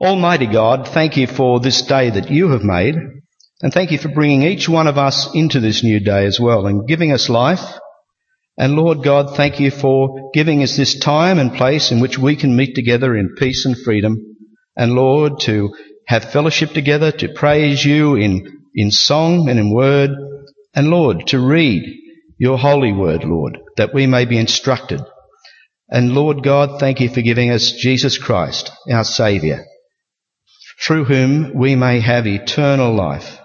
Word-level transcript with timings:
Almighty 0.00 0.46
God, 0.46 0.86
thank 0.86 1.16
you 1.16 1.26
for 1.26 1.58
this 1.58 1.82
day 1.82 2.10
that 2.10 2.30
you 2.30 2.50
have 2.50 2.62
made, 2.62 2.94
and 3.62 3.72
thank 3.72 3.90
you 3.90 3.98
for 3.98 4.08
bringing 4.08 4.42
each 4.42 4.68
one 4.68 4.86
of 4.86 4.96
us 4.96 5.28
into 5.34 5.58
this 5.58 5.82
new 5.82 5.98
day 5.98 6.24
as 6.24 6.38
well 6.38 6.68
and 6.68 6.86
giving 6.86 7.10
us 7.10 7.28
life. 7.28 7.80
And 8.56 8.76
Lord 8.76 9.02
God, 9.02 9.34
thank 9.36 9.58
you 9.58 9.72
for 9.72 10.30
giving 10.32 10.62
us 10.62 10.76
this 10.76 11.00
time 11.00 11.40
and 11.40 11.52
place 11.52 11.90
in 11.90 11.98
which 11.98 12.16
we 12.16 12.36
can 12.36 12.54
meet 12.54 12.76
together 12.76 13.16
in 13.16 13.34
peace 13.36 13.66
and 13.66 13.76
freedom. 13.76 14.36
And 14.76 14.92
Lord, 14.92 15.40
to 15.40 15.74
have 16.06 16.30
fellowship 16.30 16.70
together, 16.70 17.10
to 17.10 17.32
praise 17.32 17.84
you 17.84 18.14
in, 18.14 18.46
in 18.76 18.92
song 18.92 19.48
and 19.48 19.58
in 19.58 19.74
word. 19.74 20.10
And 20.74 20.90
Lord, 20.90 21.26
to 21.28 21.44
read 21.44 21.82
your 22.38 22.56
holy 22.56 22.92
word, 22.92 23.24
Lord, 23.24 23.58
that 23.76 23.92
we 23.92 24.06
may 24.06 24.26
be 24.26 24.38
instructed. 24.38 25.00
And 25.88 26.14
Lord 26.14 26.44
God, 26.44 26.78
thank 26.78 27.00
you 27.00 27.08
for 27.08 27.20
giving 27.20 27.50
us 27.50 27.72
Jesus 27.72 28.16
Christ, 28.16 28.70
our 28.88 29.02
Saviour 29.02 29.64
through 30.80 31.04
whom 31.04 31.54
we 31.54 31.74
may 31.74 32.00
have 32.00 32.26
eternal 32.26 32.94
life. 32.94 33.38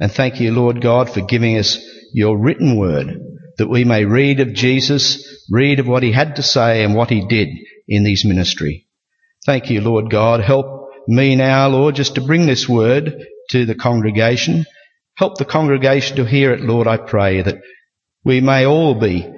And 0.00 0.10
thank 0.10 0.40
you, 0.40 0.52
Lord 0.52 0.80
God, 0.80 1.10
for 1.10 1.20
giving 1.20 1.58
us 1.58 1.78
your 2.12 2.38
written 2.38 2.76
word 2.76 3.20
that 3.58 3.68
we 3.68 3.84
may 3.84 4.04
read 4.04 4.40
of 4.40 4.52
Jesus, 4.52 5.44
read 5.50 5.78
of 5.78 5.86
what 5.86 6.02
he 6.02 6.12
had 6.12 6.36
to 6.36 6.42
say 6.42 6.82
and 6.84 6.94
what 6.94 7.10
he 7.10 7.26
did 7.26 7.48
in 7.88 8.04
his 8.04 8.24
ministry. 8.24 8.88
Thank 9.46 9.70
you, 9.70 9.80
Lord 9.80 10.10
God. 10.10 10.40
Help 10.40 10.90
me 11.06 11.36
now, 11.36 11.68
Lord, 11.68 11.94
just 11.94 12.16
to 12.16 12.20
bring 12.20 12.46
this 12.46 12.68
word 12.68 13.26
to 13.50 13.66
the 13.66 13.74
congregation. 13.74 14.64
Help 15.16 15.38
the 15.38 15.44
congregation 15.44 16.16
to 16.16 16.24
hear 16.24 16.52
it, 16.52 16.60
Lord, 16.60 16.86
I 16.86 16.96
pray, 16.96 17.42
that 17.42 17.58
we 18.24 18.40
may 18.40 18.66
all 18.66 18.98
be 18.98 19.30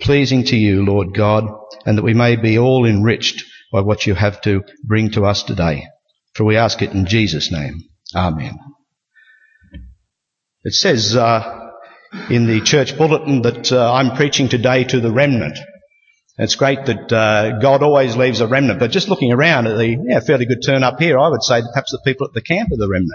pleasing 0.00 0.44
to 0.44 0.56
you, 0.56 0.84
Lord 0.84 1.14
God, 1.14 1.44
and 1.86 1.98
that 1.98 2.04
we 2.04 2.14
may 2.14 2.36
be 2.36 2.58
all 2.58 2.84
enriched 2.84 3.44
by 3.72 3.80
what 3.80 4.06
you 4.06 4.14
have 4.14 4.40
to 4.42 4.62
bring 4.84 5.10
to 5.12 5.24
us 5.24 5.42
today. 5.42 5.86
For 6.34 6.44
we 6.44 6.56
ask 6.56 6.82
it 6.82 6.92
in 6.92 7.06
Jesus' 7.06 7.52
name. 7.52 7.84
Amen. 8.14 8.58
It 10.64 10.74
says 10.74 11.14
uh, 11.14 11.70
in 12.30 12.46
the 12.46 12.60
church 12.60 12.96
bulletin 12.96 13.42
that 13.42 13.70
uh, 13.70 13.92
I'm 13.92 14.16
preaching 14.16 14.48
today 14.48 14.84
to 14.84 15.00
the 15.00 15.12
remnant. 15.12 15.58
It's 16.36 16.56
great 16.56 16.86
that 16.86 17.12
uh, 17.12 17.58
God 17.60 17.82
always 17.82 18.16
leaves 18.16 18.40
a 18.40 18.48
remnant, 18.48 18.80
but 18.80 18.90
just 18.90 19.08
looking 19.08 19.32
around 19.32 19.68
at 19.68 19.76
the 19.76 19.96
yeah, 20.08 20.20
fairly 20.20 20.46
good 20.46 20.62
turn 20.64 20.82
up 20.82 20.98
here, 20.98 21.18
I 21.18 21.28
would 21.28 21.44
say 21.44 21.60
perhaps 21.60 21.92
the 21.92 22.00
people 22.04 22.26
at 22.26 22.32
the 22.32 22.42
camp 22.42 22.72
are 22.72 22.76
the 22.76 22.88
remnant. 22.88 23.12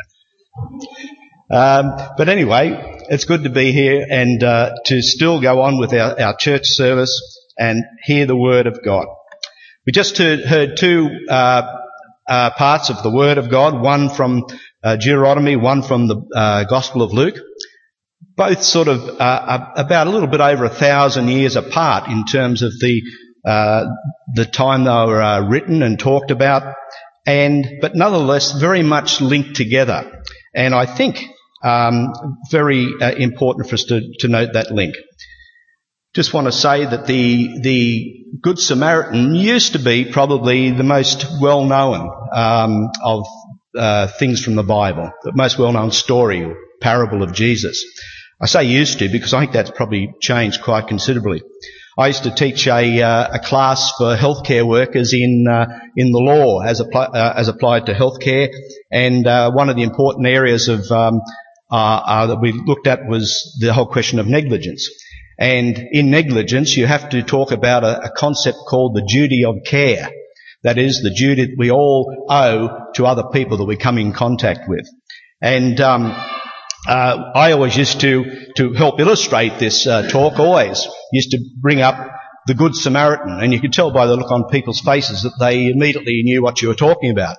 Um, 1.52 2.14
but 2.18 2.30
anyway, 2.30 3.00
it's 3.10 3.26
good 3.26 3.44
to 3.44 3.50
be 3.50 3.72
here 3.72 4.06
and 4.10 4.42
uh, 4.44 4.76
to 4.86 5.02
still 5.02 5.42
go 5.42 5.62
on 5.62 5.80
with 5.80 5.94
our, 5.94 6.20
our, 6.22 6.38
church 6.38 6.66
service 6.66 7.20
and 7.58 7.84
hear 8.04 8.28
the 8.28 8.36
word 8.36 8.68
of 8.68 8.84
God. 8.86 9.08
We 9.86 9.92
just 9.92 10.18
heard, 10.20 10.42
heard 10.42 10.78
two 10.78 11.10
uh, 11.28 11.79
uh, 12.30 12.52
parts 12.52 12.90
of 12.90 13.02
the 13.04 13.10
Word 13.10 13.38
of 13.38 13.50
God, 13.50 13.82
one 13.82 14.10
from 14.10 14.46
uh, 14.84 14.96
Deuteronomy, 14.96 15.56
one 15.56 15.82
from 15.82 16.08
the 16.08 16.22
uh, 16.36 16.64
Gospel 16.66 17.02
of 17.02 17.12
Luke. 17.12 17.36
Both 18.36 18.64
sort 18.64 18.88
of 18.88 19.02
uh, 19.20 19.72
about 19.76 20.08
a 20.08 20.12
little 20.12 20.28
bit 20.28 20.40
over 20.40 20.64
a 20.66 20.70
thousand 20.70 21.28
years 21.28 21.56
apart 21.56 22.10
in 22.10 22.26
terms 22.26 22.62
of 22.62 22.72
the 22.80 23.02
uh, 23.46 23.86
the 24.36 24.46
time 24.46 24.84
they 24.84 24.90
were 24.90 25.22
uh, 25.22 25.50
written 25.50 25.82
and 25.82 26.00
talked 26.00 26.32
about, 26.32 26.76
and 27.26 27.80
but 27.82 27.96
nonetheless 27.96 28.52
very 28.52 28.84
much 28.84 29.20
linked 29.20 29.56
together. 29.56 30.24
And 30.54 30.74
I 30.74 30.86
think 30.86 31.22
um, 31.64 32.14
very 32.52 32.88
important 33.18 33.68
for 33.68 33.76
us 33.76 33.86
to, 33.86 34.02
to 34.20 34.28
note 34.28 34.54
that 34.54 34.72
link. 34.72 34.96
Just 36.16 36.34
want 36.34 36.48
to 36.48 36.52
say 36.52 36.86
that 36.86 37.06
the 37.06 37.60
the 37.62 38.26
Good 38.42 38.58
Samaritan 38.58 39.36
used 39.36 39.74
to 39.74 39.80
be 39.80 40.06
probably 40.06 40.72
the 40.72 40.84
most 40.84 41.26
well 41.40 41.66
known 41.66 42.10
um, 42.34 42.90
of 43.04 43.26
uh, 43.78 44.08
things 44.08 44.44
from 44.44 44.56
the 44.56 44.64
Bible, 44.64 45.12
the 45.24 45.34
most 45.34 45.60
well 45.60 45.72
known 45.72 45.92
story 45.92 46.44
or 46.44 46.56
parable 46.82 47.22
of 47.22 47.34
Jesus. 47.34 47.86
I 48.42 48.48
say 48.48 48.64
used 48.64 49.00
to 49.00 49.10
because 49.10 49.36
I 49.36 49.42
think 49.42 49.52
that's 49.52 49.70
probably 49.70 50.14
changed 50.20 50.64
quite 50.64 50.88
considerably. 50.88 51.44
I 51.96 52.08
used 52.08 52.24
to 52.24 52.34
teach 52.34 52.66
a, 52.66 53.02
uh, 53.02 53.36
a 53.36 53.40
class 53.40 53.92
for 53.98 54.16
healthcare 54.16 54.66
workers 54.66 55.14
in 55.14 55.46
uh, 55.48 55.68
in 55.96 56.12
the 56.12 56.20
law 56.20 56.62
as, 56.62 56.80
apply, 56.80 57.06
uh, 57.06 57.34
as 57.36 57.50
applied 57.50 57.86
to 57.86 57.94
healthcare, 57.94 58.50
and 58.92 59.28
uh, 59.28 59.52
one 59.52 59.70
of 59.70 59.76
the 59.76 59.84
important 59.84 60.26
areas 60.26 60.70
of 60.70 60.90
um, 60.92 61.22
uh, 61.70 62.26
that 62.28 62.42
we 62.42 62.52
looked 62.52 62.88
at 62.88 63.08
was 63.08 63.56
the 63.60 63.74
whole 63.74 63.86
question 63.86 64.18
of 64.18 64.26
negligence. 64.26 64.90
And 65.40 65.78
in 65.92 66.12
negligence, 66.12 66.76
you 66.76 66.86
have 66.86 67.10
to 67.10 67.24
talk 67.24 67.52
about 67.52 67.86
a, 67.86 68.02
a 68.04 68.12
concept 68.12 68.58
called 68.68 68.94
the 68.94 69.08
duty 69.10 69.46
of 69.46 69.64
care. 69.66 70.12
That 70.64 70.78
is 70.78 71.02
the 71.02 71.12
duty 71.12 71.46
that 71.46 71.56
we 71.58 71.72
all 71.72 72.26
owe 72.30 72.92
to 72.96 73.06
other 73.06 73.24
people 73.32 73.58
that 73.58 73.66
we 73.66 73.78
come 73.78 73.98
in 73.98 74.12
contact 74.12 74.68
with. 74.68 74.86
And 75.42 75.80
um, 75.80 76.12
uh, 76.86 77.32
I 77.34 77.54
always 77.54 77.78
used 77.78 78.02
to 78.02 78.52
to 78.58 78.74
help 78.74 79.00
illustrate 79.00 79.58
this 79.60 79.88
uh, 79.88 80.10
talk. 80.10 80.38
Always 80.38 80.86
used 81.14 81.32
to 81.32 81.40
bring 81.62 81.82
up 81.82 81.96
the 82.48 82.54
Good 82.54 82.76
Samaritan, 82.76 83.40
and 83.40 83.54
you 83.54 83.62
could 83.62 83.72
tell 83.72 83.92
by 83.92 84.08
the 84.08 84.18
look 84.18 84.32
on 84.32 84.50
people's 84.50 84.82
faces 84.82 85.24
that 85.24 85.38
they 85.40 85.68
immediately 85.68 86.22
knew 86.24 86.42
what 86.42 86.62
you 86.62 86.68
were 86.68 86.76
talking 86.76 87.12
about. 87.12 87.38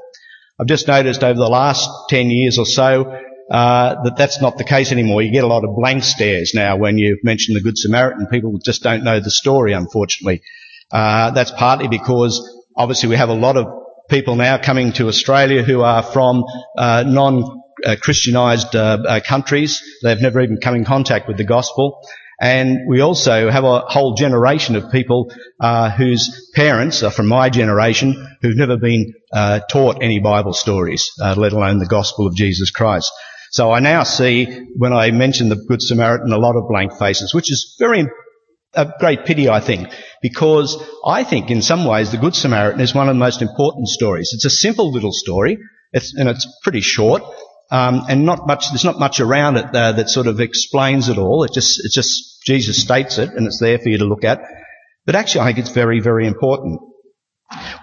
I've 0.59 0.67
just 0.67 0.89
noticed 0.89 1.23
over 1.23 1.39
the 1.39 1.49
last 1.49 1.87
ten 2.09 2.31
years 2.31 2.59
or 2.59 2.65
so 2.65 3.19
uh, 3.51 4.03
that 4.05 4.17
that's 4.17 4.41
not 4.41 4.59
the 4.59 4.65
case 4.65 4.93
anymore. 4.93 5.23
You 5.23 5.33
get 5.33 5.45
a 5.45 5.49
lot 5.49 5.65
of 5.65 5.75
blank 5.75 6.05
stares 6.05 6.53
now 6.55 6.77
when 6.77 6.99
you 6.99 7.19
mention 7.25 7.55
the 7.55 7.61
Good 7.61 7.77
Samaritan. 7.77 8.27
People 8.29 8.59
just 8.65 8.83
don't 8.83 9.03
know 9.03 9.19
the 9.19 9.31
story, 9.31 9.73
unfortunately. 9.73 10.43
Uh, 10.91 11.31
that's 11.33 11.51
partly 11.51 11.89
because 11.89 12.41
obviously 12.77 13.09
we 13.09 13.17
have 13.17 13.29
a 13.29 13.35
lot 13.35 13.57
of 13.57 13.67
people 14.09 14.37
now 14.37 14.59
coming 14.59 14.93
to 14.93 15.09
Australia 15.09 15.63
who 15.63 15.83
are 15.83 16.03
from 16.03 16.45
uh, 16.77 17.05
non-Christianized 17.07 18.75
uh, 18.75 18.99
uh, 19.07 19.21
countries. 19.21 19.83
They've 20.03 20.21
never 20.21 20.41
even 20.41 20.59
come 20.59 20.75
in 20.75 20.85
contact 20.85 21.29
with 21.29 21.37
the 21.37 21.45
gospel. 21.45 22.01
And 22.41 22.89
we 22.89 23.01
also 23.01 23.51
have 23.51 23.65
a 23.65 23.81
whole 23.81 24.15
generation 24.15 24.75
of 24.75 24.91
people 24.91 25.31
uh, 25.61 25.91
whose 25.91 26.51
parents 26.55 27.03
are 27.03 27.11
from 27.11 27.27
my 27.27 27.51
generation 27.51 28.37
who've 28.41 28.57
never 28.57 28.79
been 28.79 29.13
uh, 29.31 29.61
taught 29.71 30.03
any 30.03 30.21
Bible 30.21 30.55
stories, 30.55 31.11
uh, 31.21 31.35
let 31.37 31.53
alone 31.53 31.79
the 31.79 31.87
gospel 31.87 32.27
of 32.27 32.35
Jesus 32.35 32.71
Christ. 32.71 33.13
So 33.51 33.73
I 33.73 33.81
now 33.81 34.05
see, 34.05 34.47
when 34.77 34.93
I 34.93 35.11
mention 35.11 35.49
the 35.49 35.57
Good 35.57 35.83
Samaritan, 35.83 36.33
a 36.33 36.39
lot 36.39 36.57
of 36.57 36.69
blank 36.69 36.93
faces, 36.99 37.35
which 37.35 37.51
is 37.51 37.77
very 37.79 38.07
a 38.75 38.93
great 39.01 39.25
pity, 39.25 39.49
I 39.49 39.59
think, 39.59 39.89
because 40.23 40.81
I 41.05 41.25
think 41.25 41.51
in 41.51 41.61
some 41.61 41.85
ways 41.85 42.13
the 42.13 42.19
Good 42.19 42.37
Samaritan 42.37 42.81
is 42.81 42.95
one 42.95 43.09
of 43.09 43.15
the 43.17 43.19
most 43.19 43.43
important 43.43 43.89
stories. 43.89 44.31
It's 44.33 44.45
a 44.45 44.51
simple 44.51 44.93
little 44.93 45.13
story, 45.13 45.59
it's, 45.93 46.15
and 46.15 46.29
it's 46.29 46.47
pretty 46.63 46.81
short, 46.81 47.23
um, 47.73 48.05
and 48.09 48.25
not 48.25 48.47
much. 48.47 48.69
There's 48.71 48.85
not 48.85 49.01
much 49.01 49.19
around 49.19 49.57
it 49.57 49.75
uh, 49.75 49.93
that 49.93 50.09
sort 50.09 50.29
of 50.29 50.39
explains 50.39 51.09
it 51.09 51.19
all. 51.19 51.43
It 51.43 51.53
just, 51.53 51.85
it's 51.85 51.95
just 51.95 52.45
Jesus 52.45 52.81
states 52.81 53.19
it, 53.19 53.31
and 53.31 53.47
it's 53.49 53.59
there 53.59 53.79
for 53.79 53.89
you 53.89 53.99
to 53.99 54.05
look 54.05 54.23
at. 54.23 54.41
But 55.07 55.17
actually, 55.17 55.41
I 55.41 55.45
think 55.47 55.59
it's 55.59 55.71
very, 55.71 55.99
very 55.99 56.29
important. 56.29 56.81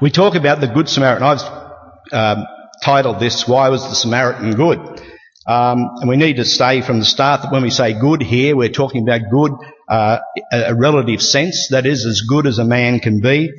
We 0.01 0.11
talk 0.11 0.35
about 0.35 0.61
the 0.61 0.67
Good 0.67 0.87
Samaritan. 0.87 1.23
I've 1.23 2.13
um, 2.13 2.45
titled 2.83 3.19
this 3.19 3.45
"Why 3.45 3.67
Was 3.67 3.83
the 3.89 3.95
Samaritan 3.95 4.55
Good?" 4.55 5.01
Um, 5.47 5.89
and 6.01 6.09
we 6.09 6.17
need 6.17 6.35
to 6.37 6.45
say 6.45 6.81
from 6.81 6.99
the 6.99 7.05
start 7.05 7.41
that 7.41 7.51
when 7.51 7.63
we 7.63 7.69
say 7.69 7.97
good 7.97 8.21
here, 8.21 8.55
we're 8.55 8.67
talking 8.69 9.03
about 9.03 9.29
good, 9.31 9.53
uh, 9.87 10.19
a 10.51 10.75
relative 10.75 11.21
sense, 11.21 11.69
that 11.71 11.85
is 11.85 12.05
as 12.05 12.21
good 12.27 12.47
as 12.47 12.59
a 12.59 12.65
man 12.65 12.99
can 12.99 13.21
be. 13.21 13.51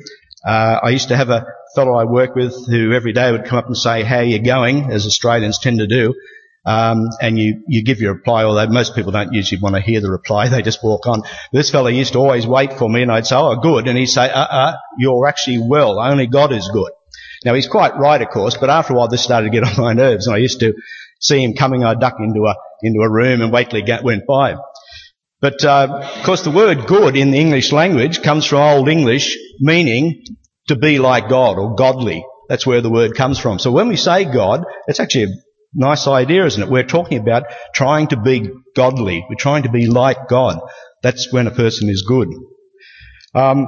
Uh, 0.45 0.79
I 0.83 0.89
used 0.89 1.07
to 1.07 1.17
have 1.17 1.29
a 1.29 1.47
fellow 1.75 1.95
I 1.95 2.03
work 2.03 2.35
with 2.35 2.53
who 2.67 2.93
every 2.93 3.13
day 3.13 3.31
would 3.31 3.45
come 3.45 3.57
up 3.57 3.65
and 3.65 3.75
say, 3.75 4.03
how 4.03 4.17
are 4.17 4.23
you 4.23 4.41
going, 4.41 4.91
as 4.91 5.07
Australians 5.07 5.57
tend 5.59 5.79
to 5.79 5.87
do. 5.87 6.13
Um, 6.65 7.07
and 7.19 7.39
you, 7.39 7.63
you 7.67 7.83
give 7.83 7.99
your 7.99 8.13
reply, 8.13 8.43
although 8.43 8.67
most 8.67 8.93
people 8.93 9.11
don't 9.11 9.33
usually 9.33 9.59
want 9.59 9.75
to 9.75 9.81
hear 9.81 10.01
the 10.01 10.11
reply, 10.11 10.47
they 10.49 10.61
just 10.61 10.83
walk 10.83 11.07
on. 11.07 11.23
This 11.51 11.71
fellow 11.71 11.87
used 11.87 12.13
to 12.13 12.19
always 12.19 12.45
wait 12.45 12.73
for 12.73 12.87
me 12.87 13.01
and 13.01 13.11
I'd 13.11 13.25
say, 13.25 13.35
oh, 13.35 13.55
good. 13.55 13.87
And 13.87 13.97
he'd 13.97 14.05
say, 14.05 14.29
uh-uh, 14.29 14.73
you're 14.99 15.27
actually 15.27 15.59
well. 15.59 15.99
Only 15.99 16.27
God 16.27 16.51
is 16.51 16.69
good. 16.71 16.91
Now 17.45 17.53
he's 17.53 17.67
quite 17.67 17.97
right, 17.97 18.21
of 18.21 18.29
course, 18.29 18.57
but 18.57 18.69
after 18.69 18.93
a 18.93 18.97
while 18.97 19.07
this 19.07 19.23
started 19.23 19.51
to 19.51 19.59
get 19.59 19.63
on 19.77 19.83
my 19.83 19.93
nerves 19.93 20.27
and 20.27 20.35
I 20.35 20.39
used 20.39 20.59
to 20.59 20.73
see 21.19 21.43
him 21.43 21.53
coming, 21.53 21.83
I'd 21.83 21.99
duck 21.99 22.15
into 22.19 22.45
a, 22.45 22.55
into 22.81 23.01
a 23.01 23.09
room 23.09 23.41
and 23.41 23.51
wait 23.51 23.69
till 23.69 23.83
he 23.83 23.93
went 24.03 24.25
by. 24.27 24.55
But, 25.41 25.63
uh, 25.63 26.01
of 26.17 26.23
course 26.23 26.41
the 26.41 26.51
word 26.51 26.85
good 26.85 27.15
in 27.15 27.31
the 27.31 27.39
English 27.39 27.71
language 27.71 28.21
comes 28.21 28.45
from 28.45 28.59
Old 28.59 28.89
English 28.89 29.37
meaning 29.59 30.23
to 30.67 30.75
be 30.75 30.99
like 30.99 31.29
God 31.29 31.57
or 31.57 31.75
godly. 31.75 32.25
That's 32.49 32.65
where 32.65 32.81
the 32.81 32.89
word 32.89 33.15
comes 33.15 33.39
from. 33.39 33.59
So 33.59 33.71
when 33.71 33.87
we 33.87 33.95
say 33.95 34.25
God, 34.25 34.65
it's 34.87 34.99
actually 34.99 35.25
a 35.25 35.35
nice 35.73 36.07
idea, 36.07 36.45
isn't 36.45 36.63
it? 36.63 36.69
We're 36.69 36.83
talking 36.83 37.19
about 37.19 37.43
trying 37.73 38.07
to 38.07 38.17
be 38.17 38.49
godly. 38.75 39.25
We're 39.29 39.35
trying 39.35 39.63
to 39.63 39.69
be 39.69 39.87
like 39.87 40.27
God. 40.27 40.59
That's 41.03 41.31
when 41.31 41.47
a 41.47 41.51
person 41.51 41.89
is 41.89 42.03
good. 42.07 42.27
Um, 43.35 43.67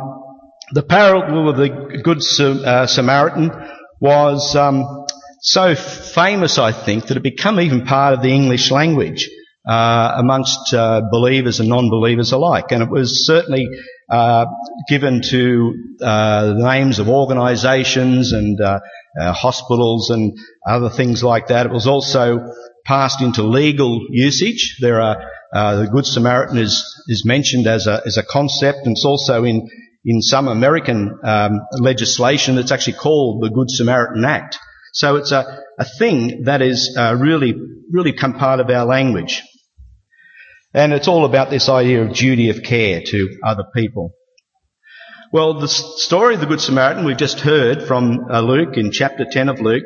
the 0.74 0.84
parable 0.84 1.50
of 1.50 1.58
the 1.58 1.70
Good 2.04 2.20
uh, 2.40 2.88
Samaritan 2.88 3.52
was 4.00 4.56
um, 4.56 5.01
so 5.42 5.76
famous, 5.76 6.58
I 6.58 6.72
think, 6.72 7.08
that 7.08 7.18
it 7.18 7.24
became 7.24 7.60
even 7.60 7.86
part 7.86 8.14
of 8.14 8.22
the 8.22 8.32
English 8.32 8.70
language 8.72 9.30
uh, 9.68 10.14
amongst 10.18 10.74
uh, 10.74 11.02
believers 11.12 11.60
and 11.60 11.68
non-believers 11.68 12.32
alike. 12.32 12.72
And 12.72 12.84
it 12.84 12.90
was 12.90 13.26
certainly 13.26 13.68
uh, 14.10 14.46
given 14.88 15.22
to 15.30 15.74
uh, 16.02 16.46
the 16.54 16.54
names 16.54 17.00
of 17.00 17.10
organisations 17.10 18.34
and 18.34 18.62
uh, 18.62 18.80
uh, 19.20 19.34
hospitals 19.34 20.12
and 20.12 20.38
other 20.68 20.90
things 20.90 21.24
like 21.24 21.48
that. 21.48 21.66
It 21.66 21.72
was 21.72 21.88
also 21.88 22.54
passed 22.86 23.22
into 23.22 23.44
legal 23.44 24.08
usage. 24.10 24.78
There 24.80 25.02
are 25.02 25.24
uh, 25.54 25.76
the 25.82 25.88
Good 25.88 26.06
Samaritan 26.06 26.58
is 26.58 26.86
is 27.08 27.26
mentioned 27.26 27.68
as 27.68 27.88
a 27.88 28.02
as 28.06 28.18
a 28.18 28.24
concept, 28.24 28.86
and 28.86 28.94
it's 28.94 29.06
also 29.06 29.44
in 29.44 29.68
in 30.06 30.22
some 30.22 30.48
American 30.48 31.20
um, 31.24 31.62
legislation 31.74 32.56
that's 32.56 32.72
actually 32.72 32.98
called 32.98 33.44
the 33.44 33.50
Good 33.50 33.70
Samaritan 33.70 34.24
Act. 34.24 34.58
So 34.94 35.16
it's 35.16 35.32
a, 35.32 35.60
a 35.80 35.86
thing 35.86 36.44
that 36.44 36.62
is 36.62 36.96
uh, 36.98 37.16
really 37.20 37.54
really 37.92 38.12
become 38.12 38.34
part 38.34 38.60
of 38.60 38.70
our 38.70 38.86
language, 38.86 39.42
and 40.74 40.94
it's 40.94 41.08
all 41.08 41.26
about 41.26 41.50
this 41.50 41.70
idea 41.70 42.04
of 42.04 42.14
duty 42.14 42.50
of 42.50 42.64
care 42.64 43.02
to 43.02 43.40
other 43.44 43.66
people. 43.76 44.14
Well, 45.34 45.60
the 45.60 45.68
story 45.68 46.34
of 46.36 46.42
the 46.42 46.46
Good 46.46 46.60
Samaritan 46.60 47.06
we've 47.06 47.18
just 47.18 47.40
heard 47.40 47.84
from 47.84 48.26
uh, 48.30 48.42
Luke 48.42 48.76
in 48.76 48.92
chapter 48.92 49.26
10 49.30 49.48
of 49.48 49.62
Luke 49.62 49.84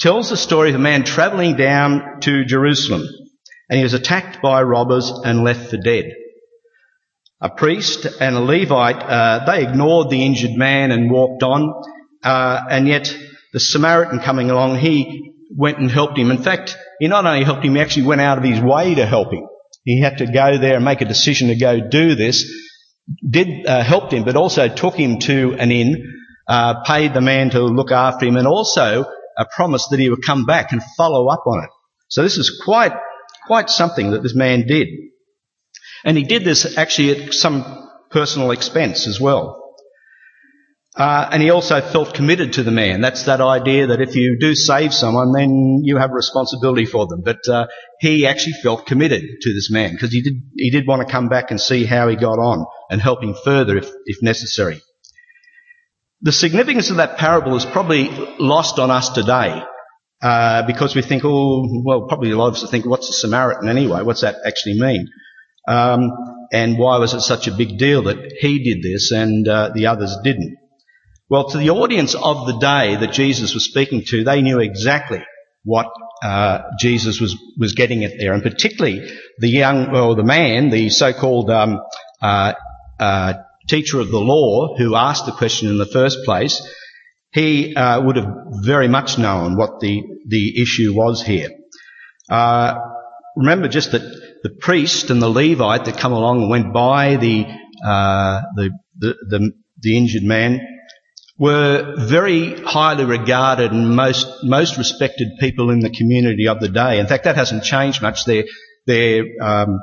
tells 0.00 0.30
the 0.30 0.36
story 0.36 0.70
of 0.70 0.76
a 0.76 0.78
man 0.78 1.04
travelling 1.04 1.56
down 1.56 2.20
to 2.22 2.46
Jerusalem 2.46 3.06
and 3.72 3.78
he 3.78 3.84
was 3.84 3.94
attacked 3.94 4.42
by 4.42 4.62
robbers 4.62 5.10
and 5.24 5.44
left 5.44 5.70
for 5.70 5.78
dead. 5.78 6.12
A 7.40 7.48
priest 7.48 8.06
and 8.20 8.36
a 8.36 8.40
Levite, 8.40 9.02
uh, 9.02 9.46
they 9.46 9.66
ignored 9.66 10.10
the 10.10 10.26
injured 10.26 10.52
man 10.52 10.90
and 10.90 11.10
walked 11.10 11.42
on, 11.42 11.72
uh, 12.22 12.64
and 12.68 12.86
yet 12.86 13.16
the 13.52 13.60
Samaritan 13.60 14.20
coming 14.20 14.50
along, 14.50 14.78
he 14.78 15.34
went 15.54 15.78
and 15.78 15.90
helped 15.90 16.18
him. 16.18 16.30
In 16.30 16.42
fact, 16.42 16.76
he 16.98 17.08
not 17.08 17.26
only 17.26 17.44
helped 17.44 17.64
him, 17.64 17.74
he 17.74 17.80
actually 17.80 18.06
went 18.06 18.20
out 18.20 18.38
of 18.38 18.44
his 18.44 18.60
way 18.60 18.94
to 18.94 19.06
help 19.06 19.32
him. 19.32 19.46
He 19.84 20.00
had 20.00 20.18
to 20.18 20.26
go 20.26 20.58
there 20.58 20.76
and 20.76 20.84
make 20.84 21.00
a 21.00 21.06
decision 21.06 21.48
to 21.48 21.56
go 21.56 21.80
do 21.88 22.14
this 22.14 22.44
did 23.28 23.66
uh, 23.66 23.82
helped 23.82 24.12
him, 24.12 24.24
but 24.24 24.36
also 24.36 24.68
took 24.68 24.94
him 24.94 25.18
to 25.20 25.54
an 25.58 25.70
inn, 25.70 26.14
uh, 26.48 26.82
paid 26.84 27.14
the 27.14 27.20
man 27.20 27.50
to 27.50 27.62
look 27.62 27.90
after 27.90 28.26
him, 28.26 28.36
and 28.36 28.46
also 28.46 29.04
uh, 29.04 29.44
promised 29.54 29.90
that 29.90 30.00
he 30.00 30.10
would 30.10 30.24
come 30.24 30.44
back 30.44 30.72
and 30.72 30.82
follow 30.96 31.28
up 31.28 31.46
on 31.46 31.64
it. 31.64 31.70
So 32.08 32.22
this 32.22 32.36
is 32.36 32.60
quite 32.64 32.92
quite 33.46 33.70
something 33.70 34.12
that 34.12 34.22
this 34.22 34.34
man 34.34 34.66
did, 34.66 34.88
and 36.04 36.16
he 36.16 36.24
did 36.24 36.44
this 36.44 36.78
actually 36.78 37.26
at 37.26 37.34
some 37.34 37.88
personal 38.10 38.50
expense 38.50 39.06
as 39.06 39.20
well. 39.20 39.61
Uh, 40.94 41.26
and 41.32 41.42
he 41.42 41.48
also 41.48 41.80
felt 41.80 42.12
committed 42.12 42.54
to 42.54 42.62
the 42.62 42.70
man. 42.70 43.00
That's 43.00 43.24
that 43.24 43.40
idea 43.40 43.86
that 43.86 44.02
if 44.02 44.14
you 44.14 44.36
do 44.38 44.54
save 44.54 44.92
someone, 44.92 45.32
then 45.32 45.80
you 45.82 45.96
have 45.96 46.10
responsibility 46.10 46.84
for 46.84 47.06
them. 47.06 47.22
But 47.24 47.48
uh, 47.48 47.68
he 47.98 48.26
actually 48.26 48.54
felt 48.62 48.84
committed 48.84 49.22
to 49.40 49.54
this 49.54 49.70
man 49.70 49.92
because 49.92 50.12
he 50.12 50.20
did 50.20 50.34
he 50.54 50.70
did 50.70 50.86
want 50.86 51.06
to 51.06 51.10
come 51.10 51.30
back 51.30 51.50
and 51.50 51.58
see 51.58 51.84
how 51.84 52.08
he 52.08 52.16
got 52.16 52.38
on 52.38 52.66
and 52.90 53.00
help 53.00 53.22
him 53.22 53.34
further 53.42 53.78
if, 53.78 53.90
if 54.04 54.22
necessary. 54.22 54.82
The 56.20 56.32
significance 56.32 56.90
of 56.90 56.96
that 56.96 57.16
parable 57.16 57.56
is 57.56 57.64
probably 57.64 58.10
lost 58.38 58.78
on 58.78 58.90
us 58.90 59.08
today 59.08 59.62
uh, 60.22 60.66
because 60.66 60.94
we 60.94 61.00
think, 61.00 61.22
oh, 61.24 61.82
well, 61.84 62.06
probably 62.06 62.32
a 62.32 62.36
lot 62.36 62.48
of 62.48 62.54
us 62.54 62.70
think, 62.70 62.84
what's 62.84 63.08
a 63.08 63.12
Samaritan 63.14 63.68
anyway? 63.68 64.02
What's 64.02 64.20
that 64.20 64.36
actually 64.46 64.78
mean? 64.78 65.08
Um, 65.66 66.10
and 66.52 66.78
why 66.78 66.98
was 66.98 67.14
it 67.14 67.22
such 67.22 67.48
a 67.48 67.52
big 67.52 67.78
deal 67.78 68.02
that 68.02 68.34
he 68.38 68.62
did 68.62 68.82
this 68.82 69.10
and 69.10 69.48
uh, 69.48 69.70
the 69.74 69.86
others 69.86 70.16
didn't? 70.22 70.58
Well, 71.32 71.48
to 71.48 71.56
the 71.56 71.70
audience 71.70 72.14
of 72.14 72.46
the 72.46 72.58
day 72.58 72.94
that 72.94 73.14
Jesus 73.14 73.54
was 73.54 73.64
speaking 73.64 74.02
to, 74.08 74.22
they 74.22 74.42
knew 74.42 74.60
exactly 74.60 75.24
what 75.64 75.86
uh, 76.22 76.58
Jesus 76.78 77.22
was 77.22 77.34
was 77.58 77.72
getting 77.72 78.04
at 78.04 78.18
there, 78.18 78.34
and 78.34 78.42
particularly 78.42 79.10
the 79.38 79.48
young, 79.48 79.90
well, 79.90 80.14
the 80.14 80.24
man, 80.24 80.68
the 80.68 80.90
so-called 80.90 81.48
um, 81.48 81.80
uh, 82.20 82.52
uh, 83.00 83.32
teacher 83.66 83.98
of 83.98 84.10
the 84.10 84.20
law 84.20 84.76
who 84.76 84.94
asked 84.94 85.24
the 85.24 85.32
question 85.32 85.70
in 85.70 85.78
the 85.78 85.86
first 85.86 86.18
place. 86.26 86.60
He 87.32 87.74
uh, 87.74 88.02
would 88.02 88.16
have 88.16 88.28
very 88.62 88.88
much 88.88 89.16
known 89.16 89.56
what 89.56 89.80
the 89.80 90.02
the 90.28 90.60
issue 90.60 90.92
was 90.92 91.22
here. 91.22 91.48
Uh, 92.28 92.74
remember 93.36 93.68
just 93.68 93.92
that 93.92 94.02
the 94.42 94.50
priest 94.50 95.08
and 95.08 95.22
the 95.22 95.30
Levite 95.30 95.86
that 95.86 95.96
come 95.96 96.12
along 96.12 96.42
and 96.42 96.50
went 96.50 96.74
by 96.74 97.16
the 97.16 97.46
uh, 97.82 98.42
the, 98.54 98.70
the 98.98 99.14
the 99.30 99.52
the 99.80 99.96
injured 99.96 100.24
man 100.24 100.60
were 101.38 101.94
very 101.98 102.60
highly 102.60 103.04
regarded 103.04 103.72
and 103.72 103.96
most, 103.96 104.26
most 104.44 104.76
respected 104.76 105.28
people 105.40 105.70
in 105.70 105.80
the 105.80 105.90
community 105.90 106.48
of 106.48 106.60
the 106.60 106.68
day. 106.68 106.98
In 106.98 107.06
fact, 107.06 107.24
that 107.24 107.36
hasn't 107.36 107.64
changed 107.64 108.02
much. 108.02 108.24
Their, 108.24 108.44
their 108.86 109.24
um, 109.40 109.80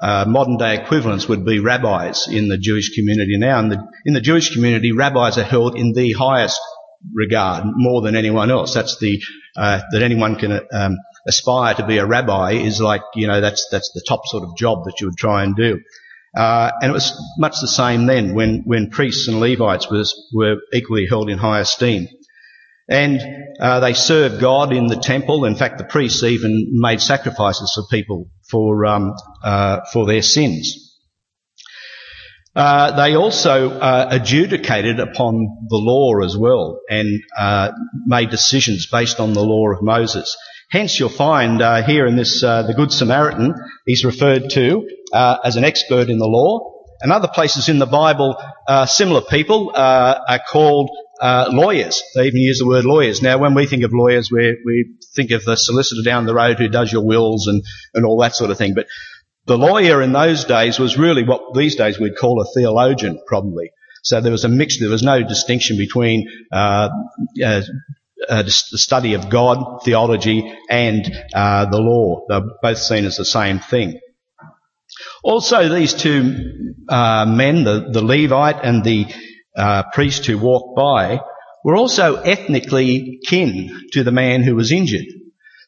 uh, 0.00 0.24
modern 0.26 0.56
day 0.56 0.80
equivalents 0.80 1.28
would 1.28 1.44
be 1.44 1.58
rabbis 1.58 2.28
in 2.28 2.48
the 2.48 2.58
Jewish 2.58 2.94
community 2.94 3.36
now. 3.38 3.58
And 3.58 3.72
the, 3.72 3.88
in 4.04 4.14
the 4.14 4.20
Jewish 4.20 4.52
community, 4.52 4.92
rabbis 4.92 5.38
are 5.38 5.44
held 5.44 5.76
in 5.76 5.92
the 5.92 6.12
highest 6.12 6.60
regard, 7.14 7.64
more 7.66 8.02
than 8.02 8.16
anyone 8.16 8.50
else. 8.50 8.74
That's 8.74 8.98
the 8.98 9.20
uh, 9.56 9.80
that 9.90 10.02
anyone 10.02 10.36
can 10.36 10.60
um, 10.72 10.96
aspire 11.26 11.74
to 11.74 11.86
be 11.86 11.98
a 11.98 12.06
rabbi 12.06 12.52
is 12.52 12.80
like 12.80 13.02
you 13.14 13.26
know 13.26 13.40
that's 13.40 13.68
that's 13.70 13.90
the 13.92 14.04
top 14.06 14.22
sort 14.26 14.44
of 14.44 14.56
job 14.56 14.84
that 14.84 15.00
you 15.00 15.08
would 15.08 15.16
try 15.16 15.44
and 15.44 15.54
do. 15.54 15.80
Uh, 16.36 16.70
and 16.80 16.90
it 16.90 16.94
was 16.94 17.12
much 17.38 17.60
the 17.60 17.68
same 17.68 18.06
then 18.06 18.34
when, 18.34 18.62
when 18.64 18.90
priests 18.90 19.28
and 19.28 19.40
Levites 19.40 19.90
was, 19.90 20.30
were 20.34 20.56
equally 20.72 21.06
held 21.06 21.28
in 21.28 21.38
high 21.38 21.60
esteem. 21.60 22.08
And 22.88 23.20
uh, 23.60 23.80
they 23.80 23.94
served 23.94 24.40
God 24.40 24.72
in 24.72 24.86
the 24.86 24.96
temple. 24.96 25.44
In 25.44 25.56
fact, 25.56 25.78
the 25.78 25.84
priests 25.84 26.22
even 26.22 26.68
made 26.72 27.00
sacrifices 27.00 27.72
for 27.74 27.84
people 27.90 28.28
for 28.50 28.84
um, 28.84 29.14
uh, 29.42 29.80
for 29.92 30.04
their 30.04 30.22
sins. 30.22 30.92
Uh, 32.54 32.94
they 32.96 33.14
also 33.14 33.70
uh, 33.70 34.08
adjudicated 34.10 35.00
upon 35.00 35.46
the 35.68 35.78
law 35.78 36.22
as 36.22 36.36
well 36.36 36.80
and 36.90 37.22
uh, 37.38 37.70
made 38.04 38.28
decisions 38.28 38.86
based 38.86 39.20
on 39.20 39.32
the 39.32 39.42
law 39.42 39.70
of 39.70 39.82
Moses. 39.82 40.36
Hence, 40.72 40.98
you'll 40.98 41.10
find 41.10 41.60
uh, 41.60 41.82
here 41.82 42.06
in 42.06 42.16
this, 42.16 42.42
uh, 42.42 42.62
the 42.62 42.72
Good 42.72 42.92
Samaritan, 42.92 43.54
he's 43.84 44.06
referred 44.06 44.48
to 44.52 44.88
uh, 45.12 45.36
as 45.44 45.56
an 45.56 45.64
expert 45.64 46.08
in 46.08 46.18
the 46.18 46.26
law. 46.26 46.86
And 47.02 47.12
other 47.12 47.28
places 47.28 47.68
in 47.68 47.78
the 47.78 47.84
Bible, 47.84 48.42
uh, 48.66 48.86
similar 48.86 49.20
people 49.20 49.72
uh, 49.74 50.18
are 50.26 50.40
called 50.50 50.88
uh, 51.20 51.50
lawyers. 51.52 52.02
They 52.14 52.26
even 52.26 52.40
use 52.40 52.58
the 52.58 52.66
word 52.66 52.86
lawyers. 52.86 53.20
Now, 53.20 53.36
when 53.36 53.52
we 53.52 53.66
think 53.66 53.82
of 53.82 53.92
lawyers, 53.92 54.30
we, 54.32 54.56
we 54.64 54.94
think 55.14 55.30
of 55.32 55.44
the 55.44 55.58
solicitor 55.58 56.00
down 56.02 56.24
the 56.24 56.34
road 56.34 56.58
who 56.58 56.68
does 56.68 56.90
your 56.90 57.04
wills 57.04 57.48
and, 57.48 57.62
and 57.92 58.06
all 58.06 58.18
that 58.20 58.34
sort 58.34 58.50
of 58.50 58.56
thing. 58.56 58.72
But 58.72 58.86
the 59.44 59.58
lawyer 59.58 60.00
in 60.00 60.12
those 60.12 60.46
days 60.46 60.78
was 60.78 60.96
really 60.96 61.22
what 61.22 61.54
these 61.54 61.76
days 61.76 62.00
we'd 62.00 62.16
call 62.16 62.40
a 62.40 62.46
theologian, 62.54 63.20
probably. 63.26 63.72
So 64.04 64.22
there 64.22 64.32
was 64.32 64.44
a 64.44 64.48
mixture. 64.48 64.84
There 64.84 64.90
was 64.90 65.02
no 65.02 65.22
distinction 65.22 65.76
between 65.76 66.30
uh, 66.50 66.88
uh, 67.44 67.60
uh, 68.28 68.42
the 68.42 68.50
study 68.50 69.14
of 69.14 69.28
God, 69.28 69.82
theology, 69.84 70.52
and 70.68 71.04
uh, 71.34 71.66
the 71.66 71.78
law. 71.78 72.26
They're 72.28 72.42
both 72.62 72.78
seen 72.78 73.04
as 73.04 73.16
the 73.16 73.24
same 73.24 73.58
thing. 73.58 74.00
Also, 75.24 75.68
these 75.68 75.94
two 75.94 76.74
uh, 76.88 77.26
men, 77.26 77.64
the, 77.64 77.88
the, 77.90 78.02
Levite 78.02 78.64
and 78.64 78.84
the 78.84 79.06
uh, 79.56 79.84
priest 79.92 80.26
who 80.26 80.38
walked 80.38 80.76
by, 80.76 81.20
were 81.64 81.76
also 81.76 82.16
ethnically 82.16 83.20
kin 83.26 83.88
to 83.92 84.02
the 84.02 84.12
man 84.12 84.42
who 84.42 84.56
was 84.56 84.72
injured. 84.72 85.06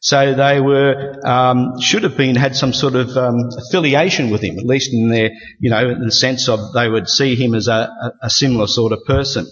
So 0.01 0.35
they 0.35 0.61
were 0.61 1.15
um, 1.27 1.81
should 1.81 2.03
have 2.03 2.17
been 2.17 2.37
had 2.37 2.55
some 2.55 2.75
sort 2.75 2.95
of 2.95 3.17
um, 3.17 3.49
affiliation 3.57 4.29
with 4.29 4.43
him, 4.43 4.59
at 4.59 4.67
least 4.67 4.93
in 4.93 5.09
their 5.09 5.31
you 5.61 5.71
know 5.71 5.89
in 5.89 6.05
the 6.05 6.13
sense 6.13 6.49
of 6.51 6.75
they 6.75 6.91
would 6.91 7.09
see 7.09 7.37
him 7.37 7.55
as 7.55 7.69
a, 7.69 7.89
a 8.21 8.29
similar 8.29 8.67
sort 8.67 8.93
of 8.93 8.99
person. 9.07 9.47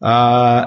Uh, 0.00 0.66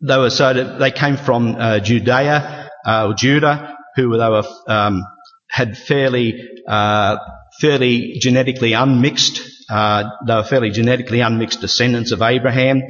they 0.00 0.16
were 0.16 0.30
so 0.30 0.78
they 0.78 0.90
came 0.90 1.16
from 1.16 1.56
uh, 1.56 1.80
Judea 1.80 2.70
uh, 2.86 3.06
or 3.08 3.14
Judah, 3.14 3.76
who 3.96 4.16
they 4.16 4.28
were 4.28 4.44
um, 4.66 5.02
had 5.48 5.76
fairly 5.76 6.48
uh, 6.66 7.16
fairly 7.60 8.18
genetically 8.20 8.72
unmixed. 8.72 9.40
Uh, 9.68 10.04
they 10.26 10.34
were 10.34 10.44
fairly 10.44 10.70
genetically 10.70 11.20
unmixed 11.20 11.60
descendants 11.60 12.12
of 12.12 12.22
Abraham. 12.22 12.82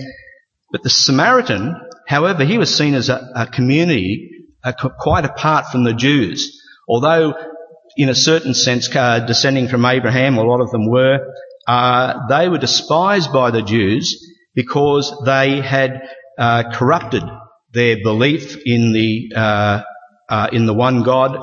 But 0.70 0.82
the 0.82 0.90
Samaritan, 0.90 1.74
however, 2.06 2.44
he 2.44 2.58
was 2.58 2.74
seen 2.74 2.94
as 2.94 3.08
a, 3.08 3.26
a 3.34 3.46
community 3.46 4.30
quite 5.00 5.24
apart 5.24 5.66
from 5.72 5.84
the 5.84 5.94
Jews. 5.94 6.60
Although, 6.88 7.34
in 7.96 8.08
a 8.08 8.14
certain 8.14 8.54
sense, 8.54 8.94
uh, 8.94 9.20
descending 9.20 9.68
from 9.68 9.84
Abraham, 9.84 10.36
a 10.36 10.42
lot 10.42 10.60
of 10.60 10.70
them 10.70 10.90
were, 10.90 11.32
uh, 11.66 12.26
they 12.28 12.48
were 12.48 12.58
despised 12.58 13.32
by 13.32 13.50
the 13.50 13.62
Jews 13.62 14.24
because 14.54 15.14
they 15.24 15.60
had 15.60 16.02
uh, 16.38 16.71
corrupted 16.73 17.25
their 17.73 17.97
belief 18.02 18.57
in 18.64 18.92
the 18.92 19.30
uh, 19.35 19.83
uh, 20.28 20.49
in 20.52 20.66
the 20.66 20.75
one 20.75 21.02
God 21.02 21.37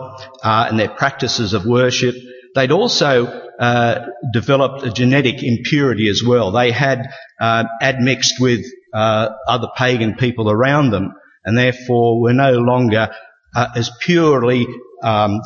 uh, 0.44 0.68
and 0.70 0.80
their 0.80 0.90
practices 0.90 1.54
of 1.54 1.66
worship. 1.66 2.16
They'd 2.54 2.72
also 2.72 3.26
uh, 3.26 4.06
developed 4.32 4.86
a 4.86 4.92
genetic 4.92 5.44
impurity 5.44 6.08
as 6.08 6.24
well. 6.24 6.52
They 6.52 6.72
had 6.72 7.08
uh, 7.40 7.66
admixed 7.82 8.36
with 8.40 8.64
other 8.94 9.68
pagan 9.76 10.16
people 10.16 10.50
around 10.50 10.92
them, 10.92 11.16
and 11.44 11.58
therefore 11.58 12.22
were 12.22 12.34
no 12.34 12.54
longer 12.54 13.10
as 13.54 13.92
purely 14.00 14.68
um, 15.04 15.42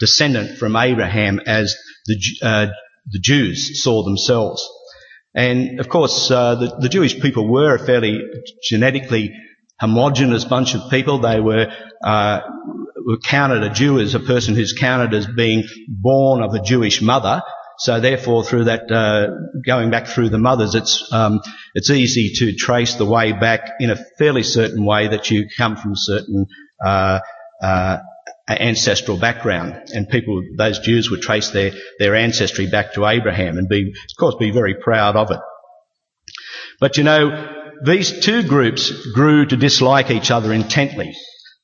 descendant 0.00 0.58
from 0.58 0.74
Abraham 0.74 1.40
as 1.46 1.76
the 2.06 2.72
the 3.08 3.20
Jews 3.20 3.82
saw 3.82 4.02
themselves. 4.02 4.68
And 5.36 5.80
of 5.80 5.90
course, 5.90 6.30
uh, 6.30 6.54
the, 6.54 6.76
the, 6.80 6.88
Jewish 6.88 7.20
people 7.20 7.46
were 7.46 7.74
a 7.74 7.78
fairly 7.78 8.22
genetically 8.62 9.34
homogenous 9.78 10.46
bunch 10.46 10.74
of 10.74 10.90
people. 10.90 11.18
They 11.18 11.40
were, 11.40 11.70
uh, 12.02 12.40
were 13.06 13.18
counted, 13.18 13.62
a 13.62 13.68
Jew 13.68 14.00
as 14.00 14.14
a 14.14 14.20
person 14.20 14.54
who's 14.54 14.72
counted 14.72 15.12
as 15.12 15.26
being 15.26 15.64
born 15.88 16.42
of 16.42 16.54
a 16.54 16.60
Jewish 16.62 17.02
mother. 17.02 17.42
So 17.78 18.00
therefore, 18.00 18.44
through 18.44 18.64
that, 18.64 18.90
uh, 18.90 19.26
going 19.64 19.90
back 19.90 20.06
through 20.06 20.30
the 20.30 20.38
mothers, 20.38 20.74
it's 20.74 21.12
um, 21.12 21.42
it's 21.74 21.90
easy 21.90 22.32
to 22.36 22.54
trace 22.54 22.94
the 22.94 23.04
way 23.04 23.32
back 23.32 23.72
in 23.78 23.90
a 23.90 23.96
fairly 24.16 24.42
certain 24.42 24.86
way 24.86 25.08
that 25.08 25.30
you 25.30 25.46
come 25.54 25.76
from 25.76 25.92
certain 25.94 26.46
uh, 26.82 27.20
uh, 27.62 27.98
ancestral 28.48 29.18
background, 29.18 29.90
and 29.92 30.08
people, 30.08 30.42
those 30.56 30.78
Jews 30.78 31.10
would 31.10 31.22
trace 31.22 31.50
their 31.50 31.72
their 31.98 32.14
ancestry 32.14 32.68
back 32.68 32.94
to 32.94 33.06
Abraham, 33.06 33.58
and 33.58 33.68
be, 33.68 33.90
of 33.90 34.18
course, 34.18 34.36
be 34.38 34.50
very 34.50 34.74
proud 34.74 35.16
of 35.16 35.30
it. 35.30 35.40
But 36.80 36.96
you 36.96 37.04
know, 37.04 37.72
these 37.84 38.20
two 38.20 38.42
groups 38.44 38.92
grew 39.14 39.46
to 39.46 39.56
dislike 39.56 40.10
each 40.10 40.30
other 40.30 40.52
intently. 40.52 41.14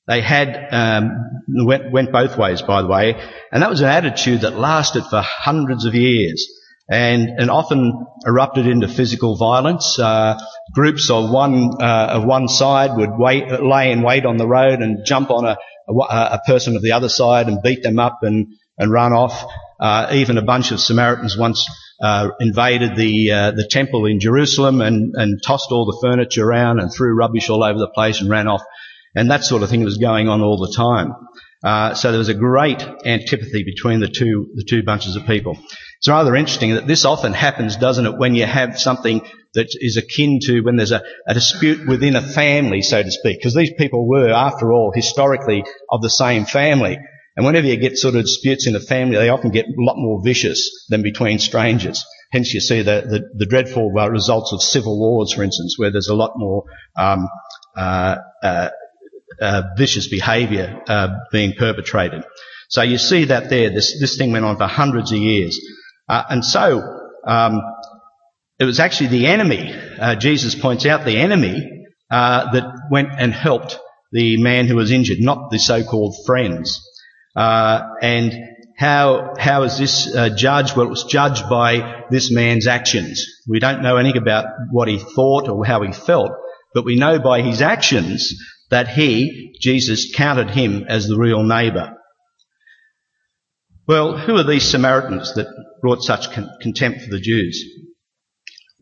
They 0.08 0.20
had 0.20 0.68
um, 0.72 1.10
went, 1.48 1.92
went 1.92 2.12
both 2.12 2.36
ways, 2.36 2.60
by 2.62 2.82
the 2.82 2.88
way, 2.88 3.14
and 3.52 3.62
that 3.62 3.70
was 3.70 3.80
an 3.80 3.88
attitude 3.88 4.40
that 4.40 4.58
lasted 4.58 5.04
for 5.04 5.22
hundreds 5.22 5.84
of 5.84 5.94
years, 5.94 6.44
and 6.90 7.28
and 7.38 7.48
often 7.48 8.06
erupted 8.26 8.66
into 8.66 8.88
physical 8.88 9.36
violence. 9.36 9.98
Uh, 10.00 10.36
groups 10.74 11.08
of 11.10 11.30
one 11.30 11.80
uh, 11.80 12.08
of 12.14 12.24
one 12.24 12.48
side 12.48 12.96
would 12.96 13.16
wait, 13.16 13.48
lay 13.62 13.92
in 13.92 14.02
wait 14.02 14.26
on 14.26 14.38
the 14.38 14.48
road 14.48 14.80
and 14.80 15.06
jump 15.06 15.30
on 15.30 15.44
a, 15.44 15.56
a, 15.88 15.92
a 15.92 16.40
person 16.46 16.76
of 16.76 16.82
the 16.82 16.92
other 16.92 17.08
side 17.08 17.48
and 17.48 17.62
beat 17.62 17.82
them 17.82 17.98
up 17.98 18.18
and 18.22 18.48
and 18.78 18.90
run 18.90 19.12
off. 19.12 19.44
Uh, 19.80 20.08
even 20.12 20.38
a 20.38 20.42
bunch 20.42 20.70
of 20.72 20.80
Samaritans 20.80 21.36
once 21.36 21.66
uh, 22.00 22.30
invaded 22.40 22.96
the 22.96 23.30
uh, 23.30 23.50
the 23.50 23.66
temple 23.68 24.06
in 24.06 24.20
Jerusalem 24.20 24.80
and 24.80 25.14
and 25.14 25.40
tossed 25.44 25.70
all 25.70 25.86
the 25.86 25.98
furniture 26.00 26.46
around 26.46 26.80
and 26.80 26.92
threw 26.92 27.14
rubbish 27.14 27.50
all 27.50 27.62
over 27.62 27.78
the 27.78 27.88
place 27.88 28.20
and 28.20 28.30
ran 28.30 28.48
off. 28.48 28.62
And 29.14 29.30
that 29.30 29.44
sort 29.44 29.62
of 29.62 29.68
thing 29.68 29.84
was 29.84 29.98
going 29.98 30.28
on 30.28 30.40
all 30.40 30.56
the 30.56 30.72
time. 30.74 31.14
Uh, 31.62 31.94
so 31.94 32.10
there 32.10 32.18
was 32.18 32.28
a 32.28 32.34
great 32.34 32.82
antipathy 33.04 33.62
between 33.62 34.00
the 34.00 34.08
two, 34.08 34.48
the 34.54 34.64
two 34.64 34.82
bunches 34.82 35.16
of 35.16 35.26
people. 35.26 35.56
It's 35.98 36.08
rather 36.08 36.34
interesting 36.34 36.74
that 36.74 36.88
this 36.88 37.04
often 37.04 37.32
happens, 37.32 37.76
doesn't 37.76 38.06
it, 38.06 38.18
when 38.18 38.34
you 38.34 38.44
have 38.44 38.80
something 38.80 39.20
that 39.54 39.68
is 39.74 39.96
akin 39.96 40.38
to 40.42 40.60
when 40.62 40.76
there's 40.76 40.92
a, 40.92 41.02
a 41.26 41.34
dispute 41.34 41.86
within 41.86 42.16
a 42.16 42.22
family, 42.22 42.82
so 42.82 43.02
to 43.02 43.10
speak, 43.10 43.38
because 43.38 43.54
these 43.54 43.72
people 43.76 44.06
were, 44.06 44.30
after 44.30 44.72
all, 44.72 44.92
historically 44.94 45.64
of 45.90 46.02
the 46.02 46.10
same 46.10 46.44
family. 46.44 46.98
And 47.36 47.46
whenever 47.46 47.66
you 47.66 47.76
get 47.76 47.96
sort 47.96 48.14
of 48.14 48.22
disputes 48.22 48.66
in 48.66 48.76
a 48.76 48.80
family, 48.80 49.16
they 49.16 49.30
often 49.30 49.50
get 49.50 49.66
a 49.66 49.72
lot 49.78 49.96
more 49.96 50.22
vicious 50.22 50.86
than 50.88 51.02
between 51.02 51.38
strangers. 51.38 52.04
Hence, 52.30 52.52
you 52.54 52.60
see 52.60 52.82
the, 52.82 53.02
the, 53.06 53.30
the 53.34 53.46
dreadful 53.46 53.92
uh, 53.98 54.08
results 54.08 54.52
of 54.52 54.62
civil 54.62 54.98
wars, 54.98 55.32
for 55.32 55.42
instance, 55.42 55.76
where 55.78 55.90
there's 55.90 56.08
a 56.08 56.14
lot 56.14 56.32
more 56.36 56.64
um, 56.96 57.28
uh, 57.76 58.16
uh, 58.42 58.70
uh, 59.40 59.62
vicious 59.76 60.08
behaviour 60.08 60.82
uh, 60.88 61.08
being 61.30 61.52
perpetrated. 61.58 62.24
So 62.68 62.80
you 62.82 62.96
see 62.96 63.26
that 63.26 63.50
there. 63.50 63.68
This 63.68 64.00
this 64.00 64.16
thing 64.16 64.32
went 64.32 64.46
on 64.46 64.56
for 64.56 64.66
hundreds 64.66 65.12
of 65.12 65.18
years, 65.18 65.60
uh, 66.08 66.22
and 66.30 66.42
so 66.42 66.80
um, 67.26 67.60
it 68.62 68.66
was 68.66 68.78
actually 68.78 69.08
the 69.08 69.26
enemy. 69.26 69.74
Uh, 70.00 70.14
Jesus 70.14 70.54
points 70.54 70.86
out 70.86 71.04
the 71.04 71.18
enemy 71.18 71.86
uh, 72.10 72.52
that 72.52 72.64
went 72.92 73.08
and 73.18 73.32
helped 73.32 73.76
the 74.12 74.40
man 74.40 74.68
who 74.68 74.76
was 74.76 74.92
injured, 74.92 75.18
not 75.20 75.50
the 75.50 75.58
so-called 75.58 76.14
friends. 76.24 76.80
and 77.34 78.32
how 78.78 79.34
how 79.38 79.64
is 79.64 79.78
this 79.78 80.12
judged? 80.36 80.76
Well, 80.76 80.86
it 80.86 80.90
was 80.90 81.04
judged 81.04 81.48
by 81.48 82.04
this 82.10 82.30
man's 82.30 82.66
actions. 82.68 83.24
We 83.48 83.58
don't 83.58 83.82
know 83.82 83.96
anything 83.96 84.22
about 84.22 84.46
what 84.70 84.88
he 84.88 84.98
thought 84.98 85.48
or 85.48 85.64
how 85.64 85.82
he 85.82 85.92
felt, 85.92 86.30
but 86.72 86.84
we 86.84 86.96
know 86.96 87.18
by 87.18 87.42
his 87.42 87.62
actions 87.62 88.32
that 88.70 88.88
he, 88.88 89.56
Jesus, 89.60 90.14
counted 90.14 90.50
him 90.50 90.84
as 90.88 91.06
the 91.06 91.18
real 91.18 91.42
neighbour. 91.42 91.96
Well, 93.88 94.16
who 94.16 94.36
are 94.36 94.44
these 94.44 94.64
Samaritans 94.64 95.34
that 95.34 95.48
brought 95.80 96.02
such 96.02 96.30
con- 96.32 96.50
contempt 96.60 97.02
for 97.02 97.10
the 97.10 97.20
Jews? 97.20 97.64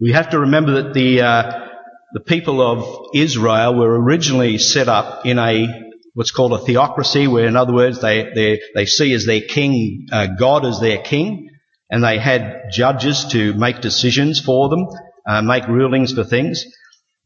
We 0.01 0.13
have 0.13 0.31
to 0.31 0.41
remember 0.41 0.83
that 0.83 0.95
the 0.95 1.21
uh, 1.21 1.69
the 2.15 2.21
people 2.21 2.63
of 2.63 3.15
Israel 3.15 3.75
were 3.75 4.01
originally 4.01 4.57
set 4.57 4.89
up 4.89 5.27
in 5.27 5.39
a 5.39 5.67
what's 6.15 6.31
called 6.31 6.55
a 6.55 6.59
theocracy, 6.59 7.27
where 7.27 7.47
in 7.47 7.55
other 7.55 7.75
words 7.75 8.01
they 8.01 8.31
they, 8.35 8.61
they 8.75 8.87
see 8.87 9.13
as 9.13 9.27
their 9.27 9.43
king 9.43 10.07
uh, 10.11 10.29
God 10.39 10.65
as 10.65 10.81
their 10.81 11.03
king, 11.03 11.51
and 11.91 12.03
they 12.03 12.19
had 12.19 12.71
judges 12.73 13.27
to 13.33 13.53
make 13.53 13.83
decisions 13.83 14.41
for 14.41 14.71
them, 14.71 14.87
uh, 15.29 15.43
make 15.43 15.69
rulings 15.69 16.15
for 16.15 16.25
things. 16.25 16.65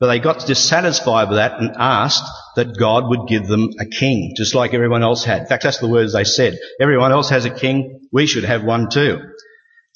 But 0.01 0.09
they 0.09 0.19
got 0.19 0.45
dissatisfied 0.45 1.29
with 1.29 1.39
that 1.39 1.61
and 1.61 1.77
asked 1.77 2.29
that 2.57 2.77
God 2.77 3.09
would 3.09 3.29
give 3.29 3.47
them 3.47 3.71
a 3.79 3.87
king, 3.87 4.35
just 4.37 4.57
like 4.57 4.75
everyone 4.75 5.05
else 5.05 5.25
had. 5.25 5.43
In 5.43 5.47
fact, 5.47 5.63
that's 5.63 5.79
the 5.79 5.89
words 5.89 6.13
they 6.13 6.25
said. 6.25 6.59
Everyone 6.81 7.13
else 7.13 7.31
has 7.31 7.45
a 7.45 7.51
king, 7.51 8.09
we 8.13 8.27
should 8.27 8.45
have 8.45 8.65
one 8.65 8.91
too. 8.91 9.21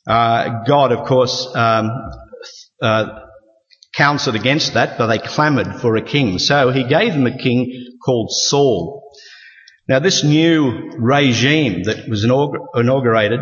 Uh, 0.07 0.63
God, 0.65 0.93
of 0.93 1.07
course, 1.07 1.51
um, 1.57 1.91
uh, 2.83 3.21
counseled 3.95 4.37
against 4.37 4.75
that, 4.75 4.99
but 4.99 5.09
they 5.09 5.19
clamoured 5.19 5.81
for 5.81 5.97
a 5.97 6.03
king. 6.03 6.39
So 6.39 6.71
he 6.71 6.85
gave 6.85 7.13
them 7.13 7.27
a 7.27 7.37
king 7.37 7.97
called 8.05 8.31
Saul. 8.31 9.13
Now, 9.89 10.01
this 10.01 10.23
new 10.23 10.93
regime 10.99 11.85
that 11.85 12.09
was 12.09 12.25
inaugurated 12.25 13.41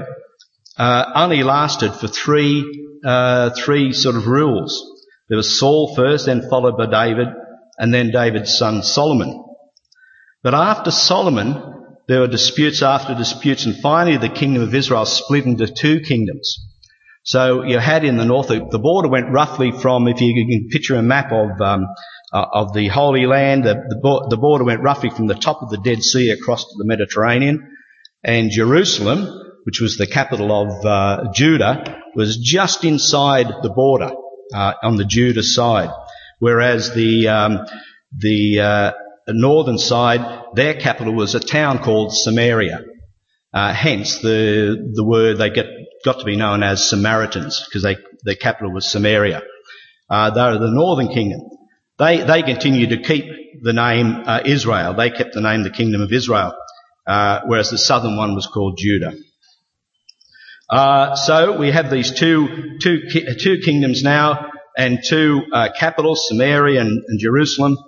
uh, 0.79 1.13
only 1.15 1.43
lasted 1.43 1.93
for 1.93 2.07
three, 2.07 2.99
uh, 3.05 3.51
three 3.51 3.93
sort 3.93 4.17
of 4.17 4.27
rules. 4.27 5.05
There 5.29 5.37
was 5.37 5.59
Saul 5.59 5.95
first, 5.97 6.27
then 6.27 6.49
followed 6.49 6.77
by 6.77 6.87
David, 6.87 7.29
and 7.79 7.93
then 7.93 8.11
David's 8.11 8.57
son 8.57 8.83
Solomon. 8.83 9.45
But 10.43 10.55
after 10.55 10.91
Solomon, 10.91 11.97
there 12.07 12.21
were 12.21 12.29
disputes 12.29 12.83
after 12.83 13.15
disputes, 13.15 13.67
and 13.67 13.77
finally 13.81 14.17
the 14.17 14.29
kingdom 14.29 14.63
of 14.63 14.75
Israel 14.75 15.07
split 15.07 15.45
into 15.45 15.67
two 15.67 16.01
kingdoms. 16.01 16.65
So 17.27 17.65
you 17.65 17.81
had 17.81 18.05
in 18.05 18.17
the 18.17 18.25
north, 18.25 18.47
the 18.47 18.79
border 18.79 19.09
went 19.09 19.33
roughly 19.33 19.73
from, 19.73 20.07
if 20.07 20.21
you 20.21 20.47
can 20.49 20.69
picture 20.69 20.95
a 20.95 21.03
map 21.03 21.33
of 21.33 21.61
um, 21.61 21.87
uh, 22.33 22.45
of 22.53 22.73
the 22.73 22.87
Holy 22.87 23.27
Land, 23.27 23.65
the, 23.65 23.75
the, 23.75 24.27
the, 24.31 24.37
border 24.37 24.65
went 24.65 24.81
roughly 24.81 25.11
from 25.11 25.27
the 25.27 25.35
top 25.35 25.63
of 25.63 25.71
the 25.71 25.79
Dead 25.79 26.03
Sea 26.03 26.31
across 26.31 26.65
to 26.65 26.75
the 26.79 26.85
Mediterranean, 26.85 27.69
and 28.23 28.51
Jerusalem, 28.51 29.27
which 29.65 29.81
was 29.81 29.97
the 29.97 30.07
capital 30.07 30.53
of 30.53 30.85
uh, 30.85 31.33
Judah, 31.33 32.01
was 32.15 32.37
just 32.37 32.85
inside 32.85 33.47
the 33.63 33.71
border 33.71 34.11
uh, 34.55 34.75
on 34.83 34.97
the 34.97 35.05
Judah 35.05 35.43
side, 35.43 35.91
whereas 36.39 36.95
the 36.95 37.29
um, 37.29 37.67
the 38.17 38.61
uh, 38.61 38.93
northern 39.29 39.79
side, 39.79 40.45
their 40.55 40.75
capital 40.75 41.13
was 41.13 41.35
a 41.35 41.41
town 41.41 41.79
called 41.79 42.13
Samaria. 42.13 42.85
Uh, 43.53 43.73
hence 43.73 44.19
the 44.19 44.93
the 44.95 45.05
word 45.05 45.39
they 45.39 45.51
get 45.51 45.67
got 46.07 46.21
to 46.21 46.25
be 46.25 46.37
known 46.37 46.63
as 46.63 46.89
Samaritans 46.89 47.63
because 47.67 47.83
they 47.83 47.99
their 48.23 48.37
capital 48.37 48.73
was 48.73 48.91
Samaria. 48.91 49.43
Uh, 50.09 50.31
they 50.31 50.41
are 50.41 50.59
the 50.59 50.71
northern 50.71 51.09
kingdom. 51.09 51.41
They 51.99 52.25
they 52.25 52.43
continued 52.43 52.91
to 52.91 53.03
keep 53.03 53.25
the 53.63 53.75
name 53.75 54.23
uh, 54.25 54.41
Israel. 54.45 54.95
They 54.95 55.11
kept 55.11 55.35
the 55.35 55.43
name 55.43 55.65
the 55.65 55.71
kingdom 55.71 56.01
of 56.01 56.13
Israel, 56.13 56.55
uh, 57.07 57.41
whereas 57.45 57.71
the 57.71 57.79
southern 57.79 58.17
one 58.17 58.35
was 58.35 58.47
called 58.47 58.79
Judah. 58.79 59.13
Uh, 60.69 61.15
so 61.15 61.57
we 61.57 61.71
have 61.71 61.91
these 61.91 62.13
two, 62.13 62.79
two, 62.81 63.03
two 63.39 63.59
kingdoms 63.59 64.03
now 64.03 64.51
and 64.77 64.99
two 65.05 65.43
uh, 65.53 65.69
capitals, 65.79 66.27
Samaria 66.27 66.81
and, 66.81 67.03
and, 67.07 67.21
Jerusalem. 67.21 67.79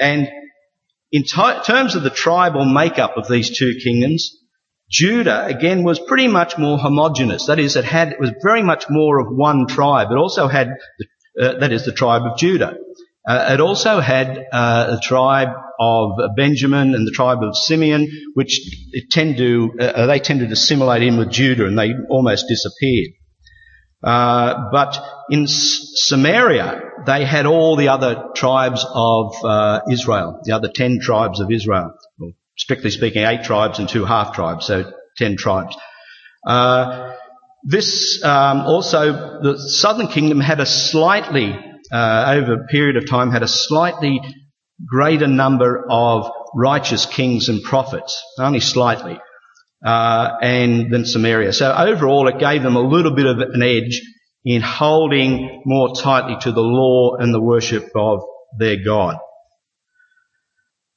And 0.00 0.28
in 1.12 1.22
t- 1.22 1.60
terms 1.64 1.94
of 1.94 2.02
the 2.02 2.10
tribal 2.10 2.64
makeup 2.64 3.16
of 3.16 3.28
these 3.28 3.56
two 3.56 3.74
kingdoms, 3.82 4.36
Judah 4.90 5.46
again 5.46 5.82
was 5.84 5.98
pretty 5.98 6.28
much 6.28 6.56
more 6.56 6.78
homogenous. 6.78 7.46
That 7.46 7.58
is, 7.58 7.76
it 7.76 7.84
had 7.84 8.12
it 8.12 8.20
was 8.20 8.32
very 8.42 8.62
much 8.62 8.86
more 8.88 9.20
of 9.20 9.26
one 9.28 9.66
tribe. 9.66 10.08
It 10.10 10.16
also 10.16 10.48
had 10.48 10.68
the, 10.98 11.06
uh, 11.44 11.58
that 11.60 11.72
is 11.72 11.84
the 11.84 11.92
tribe 11.92 12.22
of 12.22 12.38
Judah. 12.38 12.74
Uh, 13.28 13.50
it 13.52 13.60
also 13.60 14.00
had 14.00 14.46
uh, 14.50 14.96
a 14.96 15.00
tribe 15.02 15.50
of 15.78 16.12
Benjamin 16.36 16.94
and 16.94 17.06
the 17.06 17.12
tribe 17.12 17.42
of 17.42 17.54
Simeon, 17.54 18.08
which 18.32 18.60
tend 19.10 19.36
to 19.36 19.70
uh, 19.78 20.06
they 20.06 20.18
tended 20.18 20.48
to 20.48 20.54
assimilate 20.54 21.02
in 21.02 21.18
with 21.18 21.30
Judah, 21.30 21.66
and 21.66 21.78
they 21.78 21.92
almost 22.08 22.46
disappeared. 22.48 23.12
Uh, 24.02 24.70
but 24.72 24.98
in 25.28 25.46
Samaria, 25.46 26.80
they 27.04 27.24
had 27.24 27.46
all 27.46 27.76
the 27.76 27.88
other 27.88 28.28
tribes 28.34 28.86
of 28.88 29.34
uh, 29.44 29.80
Israel, 29.90 30.40
the 30.44 30.52
other 30.52 30.70
ten 30.74 30.98
tribes 31.02 31.40
of 31.40 31.50
Israel. 31.50 31.92
Well, 32.18 32.32
strictly 32.58 32.90
speaking, 32.90 33.24
eight 33.24 33.44
tribes 33.44 33.78
and 33.78 33.88
two 33.88 34.04
half 34.04 34.34
tribes, 34.34 34.66
so 34.66 34.92
ten 35.16 35.36
tribes. 35.36 35.76
Uh, 36.46 37.14
this 37.64 38.22
um, 38.22 38.60
also, 38.60 39.40
the 39.42 39.58
southern 39.58 40.08
kingdom 40.08 40.40
had 40.40 40.60
a 40.60 40.66
slightly 40.66 41.56
uh, 41.90 42.34
over 42.36 42.54
a 42.54 42.66
period 42.66 42.96
of 42.96 43.08
time 43.08 43.30
had 43.30 43.42
a 43.42 43.48
slightly 43.48 44.20
greater 44.86 45.26
number 45.26 45.86
of 45.90 46.30
righteous 46.54 47.06
kings 47.06 47.48
and 47.48 47.62
prophets, 47.62 48.22
only 48.38 48.60
slightly, 48.60 49.18
uh, 49.84 50.30
and 50.42 50.92
than 50.92 51.04
Samaria. 51.04 51.52
So 51.52 51.72
overall, 51.72 52.28
it 52.28 52.38
gave 52.38 52.62
them 52.62 52.76
a 52.76 52.80
little 52.80 53.14
bit 53.14 53.26
of 53.26 53.38
an 53.38 53.62
edge 53.62 54.02
in 54.44 54.62
holding 54.62 55.62
more 55.64 55.94
tightly 55.94 56.36
to 56.42 56.52
the 56.52 56.60
law 56.60 57.16
and 57.16 57.34
the 57.34 57.40
worship 57.40 57.90
of 57.96 58.20
their 58.58 58.76
God. 58.84 59.16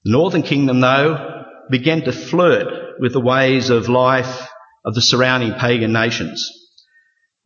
The 0.03 0.12
northern 0.12 0.44
kingdom, 0.44 0.80
though, 0.80 1.30
began 1.72 2.01
to 2.04 2.12
flirt 2.12 3.00
with 3.00 3.13
the 3.13 3.20
ways 3.20 3.70
of 3.70 3.90
life 3.90 4.48
of 4.86 4.94
the 4.94 5.01
surrounding 5.01 5.54
pagan 5.54 5.94
nations. 5.94 6.50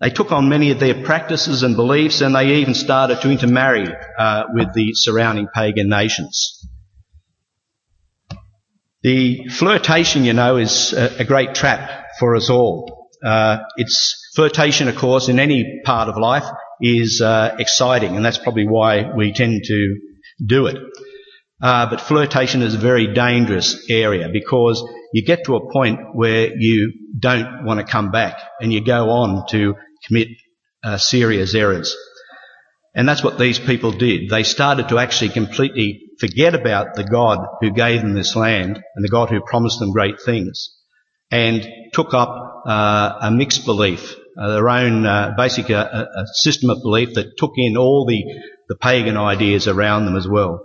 They 0.01 0.09
took 0.09 0.31
on 0.31 0.49
many 0.49 0.71
of 0.71 0.79
their 0.79 1.03
practices 1.03 1.63
and 1.63 1.75
beliefs 1.75 2.21
and 2.21 2.35
they 2.35 2.55
even 2.55 2.73
started 2.73 3.21
to 3.21 3.31
intermarry 3.31 3.87
uh, 4.19 4.43
with 4.53 4.73
the 4.73 4.91
surrounding 4.93 5.47
pagan 5.53 5.87
nations. 5.87 6.67
The 9.03 9.47
flirtation, 9.49 10.25
you 10.25 10.33
know, 10.33 10.57
is 10.57 10.91
a, 10.91 11.21
a 11.21 11.23
great 11.23 11.53
trap 11.53 12.07
for 12.19 12.35
us 12.35 12.49
all. 12.49 13.09
Uh, 13.23 13.59
it's 13.77 14.31
flirtation, 14.35 14.87
of 14.87 14.95
course, 14.95 15.29
in 15.29 15.39
any 15.39 15.81
part 15.85 16.09
of 16.09 16.17
life 16.17 16.45
is 16.81 17.21
uh, 17.21 17.55
exciting, 17.59 18.15
and 18.15 18.25
that's 18.25 18.37
probably 18.37 18.67
why 18.67 19.11
we 19.15 19.31
tend 19.31 19.63
to 19.63 19.99
do 20.45 20.67
it. 20.67 20.77
Uh, 21.61 21.89
but 21.89 22.01
flirtation 22.01 22.61
is 22.61 22.73
a 22.73 22.79
very 22.79 23.13
dangerous 23.13 23.89
area 23.89 24.29
because 24.31 24.83
you 25.13 25.23
get 25.23 25.45
to 25.45 25.55
a 25.55 25.71
point 25.71 25.99
where 26.13 26.51
you 26.57 26.91
don't 27.17 27.63
want 27.63 27.79
to 27.79 27.85
come 27.89 28.11
back 28.11 28.37
and 28.59 28.73
you 28.73 28.83
go 28.83 29.09
on 29.09 29.47
to 29.47 29.75
commit 30.05 30.27
uh, 30.83 30.97
serious 30.97 31.55
errors. 31.55 31.95
And 32.93 33.07
that's 33.07 33.23
what 33.23 33.39
these 33.39 33.59
people 33.59 33.91
did. 33.91 34.29
They 34.29 34.43
started 34.43 34.89
to 34.89 34.99
actually 34.99 35.29
completely 35.29 36.01
forget 36.19 36.55
about 36.55 36.95
the 36.95 37.03
God 37.03 37.39
who 37.61 37.71
gave 37.71 38.01
them 38.01 38.13
this 38.13 38.35
land 38.35 38.81
and 38.95 39.03
the 39.03 39.09
God 39.09 39.29
who 39.29 39.41
promised 39.41 39.79
them 39.79 39.91
great 39.91 40.21
things 40.21 40.75
and 41.31 41.67
took 41.93 42.13
up 42.13 42.63
uh, 42.65 43.17
a 43.21 43.31
mixed 43.31 43.65
belief, 43.65 44.15
uh, 44.39 44.53
their 44.53 44.69
own 44.69 45.05
uh, 45.05 45.33
basic 45.35 45.69
uh, 45.69 46.05
a 46.15 46.25
system 46.33 46.69
of 46.69 46.81
belief 46.81 47.13
that 47.15 47.37
took 47.37 47.53
in 47.57 47.77
all 47.77 48.05
the, 48.05 48.23
the 48.69 48.75
pagan 48.75 49.17
ideas 49.17 49.67
around 49.67 50.05
them 50.05 50.15
as 50.15 50.27
well. 50.27 50.61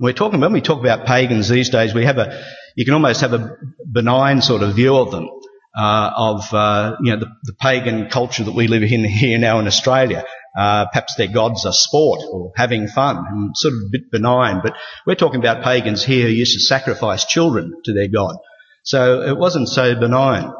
We're 0.00 0.14
talking, 0.14 0.40
when 0.40 0.52
we 0.52 0.62
talk 0.62 0.80
about 0.80 1.06
pagans 1.06 1.48
these 1.48 1.68
days, 1.68 1.94
we 1.94 2.06
have 2.06 2.18
a, 2.18 2.42
you 2.74 2.86
can 2.86 2.94
almost 2.94 3.20
have 3.20 3.34
a 3.34 3.56
benign 3.92 4.40
sort 4.40 4.62
of 4.62 4.74
view 4.74 4.96
of 4.96 5.10
them. 5.10 5.28
Uh, 5.72 6.10
of 6.16 6.52
uh, 6.52 6.96
you 7.00 7.12
know 7.12 7.20
the, 7.20 7.28
the, 7.44 7.52
pagan 7.60 8.10
culture 8.10 8.42
that 8.42 8.56
we 8.56 8.66
live 8.66 8.82
in 8.82 9.04
here 9.04 9.38
now 9.38 9.60
in 9.60 9.68
Australia. 9.68 10.24
Uh, 10.58 10.86
perhaps 10.86 11.14
their 11.14 11.28
gods 11.28 11.64
are 11.64 11.72
sport 11.72 12.22
or 12.28 12.50
having 12.56 12.88
fun, 12.88 13.16
and 13.16 13.56
sort 13.56 13.74
of 13.74 13.78
a 13.78 13.88
bit 13.92 14.10
benign. 14.10 14.62
But 14.64 14.74
we're 15.06 15.14
talking 15.14 15.38
about 15.38 15.62
pagans 15.62 16.04
here 16.04 16.26
who 16.26 16.32
used 16.32 16.54
to 16.54 16.60
sacrifice 16.60 17.24
children 17.24 17.72
to 17.84 17.92
their 17.92 18.08
god, 18.08 18.34
so 18.82 19.22
it 19.22 19.38
wasn't 19.38 19.68
so 19.68 19.94
benign. 19.94 20.52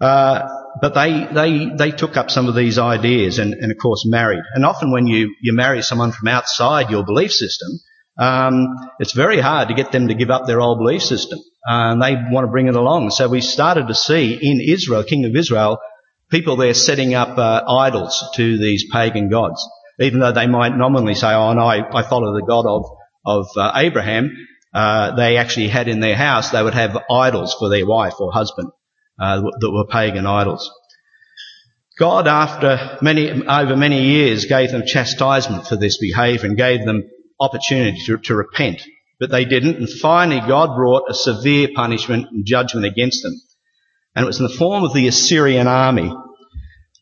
Uh, 0.00 0.48
but 0.80 0.94
they 0.94 1.28
they 1.32 1.66
they 1.66 1.90
took 1.92 2.16
up 2.16 2.28
some 2.28 2.48
of 2.48 2.56
these 2.56 2.76
ideas 2.76 3.38
and, 3.38 3.54
and 3.54 3.70
of 3.70 3.78
course 3.78 4.04
married. 4.04 4.42
And 4.54 4.64
often 4.66 4.90
when 4.90 5.06
you 5.06 5.32
you 5.40 5.52
marry 5.52 5.80
someone 5.80 6.10
from 6.10 6.26
outside 6.26 6.90
your 6.90 7.04
belief 7.04 7.32
system, 7.32 7.70
um, 8.18 8.76
it's 8.98 9.12
very 9.12 9.40
hard 9.40 9.68
to 9.68 9.74
get 9.74 9.92
them 9.92 10.08
to 10.08 10.14
give 10.14 10.30
up 10.30 10.46
their 10.46 10.60
old 10.60 10.78
belief 10.78 11.02
system. 11.02 11.38
Uh, 11.68 11.92
and 11.92 12.02
they 12.02 12.14
want 12.30 12.46
to 12.46 12.50
bring 12.50 12.68
it 12.68 12.76
along. 12.76 13.10
So 13.10 13.28
we 13.28 13.40
started 13.40 13.88
to 13.88 13.94
see 13.94 14.38
in 14.40 14.60
Israel, 14.60 15.02
King 15.02 15.24
of 15.24 15.34
Israel, 15.34 15.78
people 16.30 16.56
there 16.56 16.74
setting 16.74 17.14
up 17.14 17.38
uh, 17.38 17.62
idols 17.66 18.22
to 18.34 18.58
these 18.58 18.84
pagan 18.92 19.30
gods. 19.30 19.66
Even 19.98 20.20
though 20.20 20.32
they 20.32 20.46
might 20.46 20.76
nominally 20.76 21.14
say, 21.14 21.32
oh, 21.32 21.52
no, 21.54 21.62
I, 21.62 22.00
I 22.00 22.02
follow 22.02 22.34
the 22.34 22.44
God 22.46 22.66
of, 22.66 22.84
of 23.24 23.46
uh, 23.56 23.72
Abraham, 23.76 24.30
uh, 24.74 25.14
they 25.14 25.36
actually 25.36 25.68
had 25.68 25.88
in 25.88 26.00
their 26.00 26.16
house, 26.16 26.50
they 26.50 26.62
would 26.62 26.74
have 26.74 26.98
idols 27.10 27.54
for 27.58 27.68
their 27.68 27.86
wife 27.86 28.14
or 28.18 28.32
husband 28.32 28.70
uh, 29.20 29.40
that 29.40 29.70
were 29.70 29.86
pagan 29.86 30.26
idols. 30.26 30.70
God, 31.98 32.26
after 32.26 32.98
many, 33.00 33.30
over 33.30 33.76
many 33.76 34.02
years, 34.02 34.46
gave 34.46 34.72
them 34.72 34.82
chastisement 34.84 35.68
for 35.68 35.76
this 35.76 35.98
behaviour 35.98 36.48
and 36.48 36.56
gave 36.56 36.84
them 36.84 37.08
opportunity 37.40 37.98
to, 38.06 38.18
to 38.18 38.34
repent, 38.34 38.82
but 39.18 39.30
they 39.30 39.44
didn't. 39.44 39.76
And 39.76 39.88
finally, 39.88 40.40
God 40.46 40.76
brought 40.76 41.10
a 41.10 41.14
severe 41.14 41.68
punishment 41.74 42.28
and 42.30 42.44
judgment 42.46 42.86
against 42.86 43.22
them. 43.22 43.40
And 44.14 44.24
it 44.24 44.26
was 44.26 44.38
in 44.38 44.46
the 44.46 44.54
form 44.54 44.84
of 44.84 44.94
the 44.94 45.08
Assyrian 45.08 45.66
army 45.66 46.14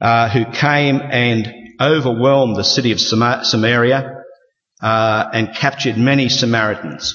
uh, 0.00 0.28
who 0.30 0.44
came 0.46 1.00
and 1.00 1.52
overwhelmed 1.80 2.56
the 2.56 2.64
city 2.64 2.92
of 2.92 3.00
Samaria 3.00 4.22
uh, 4.80 5.30
and 5.32 5.54
captured 5.54 5.96
many 5.96 6.28
Samaritans. 6.28 7.14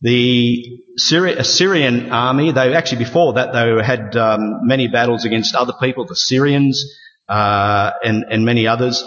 The 0.00 0.80
Assyrian 0.98 2.10
army, 2.10 2.52
they 2.52 2.74
actually 2.74 3.04
before 3.04 3.34
that 3.34 3.52
they 3.52 3.84
had 3.84 4.16
um, 4.16 4.66
many 4.66 4.88
battles 4.88 5.24
against 5.24 5.54
other 5.54 5.74
people, 5.80 6.06
the 6.06 6.16
Syrians 6.16 6.84
uh, 7.28 7.92
and, 8.02 8.24
and, 8.28 8.44
many 8.44 8.66
others, 8.66 9.04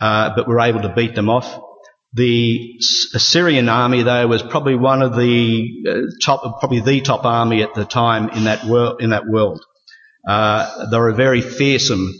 uh, 0.00 0.30
but 0.36 0.46
were 0.46 0.60
able 0.60 0.82
to 0.82 0.92
beat 0.94 1.14
them 1.14 1.28
off. 1.28 1.60
The 2.16 2.78
Assyrian 3.14 3.68
army, 3.68 4.02
though, 4.02 4.26
was 4.26 4.42
probably 4.42 4.74
one 4.74 5.02
of 5.02 5.14
the 5.16 5.68
uh, 5.86 6.00
top, 6.24 6.60
probably 6.60 6.80
the 6.80 7.02
top 7.02 7.26
army 7.26 7.62
at 7.62 7.74
the 7.74 7.84
time 7.84 8.30
in 8.30 8.44
that 8.44 8.64
world. 8.64 9.02
In 9.02 9.10
that 9.10 9.26
world, 9.26 9.62
uh, 10.26 10.86
they 10.90 10.96
were 10.96 11.12
very 11.12 11.42
fearsome 11.42 12.14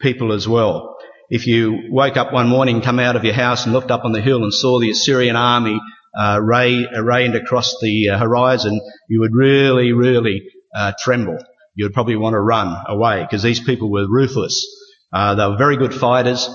people 0.00 0.32
as 0.32 0.46
well. 0.46 0.96
If 1.30 1.48
you 1.48 1.88
woke 1.90 2.16
up 2.16 2.32
one 2.32 2.46
morning, 2.46 2.80
come 2.80 3.00
out 3.00 3.16
of 3.16 3.24
your 3.24 3.34
house, 3.34 3.64
and 3.64 3.72
looked 3.72 3.90
up 3.90 4.04
on 4.04 4.12
the 4.12 4.20
hill 4.20 4.44
and 4.44 4.54
saw 4.54 4.78
the 4.78 4.90
Assyrian 4.90 5.34
army 5.34 5.80
uh, 6.16 6.38
ray, 6.40 6.86
arrayed 6.94 7.34
across 7.34 7.74
the 7.80 8.10
uh, 8.10 8.18
horizon, 8.18 8.80
you 9.08 9.18
would 9.18 9.34
really, 9.34 9.92
really 9.92 10.42
uh, 10.76 10.92
tremble. 11.02 11.38
You 11.74 11.86
would 11.86 11.94
probably 11.94 12.16
want 12.16 12.34
to 12.34 12.40
run 12.40 12.84
away 12.86 13.22
because 13.22 13.42
these 13.42 13.60
people 13.60 13.90
were 13.90 14.06
ruthless. 14.08 14.64
Uh, 15.12 15.34
they 15.34 15.44
were 15.44 15.56
very 15.56 15.76
good 15.76 15.94
fighters. 15.94 16.48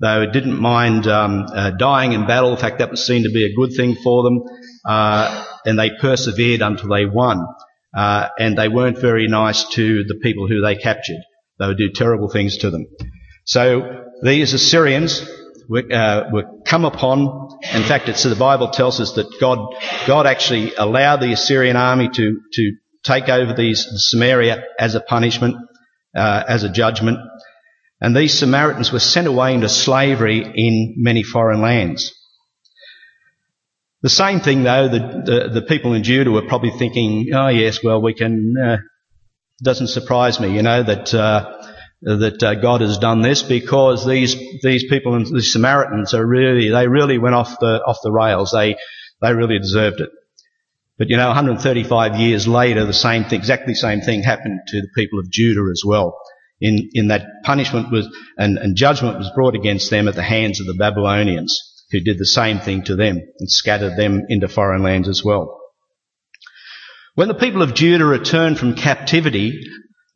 They 0.00 0.26
didn't 0.32 0.58
mind 0.58 1.06
um, 1.08 1.46
uh, 1.52 1.70
dying 1.70 2.12
in 2.12 2.26
battle. 2.26 2.52
In 2.52 2.56
fact, 2.56 2.78
that 2.78 2.90
was 2.90 3.04
seen 3.04 3.24
to 3.24 3.30
be 3.30 3.44
a 3.44 3.54
good 3.54 3.74
thing 3.76 3.96
for 3.96 4.22
them. 4.22 4.42
Uh, 4.84 5.44
and 5.64 5.78
they 5.78 5.90
persevered 5.90 6.62
until 6.62 6.88
they 6.88 7.04
won. 7.04 7.44
Uh, 7.96 8.28
and 8.38 8.56
they 8.56 8.68
weren't 8.68 8.98
very 8.98 9.26
nice 9.26 9.64
to 9.70 10.04
the 10.04 10.14
people 10.22 10.46
who 10.46 10.60
they 10.60 10.76
captured. 10.76 11.20
They 11.58 11.66
would 11.66 11.78
do 11.78 11.90
terrible 11.90 12.28
things 12.28 12.58
to 12.58 12.70
them. 12.70 12.86
So 13.44 14.04
these 14.22 14.54
Assyrians 14.54 15.28
were, 15.68 15.84
uh, 15.92 16.28
were 16.32 16.44
come 16.64 16.84
upon. 16.84 17.48
In 17.74 17.82
fact, 17.82 18.08
it's 18.08 18.22
the 18.22 18.36
Bible 18.36 18.68
tells 18.68 19.00
us 19.00 19.12
that 19.12 19.26
God 19.40 19.74
God 20.06 20.26
actually 20.26 20.74
allowed 20.74 21.20
the 21.20 21.32
Assyrian 21.32 21.76
army 21.76 22.08
to 22.08 22.40
to 22.52 22.72
take 23.04 23.28
over 23.28 23.54
these 23.54 23.86
Samaria 24.10 24.64
as 24.78 24.94
a 24.94 25.00
punishment, 25.00 25.56
uh, 26.16 26.44
as 26.46 26.62
a 26.62 26.68
judgment. 26.68 27.18
And 28.00 28.16
these 28.16 28.38
Samaritans 28.38 28.92
were 28.92 29.00
sent 29.00 29.26
away 29.26 29.54
into 29.54 29.68
slavery 29.68 30.38
in 30.38 30.94
many 30.98 31.22
foreign 31.22 31.60
lands. 31.60 32.14
The 34.02 34.08
same 34.08 34.40
thing 34.40 34.62
though, 34.62 34.88
the, 34.88 34.98
the, 34.98 35.60
the 35.60 35.62
people 35.62 35.94
in 35.94 36.04
Judah 36.04 36.30
were 36.30 36.46
probably 36.46 36.70
thinking, 36.70 37.30
oh 37.34 37.48
yes, 37.48 37.82
well 37.82 38.00
we 38.00 38.14
can, 38.14 38.54
uh, 38.56 38.76
doesn't 39.62 39.88
surprise 39.88 40.38
me, 40.38 40.54
you 40.54 40.62
know, 40.62 40.84
that, 40.84 41.12
uh, 41.12 41.60
that 42.02 42.40
uh, 42.40 42.54
God 42.54 42.80
has 42.80 42.98
done 42.98 43.22
this 43.22 43.42
because 43.42 44.06
these, 44.06 44.36
these 44.62 44.84
people, 44.88 45.18
the 45.24 45.42
Samaritans 45.42 46.14
are 46.14 46.24
really, 46.24 46.70
they 46.70 46.86
really 46.86 47.18
went 47.18 47.34
off 47.34 47.58
the, 47.58 47.82
off 47.84 47.98
the 48.04 48.12
rails. 48.12 48.52
They, 48.52 48.76
they 49.20 49.34
really 49.34 49.58
deserved 49.58 50.00
it. 50.00 50.10
But 50.96 51.08
you 51.08 51.16
know, 51.16 51.26
135 51.26 52.16
years 52.16 52.46
later, 52.46 52.84
the 52.84 52.92
same 52.92 53.24
exactly 53.30 53.72
the 53.72 53.78
same 53.78 54.00
thing 54.00 54.22
happened 54.22 54.60
to 54.68 54.80
the 54.80 54.88
people 54.94 55.18
of 55.18 55.30
Judah 55.30 55.68
as 55.70 55.82
well 55.84 56.16
in, 56.60 56.90
in 56.92 57.08
that 57.08 57.26
punishment 57.44 57.90
was, 57.90 58.08
and, 58.36 58.58
and 58.58 58.76
judgment 58.76 59.18
was 59.18 59.30
brought 59.34 59.54
against 59.54 59.90
them 59.90 60.08
at 60.08 60.14
the 60.14 60.22
hands 60.22 60.60
of 60.60 60.66
the 60.66 60.74
Babylonians, 60.74 61.84
who 61.90 62.00
did 62.00 62.18
the 62.18 62.26
same 62.26 62.58
thing 62.58 62.82
to 62.84 62.96
them 62.96 63.16
and 63.16 63.50
scattered 63.50 63.96
them 63.96 64.22
into 64.28 64.48
foreign 64.48 64.82
lands 64.82 65.08
as 65.08 65.24
well. 65.24 65.60
When 67.14 67.28
the 67.28 67.34
people 67.34 67.62
of 67.62 67.74
Judah 67.74 68.04
returned 68.04 68.58
from 68.58 68.74
captivity 68.74 69.60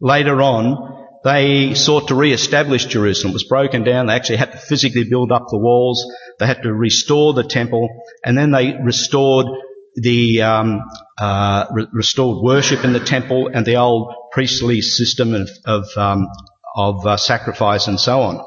later 0.00 0.40
on, 0.42 0.90
they 1.24 1.74
sought 1.74 2.08
to 2.08 2.14
re-establish 2.14 2.86
Jerusalem. 2.86 3.30
It 3.30 3.34
was 3.34 3.44
broken 3.44 3.84
down. 3.84 4.06
They 4.06 4.14
actually 4.14 4.38
had 4.38 4.52
to 4.52 4.58
physically 4.58 5.04
build 5.08 5.30
up 5.30 5.46
the 5.48 5.58
walls. 5.58 6.04
They 6.38 6.46
had 6.46 6.62
to 6.62 6.72
restore 6.72 7.32
the 7.32 7.44
temple, 7.44 7.88
and 8.24 8.36
then 8.36 8.50
they 8.50 8.74
restored 8.82 9.46
the 9.94 10.42
um, 10.42 10.80
uh, 11.18 11.66
re- 11.72 11.86
restored 11.92 12.42
worship 12.42 12.84
in 12.84 12.92
the 12.92 13.00
temple 13.00 13.50
and 13.52 13.64
the 13.64 13.76
old 13.76 14.14
priestly 14.32 14.80
system 14.80 15.34
of 15.34 15.48
of, 15.64 15.86
um, 15.96 16.28
of 16.74 17.06
uh, 17.06 17.16
sacrifice 17.16 17.86
and 17.86 18.00
so 18.00 18.22
on. 18.22 18.44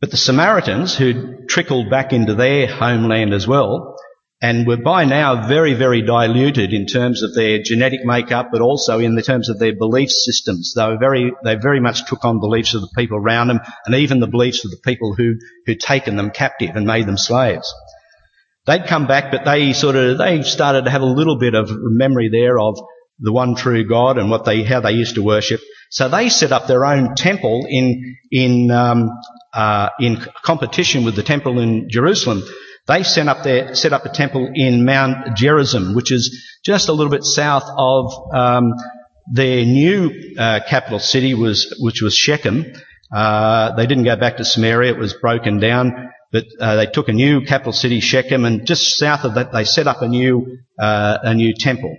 But 0.00 0.10
the 0.10 0.16
Samaritans, 0.16 0.96
who 0.96 1.44
trickled 1.46 1.90
back 1.90 2.12
into 2.12 2.34
their 2.34 2.68
homeland 2.68 3.34
as 3.34 3.48
well, 3.48 3.96
and 4.40 4.66
were 4.66 4.76
by 4.76 5.04
now 5.04 5.48
very, 5.48 5.74
very 5.74 6.02
diluted 6.02 6.72
in 6.72 6.86
terms 6.86 7.24
of 7.24 7.34
their 7.34 7.60
genetic 7.60 8.04
makeup, 8.04 8.50
but 8.52 8.60
also 8.60 9.00
in 9.00 9.16
the 9.16 9.22
terms 9.22 9.48
of 9.48 9.58
their 9.58 9.74
belief 9.76 10.10
systems. 10.10 10.74
They 10.76 10.86
were 10.86 10.98
very, 10.98 11.32
they 11.42 11.56
very 11.56 11.80
much 11.80 12.06
took 12.06 12.24
on 12.24 12.38
beliefs 12.38 12.74
of 12.74 12.82
the 12.82 12.92
people 12.96 13.18
around 13.18 13.48
them, 13.48 13.60
and 13.84 13.96
even 13.96 14.20
the 14.20 14.28
beliefs 14.28 14.64
of 14.64 14.70
the 14.70 14.80
people 14.84 15.14
who 15.14 15.34
who'd 15.66 15.80
taken 15.80 16.16
them 16.16 16.30
captive 16.30 16.76
and 16.76 16.86
made 16.86 17.06
them 17.06 17.18
slaves. 17.18 17.72
They'd 18.66 18.86
come 18.86 19.08
back, 19.08 19.32
but 19.32 19.44
they 19.44 19.72
sort 19.72 19.96
of, 19.96 20.18
they 20.18 20.42
started 20.42 20.84
to 20.84 20.90
have 20.90 21.02
a 21.02 21.06
little 21.06 21.38
bit 21.38 21.54
of 21.54 21.70
memory 21.70 22.28
there 22.28 22.60
of 22.60 22.78
the 23.18 23.32
one 23.32 23.54
true 23.54 23.84
God 23.84 24.18
and 24.18 24.30
what 24.30 24.44
they, 24.44 24.62
how 24.62 24.80
they 24.80 24.92
used 24.92 25.16
to 25.16 25.22
worship. 25.22 25.60
So 25.90 26.08
they 26.08 26.28
set 26.28 26.52
up 26.52 26.66
their 26.66 26.84
own 26.84 27.14
temple 27.14 27.66
in, 27.68 28.16
in, 28.30 28.70
um, 28.70 29.10
uh, 29.52 29.88
in 29.98 30.16
competition 30.42 31.04
with 31.04 31.16
the 31.16 31.22
temple 31.22 31.58
in 31.58 31.88
Jerusalem. 31.88 32.42
They 32.86 33.02
set 33.02 33.28
up 33.28 33.42
their, 33.42 33.74
set 33.74 33.92
up 33.92 34.06
a 34.06 34.10
temple 34.10 34.50
in 34.54 34.84
Mount 34.84 35.36
Gerizim, 35.36 35.94
which 35.94 36.10
is 36.10 36.58
just 36.64 36.88
a 36.88 36.92
little 36.92 37.10
bit 37.10 37.24
south 37.24 37.64
of 37.76 38.34
um, 38.34 38.72
their 39.30 39.64
new 39.64 40.34
uh, 40.38 40.60
capital 40.66 40.98
city, 40.98 41.34
was 41.34 41.76
which 41.80 42.00
was 42.00 42.14
Shechem. 42.14 42.72
Uh, 43.14 43.76
they 43.76 43.86
didn't 43.86 44.04
go 44.04 44.16
back 44.16 44.38
to 44.38 44.44
Samaria; 44.44 44.92
it 44.92 44.98
was 44.98 45.12
broken 45.12 45.58
down. 45.58 46.10
But 46.32 46.44
uh, 46.60 46.76
they 46.76 46.86
took 46.86 47.08
a 47.08 47.12
new 47.12 47.42
capital 47.42 47.72
city, 47.72 48.00
Shechem, 48.00 48.44
and 48.44 48.66
just 48.66 48.98
south 48.98 49.24
of 49.24 49.34
that, 49.34 49.52
they 49.52 49.64
set 49.64 49.86
up 49.86 50.02
a 50.02 50.08
new 50.08 50.58
uh, 50.78 51.18
a 51.22 51.34
new 51.34 51.54
temple. 51.54 51.96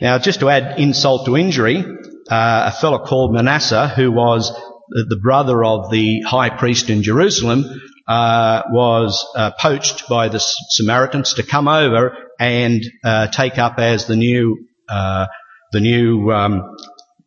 Now, 0.00 0.18
just 0.18 0.40
to 0.40 0.50
add 0.50 0.78
insult 0.78 1.26
to 1.26 1.36
injury, 1.36 1.78
uh, 1.78 2.70
a 2.70 2.72
fellow 2.72 2.98
called 2.98 3.32
Manasseh, 3.32 3.88
who 3.88 4.12
was 4.12 4.52
the 4.88 5.18
brother 5.22 5.64
of 5.64 5.90
the 5.90 6.20
high 6.22 6.50
priest 6.50 6.90
in 6.90 7.02
Jerusalem, 7.02 7.64
uh, 8.06 8.62
was 8.70 9.26
uh, 9.34 9.50
poached 9.58 10.08
by 10.08 10.28
the 10.28 10.38
Samaritans 10.38 11.34
to 11.34 11.42
come 11.42 11.66
over 11.66 12.16
and 12.38 12.84
uh, 13.04 13.28
take 13.28 13.58
up 13.58 13.78
as 13.78 14.06
the 14.06 14.16
new 14.16 14.66
uh, 14.88 15.26
the 15.72 15.80
new 15.80 16.30
um, 16.30 16.76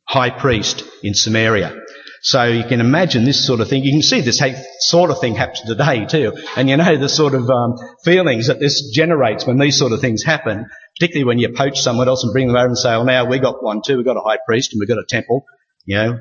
high 0.03 0.29
priest 0.29 0.83
in 1.03 1.13
Samaria. 1.13 1.75
So 2.21 2.43
you 2.43 2.63
can 2.63 2.81
imagine 2.81 3.23
this 3.23 3.45
sort 3.45 3.61
of 3.61 3.69
thing. 3.69 3.83
You 3.83 3.93
can 3.93 4.01
see 4.01 4.21
this 4.21 4.41
sort 4.81 5.09
of 5.09 5.19
thing 5.19 5.35
happens 5.35 5.61
today 5.61 6.05
too, 6.05 6.33
and 6.55 6.69
you 6.69 6.77
know 6.77 6.97
the 6.97 7.09
sort 7.09 7.33
of 7.33 7.49
um, 7.49 7.75
feelings 8.03 8.47
that 8.47 8.59
this 8.59 8.91
generates 8.93 9.45
when 9.45 9.57
these 9.57 9.77
sort 9.77 9.93
of 9.93 10.01
things 10.01 10.23
happen. 10.23 10.65
Particularly 10.99 11.25
when 11.25 11.39
you 11.39 11.53
poach 11.53 11.79
someone 11.79 12.09
else 12.09 12.23
and 12.23 12.33
bring 12.33 12.47
them 12.47 12.57
over 12.57 12.67
and 12.67 12.77
say, 12.77 12.89
"Well, 12.89 13.05
now 13.05 13.25
we 13.25 13.39
got 13.39 13.63
one 13.63 13.81
too. 13.85 13.97
We've 13.97 14.05
got 14.05 14.17
a 14.17 14.21
high 14.21 14.39
priest 14.45 14.73
and 14.73 14.79
we've 14.79 14.89
got 14.89 14.97
a 14.97 15.05
temple." 15.07 15.45
You 15.85 15.95
know, 15.97 16.19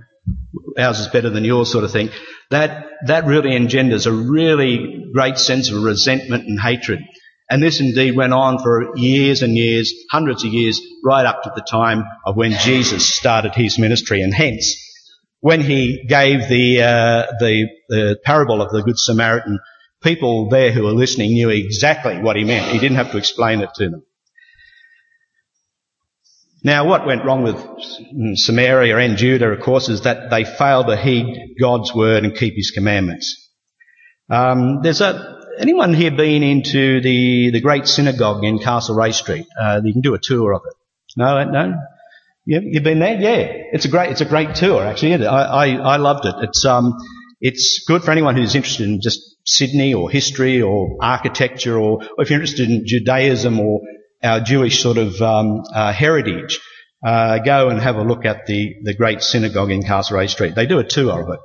ours 0.78 1.00
is 1.00 1.08
better 1.08 1.30
than 1.30 1.44
yours, 1.44 1.72
sort 1.72 1.84
of 1.84 1.90
thing. 1.90 2.10
That 2.50 2.86
that 3.06 3.26
really 3.26 3.56
engenders 3.56 4.06
a 4.06 4.12
really 4.12 5.04
great 5.12 5.38
sense 5.38 5.70
of 5.70 5.82
resentment 5.82 6.44
and 6.44 6.60
hatred. 6.60 7.00
And 7.50 7.62
this 7.62 7.80
indeed 7.80 8.14
went 8.14 8.34
on 8.34 8.58
for 8.58 8.96
years 8.96 9.42
and 9.42 9.56
years, 9.56 9.92
hundreds 10.10 10.44
of 10.44 10.52
years, 10.52 10.82
right 11.02 11.24
up 11.24 11.42
to 11.44 11.52
the 11.54 11.62
time 11.62 12.04
of 12.26 12.36
when 12.36 12.52
Jesus 12.52 13.14
started 13.14 13.54
his 13.54 13.78
ministry. 13.78 14.20
And 14.20 14.34
hence, 14.34 14.76
when 15.40 15.60
he 15.60 16.04
gave 16.06 16.48
the, 16.48 16.82
uh, 16.82 17.26
the, 17.38 17.68
the 17.88 18.18
parable 18.24 18.60
of 18.60 18.70
the 18.70 18.82
Good 18.82 18.98
Samaritan, 18.98 19.60
people 20.02 20.48
there 20.48 20.72
who 20.72 20.84
were 20.84 20.92
listening 20.92 21.32
knew 21.32 21.50
exactly 21.50 22.20
what 22.20 22.36
he 22.36 22.44
meant. 22.44 22.72
He 22.72 22.78
didn't 22.78 22.96
have 22.96 23.12
to 23.12 23.18
explain 23.18 23.60
it 23.60 23.70
to 23.76 23.88
them. 23.88 24.02
Now, 26.64 26.88
what 26.88 27.06
went 27.06 27.24
wrong 27.24 27.44
with 27.44 27.56
Samaria 28.36 28.96
and 28.98 29.16
Judah, 29.16 29.50
of 29.50 29.60
course, 29.60 29.88
is 29.88 30.02
that 30.02 30.28
they 30.30 30.44
failed 30.44 30.88
to 30.88 30.96
heed 30.96 31.54
God's 31.60 31.94
word 31.94 32.24
and 32.24 32.36
keep 32.36 32.54
His 32.56 32.72
commandments. 32.72 33.48
Um, 34.28 34.82
there's 34.82 35.00
a 35.00 35.38
anyone 35.58 35.94
here 35.94 36.10
been 36.10 36.42
into 36.42 37.00
the 37.00 37.50
the 37.52 37.60
great 37.60 37.86
synagogue 37.86 38.44
in 38.44 38.58
Castle 38.58 38.96
Castlereagh 38.96 39.14
Street? 39.14 39.46
Uh, 39.60 39.80
you 39.84 39.92
can 39.92 40.02
do 40.02 40.14
a 40.14 40.18
tour 40.18 40.52
of 40.52 40.62
it. 40.66 40.74
No, 41.16 41.44
no. 41.44 41.74
You, 42.48 42.62
you've 42.64 42.82
been 42.82 42.98
there? 42.98 43.20
Yeah, 43.20 43.46
it's 43.72 43.84
a 43.84 43.88
great 43.88 44.10
it's 44.10 44.22
a 44.22 44.24
great 44.24 44.54
tour 44.54 44.82
actually. 44.82 45.26
I 45.26 45.42
I, 45.42 45.66
I 45.94 45.96
loved 45.98 46.24
it. 46.24 46.34
It's 46.40 46.64
um 46.64 46.94
it's 47.42 47.84
good 47.86 48.02
for 48.02 48.10
anyone 48.10 48.36
who's 48.36 48.54
interested 48.54 48.88
in 48.88 49.02
just 49.02 49.20
Sydney 49.44 49.92
or 49.92 50.08
history 50.08 50.62
or 50.62 50.96
architecture 51.02 51.78
or, 51.78 52.02
or 52.02 52.22
if 52.22 52.30
you're 52.30 52.40
interested 52.40 52.70
in 52.70 52.86
Judaism 52.86 53.60
or 53.60 53.82
our 54.24 54.40
Jewish 54.40 54.82
sort 54.82 54.96
of 54.96 55.20
um, 55.20 55.62
uh, 55.74 55.92
heritage, 55.92 56.58
uh, 57.06 57.38
go 57.38 57.68
and 57.68 57.80
have 57.80 57.96
a 57.96 58.02
look 58.02 58.24
at 58.24 58.46
the, 58.46 58.76
the 58.82 58.94
great 58.94 59.22
synagogue 59.22 59.70
in 59.70 59.82
Castlereagh 59.82 60.30
Street. 60.30 60.54
They 60.54 60.66
do 60.66 60.78
a 60.78 60.84
tour 60.84 61.20
of 61.20 61.28
it. 61.28 61.40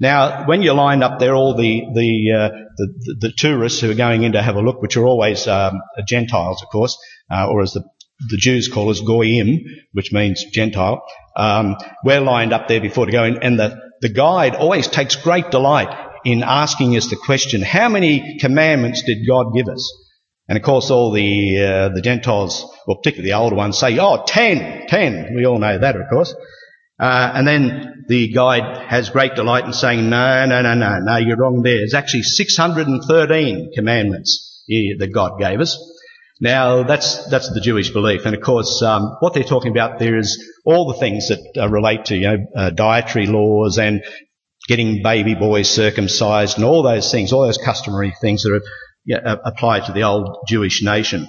Now, 0.00 0.46
when 0.46 0.62
you're 0.62 0.74
lined 0.74 1.04
up 1.04 1.18
there, 1.18 1.34
all 1.34 1.56
the 1.56 1.82
the, 1.92 2.32
uh, 2.32 2.48
the, 2.76 3.16
the 3.20 3.32
tourists 3.36 3.80
who 3.80 3.90
are 3.90 3.94
going 3.94 4.22
in 4.22 4.32
to 4.32 4.42
have 4.42 4.56
a 4.56 4.62
look, 4.62 4.80
which 4.80 4.96
are 4.96 5.06
always 5.06 5.46
um, 5.46 5.80
Gentiles, 6.06 6.62
of 6.62 6.68
course, 6.70 6.96
uh, 7.30 7.48
or 7.48 7.62
as 7.62 7.74
the 7.74 7.84
the 8.28 8.36
Jews 8.36 8.68
call 8.68 8.90
us 8.90 9.00
goyim, 9.00 9.60
which 9.92 10.12
means 10.12 10.44
Gentile. 10.52 11.02
Um, 11.36 11.76
we're 12.04 12.20
lined 12.20 12.52
up 12.52 12.66
there 12.68 12.80
before 12.80 13.06
to 13.06 13.12
go 13.12 13.24
in, 13.24 13.42
and 13.42 13.58
the 13.58 13.80
the 14.00 14.08
guide 14.08 14.54
always 14.54 14.88
takes 14.88 15.16
great 15.16 15.50
delight 15.50 15.88
in 16.24 16.42
asking 16.42 16.96
us 16.96 17.08
the 17.08 17.16
question: 17.16 17.62
How 17.62 17.88
many 17.88 18.38
commandments 18.38 19.02
did 19.04 19.26
God 19.26 19.54
give 19.54 19.68
us? 19.68 19.88
And 20.48 20.56
of 20.56 20.64
course, 20.64 20.90
all 20.90 21.12
the 21.12 21.58
uh, 21.58 21.88
the 21.90 22.00
Gentiles, 22.00 22.64
well, 22.86 22.96
particularly 22.96 23.30
the 23.30 23.36
older 23.36 23.56
ones, 23.56 23.78
say, 23.78 23.98
"Oh, 23.98 24.24
ten, 24.26 24.86
ten." 24.88 25.34
We 25.34 25.46
all 25.46 25.58
know 25.58 25.78
that, 25.78 25.94
of 25.94 26.08
course. 26.10 26.34
Uh, 26.98 27.30
and 27.34 27.46
then 27.46 28.04
the 28.08 28.32
guide 28.32 28.88
has 28.88 29.10
great 29.10 29.36
delight 29.36 29.64
in 29.64 29.72
saying, 29.72 30.10
"No, 30.10 30.44
no, 30.46 30.62
no, 30.62 30.74
no, 30.74 30.98
no, 31.00 31.16
you're 31.18 31.36
wrong. 31.36 31.62
There. 31.62 31.76
There's 31.76 31.94
actually 31.94 32.24
613 32.24 33.70
commandments 33.74 34.64
that 34.66 35.10
God 35.14 35.38
gave 35.38 35.60
us." 35.60 35.78
Now, 36.40 36.84
that's 36.84 37.28
that's 37.28 37.52
the 37.52 37.60
Jewish 37.60 37.90
belief, 37.90 38.24
and 38.24 38.34
of 38.34 38.40
course, 38.42 38.80
um, 38.82 39.16
what 39.18 39.34
they're 39.34 39.42
talking 39.42 39.72
about 39.72 39.98
there 39.98 40.16
is 40.16 40.40
all 40.64 40.86
the 40.92 40.98
things 40.98 41.28
that 41.28 41.40
uh, 41.60 41.68
relate 41.68 42.06
to 42.06 42.16
you 42.16 42.28
know 42.28 42.36
uh, 42.56 42.70
dietary 42.70 43.26
laws 43.26 43.78
and 43.78 44.04
getting 44.68 45.02
baby 45.02 45.34
boys 45.34 45.68
circumcised 45.68 46.56
and 46.56 46.64
all 46.64 46.82
those 46.82 47.10
things, 47.10 47.32
all 47.32 47.44
those 47.44 47.58
customary 47.58 48.14
things 48.20 48.44
that 48.44 48.62
are 49.24 49.40
applied 49.44 49.86
to 49.86 49.92
the 49.92 50.04
old 50.04 50.44
Jewish 50.46 50.82
nation. 50.82 51.26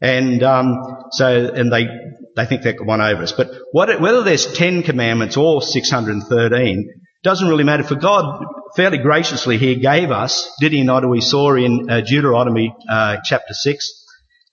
And 0.00 0.42
um, 0.42 0.76
so, 1.10 1.52
and 1.52 1.72
they 1.72 1.88
they 2.36 2.46
think 2.46 2.62
they've 2.62 2.76
won 2.78 3.00
over 3.00 3.22
us. 3.22 3.32
But 3.32 3.50
what, 3.72 4.00
whether 4.00 4.22
there's 4.22 4.52
ten 4.52 4.82
commandments 4.82 5.36
or 5.36 5.62
613 5.62 6.90
doesn't 7.24 7.48
really 7.48 7.64
matter. 7.64 7.82
For 7.82 7.94
God, 7.94 8.44
fairly 8.76 8.98
graciously, 8.98 9.56
He 9.56 9.76
gave 9.76 10.10
us, 10.10 10.54
did 10.60 10.72
He 10.72 10.82
not? 10.82 11.08
We 11.08 11.22
saw 11.22 11.54
in 11.54 11.90
uh, 11.90 12.02
Deuteronomy 12.02 12.74
uh, 12.88 13.16
chapter 13.24 13.54
six, 13.54 14.03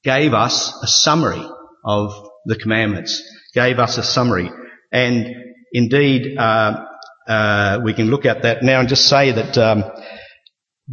gave 0.03 0.33
us 0.33 0.73
a 0.83 0.87
summary 0.87 1.45
of 1.85 2.13
the 2.45 2.55
commandments. 2.55 3.21
Gave 3.53 3.79
us 3.79 3.97
a 3.97 4.03
summary, 4.03 4.49
and 4.91 5.27
indeed, 5.73 6.37
uh, 6.37 6.85
uh 7.27 7.79
we 7.83 7.93
can 7.93 8.07
look 8.09 8.25
at 8.25 8.43
that 8.43 8.63
now 8.63 8.79
and 8.79 8.89
just 8.89 9.07
say 9.07 9.31
that. 9.31 9.57
Um, 9.57 9.83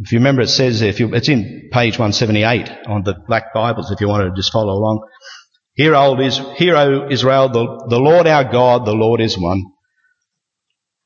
if 0.01 0.13
you 0.13 0.19
remember, 0.19 0.41
it 0.43 0.47
says, 0.47 0.81
if 0.81 0.99
you, 1.01 1.13
it's 1.13 1.27
in 1.27 1.69
page 1.73 1.99
178 1.99 2.87
on 2.87 3.03
the 3.03 3.15
black 3.27 3.53
Bibles, 3.53 3.91
if 3.91 3.99
you 3.99 4.07
want 4.07 4.23
to 4.23 4.39
just 4.39 4.53
follow 4.53 4.73
along. 4.73 5.05
Hear, 5.73 5.95
old 5.95 6.21
is, 6.21 6.39
hear, 6.55 6.75
O 6.77 7.09
Israel, 7.09 7.49
the, 7.49 7.85
the 7.89 7.99
Lord 7.99 8.27
our 8.27 8.45
God, 8.45 8.85
the 8.85 8.93
Lord 8.93 9.19
is 9.19 9.37
one. 9.37 9.63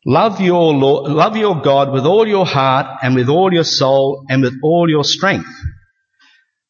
Love 0.05 0.41
your 0.41 0.73
Lord, 0.73 1.11
love 1.11 1.37
your 1.37 1.61
God 1.61 1.93
with 1.93 2.05
all 2.05 2.27
your 2.27 2.45
heart 2.45 2.99
and 3.01 3.15
with 3.15 3.29
all 3.29 3.53
your 3.53 3.63
soul 3.63 4.25
and 4.29 4.43
with 4.43 4.55
all 4.61 4.89
your 4.89 5.03
strength. 5.03 5.49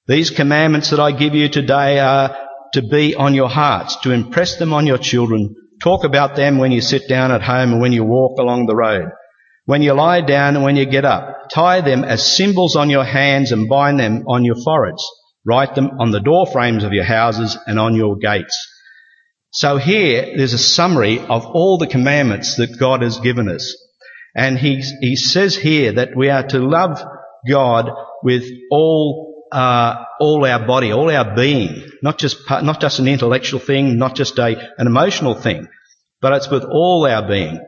These 0.08 0.32
commandments 0.32 0.90
that 0.90 1.00
I 1.00 1.12
give 1.12 1.36
you 1.36 1.50
today 1.50 2.00
are 2.00 2.36
to 2.74 2.82
be 2.82 3.16
on 3.16 3.36
your 3.36 3.50
hearts, 3.50 3.98
to 4.02 4.12
impress 4.12 4.58
them 4.58 4.74
on 4.74 4.88
your 4.88 4.98
children. 4.98 5.56
Talk 5.82 6.04
about 6.04 6.36
them 6.36 6.58
when 6.58 6.72
you 6.72 6.82
sit 6.82 7.08
down 7.08 7.32
at 7.32 7.42
home 7.42 7.74
and 7.74 7.82
when 7.82 7.92
you 7.92 8.04
walk 8.04 8.40
along 8.40 8.66
the 8.66 8.76
road 8.76 9.10
when 9.66 9.82
you 9.82 9.94
lie 9.94 10.22
down 10.22 10.56
and 10.56 10.64
when 10.64 10.76
you 10.76 10.86
get 10.86 11.06
up. 11.06 11.50
Tie 11.54 11.82
them 11.82 12.04
as 12.04 12.36
symbols 12.38 12.76
on 12.76 12.90
your 12.90 13.04
hands 13.04 13.52
and 13.52 13.70
bind 13.70 14.00
them 14.00 14.26
on 14.28 14.44
your 14.44 14.56
foreheads. 14.64 15.04
Write 15.46 15.76
them 15.76 15.92
on 16.00 16.12
the 16.12 16.20
door 16.20 16.48
frames 16.48 16.84
of 16.84 16.94
your 16.94 17.04
houses 17.04 17.58
and 17.68 17.80
on 17.80 17.96
your 17.96 18.18
gates. 18.18 18.70
So 19.52 19.78
here, 19.78 20.34
there's 20.36 20.54
a 20.54 20.58
summary 20.58 21.20
of 21.20 21.46
all 21.46 21.78
the 21.78 21.88
commandments 21.88 22.56
that 22.56 22.80
God 22.80 23.02
has 23.02 23.20
given 23.20 23.50
us. 23.50 23.76
And 24.36 24.58
he, 24.58 24.82
he 25.00 25.16
says 25.16 25.56
here 25.56 25.94
that 25.94 26.16
we 26.16 26.30
are 26.30 26.48
to 26.48 26.60
love 26.60 27.00
God 27.48 27.90
with 28.24 28.46
all, 28.72 29.33
uh, 29.54 30.04
all 30.20 30.46
our 30.46 30.66
body, 30.66 30.92
all 30.92 31.10
our 31.10 31.36
being. 31.36 31.90
Not 32.02 32.18
just, 32.18 32.38
not 32.50 32.82
just 32.82 33.00
an 33.00 33.08
intellectual 33.08 33.60
thing, 33.60 33.98
not 33.98 34.16
just 34.16 34.38
a, 34.40 34.74
an 34.78 34.88
emotional 34.88 35.36
thing, 35.36 35.68
but 36.22 36.34
it's 36.34 36.50
with 36.50 36.64
all 36.64 37.06
our 37.06 37.28
being. 37.28 37.60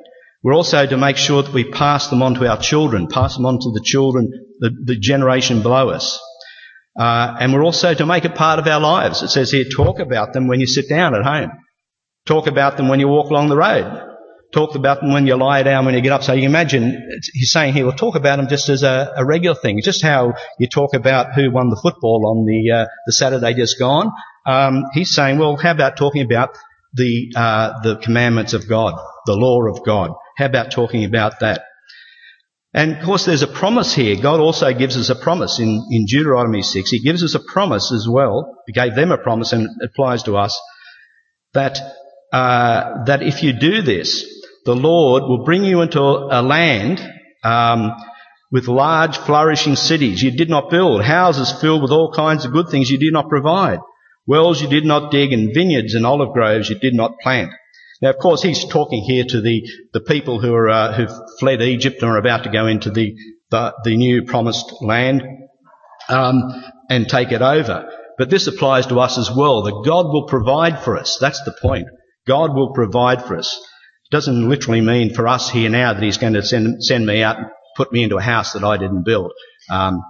We're 0.44 0.56
also 0.56 0.86
to 0.86 0.98
make 0.98 1.18
sure 1.18 1.44
that 1.44 1.54
we 1.54 1.64
pass 1.72 2.08
them 2.08 2.22
on 2.22 2.36
to 2.36 2.48
our 2.48 2.60
children, 2.60 3.08
pass 3.08 3.36
them 3.36 3.46
on 3.46 3.60
to 3.60 3.72
the 3.72 3.82
children, 3.84 4.32
the, 4.60 4.72
the 4.84 4.96
generation 4.96 5.62
below 5.62 5.90
us. 5.90 6.20
Uh, 7.00 7.36
and 7.40 7.54
we're 7.54 7.66
also 7.66 7.94
to 7.94 8.06
make 8.06 8.26
it 8.26 8.36
part 8.36 8.60
of 8.60 8.68
our 8.68 8.80
lives. 8.80 9.22
It 9.22 9.30
says 9.30 9.52
here, 9.52 9.66
talk 9.76 10.00
about 10.00 10.34
them 10.34 10.48
when 10.48 10.60
you 10.60 10.68
sit 10.68 10.88
down 10.88 11.16
at 11.16 11.24
home. 11.24 11.52
Talk 12.26 12.48
about 12.48 12.78
them 12.78 12.88
when 12.88 13.00
you 13.00 13.08
walk 13.08 13.30
along 13.30 13.50
the 13.50 13.58
road. 13.58 14.15
Talk 14.56 14.76
about 14.76 15.02
them 15.02 15.12
when 15.12 15.28
you 15.28 15.36
lie 15.36 15.64
down, 15.64 15.86
when 15.86 15.96
you 15.96 16.02
get 16.02 16.14
up. 16.14 16.24
So 16.24 16.32
you 16.32 16.46
imagine, 16.46 17.20
he's 17.34 17.52
saying 17.52 17.74
he 17.74 17.84
will 17.84 17.92
talk 17.92 18.16
about 18.16 18.38
them 18.38 18.48
just 18.48 18.70
as 18.70 18.84
a, 18.84 19.12
a 19.18 19.26
regular 19.26 19.54
thing. 19.54 19.82
Just 19.84 20.02
how 20.02 20.36
you 20.58 20.70
talk 20.70 20.94
about 20.94 21.34
who 21.34 21.52
won 21.52 21.70
the 21.70 21.78
football 21.84 22.26
on 22.26 22.46
the, 22.46 22.72
uh, 22.72 22.86
the 23.06 23.12
Saturday 23.12 23.54
just 23.54 23.78
gone. 23.78 24.14
Um, 24.46 24.86
he's 24.94 25.14
saying, 25.14 25.40
well, 25.40 25.58
how 25.58 25.72
about 25.72 25.98
talking 25.98 26.22
about 26.22 26.58
the, 26.94 27.34
uh, 27.36 27.82
the 27.84 27.98
commandments 27.98 28.54
of 28.54 28.70
God, 28.70 28.94
the 29.26 29.36
law 29.36 29.60
of 29.70 29.86
God? 29.86 30.12
How 30.38 30.46
about 30.46 30.72
talking 30.72 31.04
about 31.04 31.42
that? 31.42 31.66
And 32.74 32.94
of 32.94 33.04
course, 33.04 33.26
there's 33.26 33.42
a 33.42 33.48
promise 33.48 33.94
here. 33.94 34.16
God 34.16 34.40
also 34.40 34.74
gives 34.74 34.96
us 34.96 35.10
a 35.10 35.16
promise 35.16 35.60
in, 35.60 35.86
in 35.92 36.06
Deuteronomy 36.06 36.62
6. 36.62 36.90
He 36.90 37.02
gives 37.02 37.26
us 37.26 37.36
a 37.36 37.42
promise 37.42 37.92
as 37.92 38.08
well. 38.08 38.64
He 38.68 38.72
gave 38.72 38.96
them 38.96 39.12
a 39.12 39.18
promise 39.18 39.52
and 39.52 39.64
it 39.64 39.90
applies 39.92 40.24
to 40.24 40.38
us 40.38 40.58
that, 41.54 41.78
uh, 42.32 43.04
that 43.04 43.22
if 43.22 43.44
you 43.44 43.52
do 43.52 43.82
this, 43.82 44.35
the 44.66 44.76
Lord 44.76 45.24
will 45.24 45.46
bring 45.46 45.64
you 45.64 45.82
into 45.82 46.02
a 46.02 46.42
land, 46.42 47.00
um, 47.44 47.92
with 48.52 48.68
large 48.68 49.18
flourishing 49.18 49.76
cities 49.76 50.22
you 50.22 50.32
did 50.32 50.50
not 50.50 50.70
build, 50.70 51.04
houses 51.04 51.54
filled 51.62 51.82
with 51.82 51.92
all 51.92 52.12
kinds 52.12 52.46
of 52.46 52.52
good 52.52 52.70
things 52.70 52.90
you 52.90 52.98
did 52.98 53.14
not 53.14 53.30
provide, 53.30 53.80
wells 54.26 54.62
you 54.62 54.68
did 54.68 54.86
not 54.86 55.12
dig, 55.12 55.34
and 55.34 55.54
vineyards 55.54 55.94
and 55.94 56.06
olive 56.06 56.34
groves 56.34 56.70
you 56.70 56.80
did 56.80 56.94
not 56.94 57.20
plant. 57.22 57.52
Now, 58.02 58.10
of 58.10 58.18
course, 58.18 58.42
he's 58.42 58.66
talking 58.68 59.04
here 59.04 59.24
to 59.28 59.42
the, 59.42 59.70
the 59.94 60.02
people 60.02 60.40
who 60.40 60.54
are 60.54 60.70
uh, 60.70 60.94
who've 60.94 61.18
fled 61.40 61.62
Egypt 61.62 62.02
and 62.02 62.12
are 62.12 62.18
about 62.18 62.44
to 62.44 62.52
go 62.52 62.68
into 62.68 62.92
the 62.92 63.16
the, 63.52 63.74
the 63.84 63.96
new 63.96 64.24
promised 64.24 64.74
land 64.82 65.24
um, 66.10 66.64
and 66.90 67.08
take 67.08 67.32
it 67.32 67.42
over. 67.42 67.92
But 68.18 68.30
this 68.30 68.48
applies 68.48 68.88
to 68.88 69.00
us 69.00 69.18
as 69.18 69.30
well. 69.30 69.64
That 69.64 69.84
God 69.86 70.08
will 70.08 70.28
provide 70.28 70.84
for 70.84 70.98
us. 70.98 71.18
That's 71.20 71.44
the 71.44 71.56
point. 71.62 71.88
God 72.28 72.56
will 72.56 72.74
provide 72.74 73.24
for 73.24 73.38
us. 73.38 73.60
Doesn't 74.12 74.48
literally 74.48 74.82
mean 74.82 75.14
for 75.14 75.28
us 75.28 75.50
here 75.50 75.70
now 75.70 75.94
that 75.94 76.04
He's 76.04 76.18
going 76.18 76.34
to 76.34 76.44
send 76.44 76.84
send 76.84 77.06
me 77.06 77.24
out 77.24 77.38
and 77.38 77.48
put 77.76 77.92
me 77.92 78.04
into 78.04 78.18
a 78.18 78.22
house 78.22 78.54
that 78.54 78.64
I 78.64 78.78
didn't 78.78 79.04
build. 79.04 79.32
Um, 79.70 80.04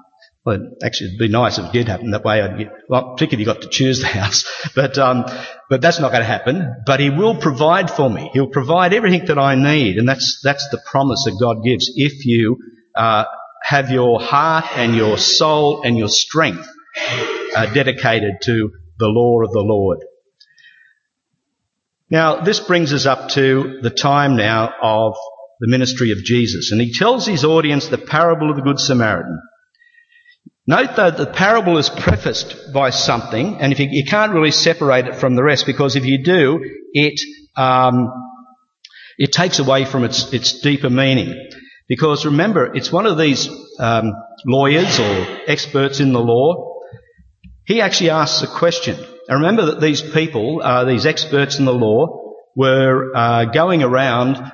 well, 0.46 0.60
actually, 0.84 1.08
it'd 1.08 1.20
be 1.20 1.28
nice 1.28 1.58
if 1.58 1.66
it 1.66 1.74
did 1.74 1.88
happen 1.88 2.12
that 2.12 2.24
way. 2.24 2.40
I'd 2.40 2.58
get, 2.60 2.72
well, 2.88 3.14
particularly 3.14 3.46
got 3.46 3.64
to 3.64 3.70
choose 3.70 4.00
the 4.00 4.08
house, 4.20 4.46
but 4.76 4.98
um, 4.98 5.26
but 5.70 5.82
that's 5.82 6.00
not 6.00 6.12
going 6.12 6.22
to 6.22 6.28
happen. 6.28 6.84
But 6.86 7.00
He 7.00 7.10
will 7.10 7.36
provide 7.36 7.90
for 7.90 8.10
me. 8.10 8.30
He'll 8.34 8.50
provide 8.50 8.94
everything 8.94 9.26
that 9.26 9.40
I 9.40 9.56
need, 9.56 9.98
and 9.98 10.08
that's 10.08 10.40
that's 10.44 10.70
the 10.70 10.82
promise 10.86 11.24
that 11.26 11.38
God 11.40 11.64
gives. 11.64 11.92
If 11.96 12.26
you 12.26 12.58
uh, 12.96 13.26
have 13.64 13.90
your 13.90 14.22
heart 14.22 14.66
and 14.76 14.96
your 14.96 15.18
soul 15.18 15.82
and 15.84 15.98
your 15.98 16.10
strength 16.10 16.68
uh, 17.56 17.74
dedicated 17.74 18.36
to 18.44 18.72
the 19.00 19.08
law 19.08 19.42
of 19.42 19.52
the 19.52 19.62
Lord. 19.62 20.00
Now, 22.10 22.42
this 22.42 22.60
brings 22.60 22.94
us 22.94 23.06
up 23.06 23.30
to 23.30 23.80
the 23.82 23.90
time 23.90 24.36
now 24.36 24.72
of 24.82 25.16
the 25.60 25.68
ministry 25.68 26.12
of 26.12 26.20
Jesus, 26.20 26.72
and 26.72 26.80
he 26.80 26.94
tells 26.94 27.26
his 27.26 27.44
audience 27.44 27.88
the 27.88 27.98
parable 27.98 28.50
of 28.50 28.58
the 28.58 28.62
Good 28.62 28.80
Samaritan. 28.80 29.40
Note 30.68 30.96
though 30.96 31.12
the 31.12 31.28
parable 31.28 31.78
is 31.78 31.90
prefaced 31.90 32.74
by 32.74 32.90
something, 32.90 33.62
and 33.62 33.72
if 33.72 33.80
you, 33.80 33.88
you, 33.92 34.04
can't 34.04 34.34
really 34.34 34.52
separate 34.52 35.08
it 35.08 35.16
from 35.16 35.36
the 35.36 35.44
rest, 35.44 35.66
because 35.66 35.96
if 35.96 36.06
you 36.06 36.24
do, 36.24 36.60
it 36.92 37.20
um, 37.56 38.12
it 39.18 39.32
takes 39.32 39.60
away 39.60 39.86
from 39.86 40.04
its 40.04 40.34
its 40.34 40.60
deeper 40.62 40.90
meaning. 40.90 41.50
Because 41.88 42.26
remember, 42.26 42.76
it's 42.76 42.92
one 42.92 43.06
of 43.06 43.18
these 43.18 43.48
um, 43.80 44.12
lawyers 44.46 45.00
or 45.00 45.28
experts 45.48 46.00
in 46.00 46.14
the 46.14 46.20
law. 46.20 46.82
He 47.66 47.82
actually 47.82 48.10
asks 48.10 48.42
a 48.42 48.48
question. 48.48 48.98
Remember 49.30 49.68
that 49.68 49.82
these 49.82 50.02
people, 50.02 50.62
uh, 50.62 50.86
these 50.86 51.06
experts 51.06 51.60
in 51.60 51.66
the 51.66 51.74
law, 51.74 52.22
were 52.56 53.16
uh, 53.16 53.46
going 53.46 53.84
around 53.84 54.52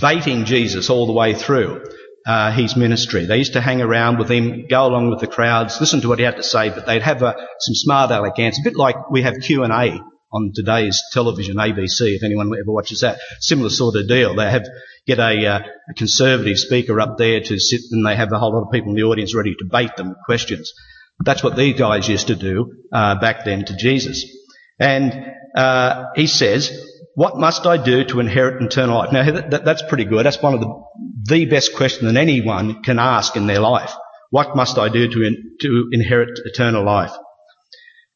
baiting 0.00 0.44
Jesus 0.44 0.90
all 0.90 1.06
the 1.06 1.12
way 1.12 1.34
through 1.34 1.84
uh, 2.26 2.52
his 2.52 2.76
ministry. 2.76 3.26
They 3.26 3.38
used 3.38 3.54
to 3.54 3.60
hang 3.60 3.80
around 3.80 4.18
with 4.18 4.30
him, 4.30 4.66
go 4.68 4.86
along 4.86 5.10
with 5.10 5.20
the 5.20 5.26
crowds, 5.26 5.80
listen 5.80 6.00
to 6.02 6.08
what 6.08 6.18
he 6.18 6.24
had 6.24 6.36
to 6.36 6.42
say, 6.42 6.70
but 6.70 6.86
they'd 6.86 7.02
have 7.02 7.22
uh, 7.22 7.34
some 7.60 7.74
smart 7.74 8.10
aleck 8.10 8.38
answers, 8.38 8.64
a 8.64 8.68
bit 8.70 8.76
like 8.76 9.10
we 9.10 9.22
have 9.22 9.34
Q 9.42 9.64
and 9.64 9.72
A 9.72 10.00
on 10.32 10.52
today's 10.54 11.02
television, 11.12 11.56
ABC, 11.56 12.14
if 12.14 12.22
anyone 12.22 12.46
ever 12.48 12.70
watches 12.70 13.00
that. 13.00 13.18
Similar 13.40 13.70
sort 13.70 13.96
of 13.96 14.06
deal. 14.06 14.36
They 14.36 14.50
have 14.50 14.64
get 15.06 15.18
a, 15.18 15.46
uh, 15.46 15.60
a, 15.88 15.94
conservative 15.94 16.58
speaker 16.58 17.00
up 17.00 17.18
there 17.18 17.40
to 17.40 17.58
sit 17.58 17.80
and 17.90 18.06
they 18.06 18.14
have 18.14 18.30
a 18.32 18.38
whole 18.38 18.52
lot 18.52 18.66
of 18.66 18.72
people 18.72 18.90
in 18.90 18.96
the 18.96 19.02
audience 19.02 19.34
ready 19.34 19.54
to 19.54 19.64
bait 19.64 19.96
them 19.96 20.10
with 20.10 20.18
questions. 20.24 20.72
That's 21.24 21.42
what 21.42 21.56
these 21.56 21.78
guys 21.78 22.08
used 22.08 22.28
to 22.28 22.36
do 22.36 22.72
uh, 22.92 23.20
back 23.20 23.44
then 23.44 23.64
to 23.64 23.76
Jesus. 23.76 24.24
And 24.78 25.12
uh, 25.54 26.06
he 26.16 26.26
says, 26.26 26.86
what 27.14 27.36
must 27.36 27.66
I 27.66 27.76
do 27.76 28.04
to 28.04 28.20
inherit 28.20 28.62
eternal 28.62 28.98
life? 28.98 29.12
Now 29.12 29.30
that, 29.30 29.64
that's 29.64 29.82
pretty 29.82 30.04
good. 30.04 30.24
That's 30.24 30.40
one 30.40 30.54
of 30.54 30.60
the, 30.60 30.82
the 31.28 31.44
best 31.44 31.74
question 31.74 32.06
that 32.06 32.16
anyone 32.16 32.82
can 32.82 32.98
ask 32.98 33.36
in 33.36 33.46
their 33.46 33.60
life. 33.60 33.92
What 34.30 34.56
must 34.56 34.78
I 34.78 34.88
do 34.88 35.08
to, 35.08 35.22
in, 35.22 35.56
to 35.60 35.88
inherit 35.92 36.38
eternal 36.44 36.84
life? 36.84 37.12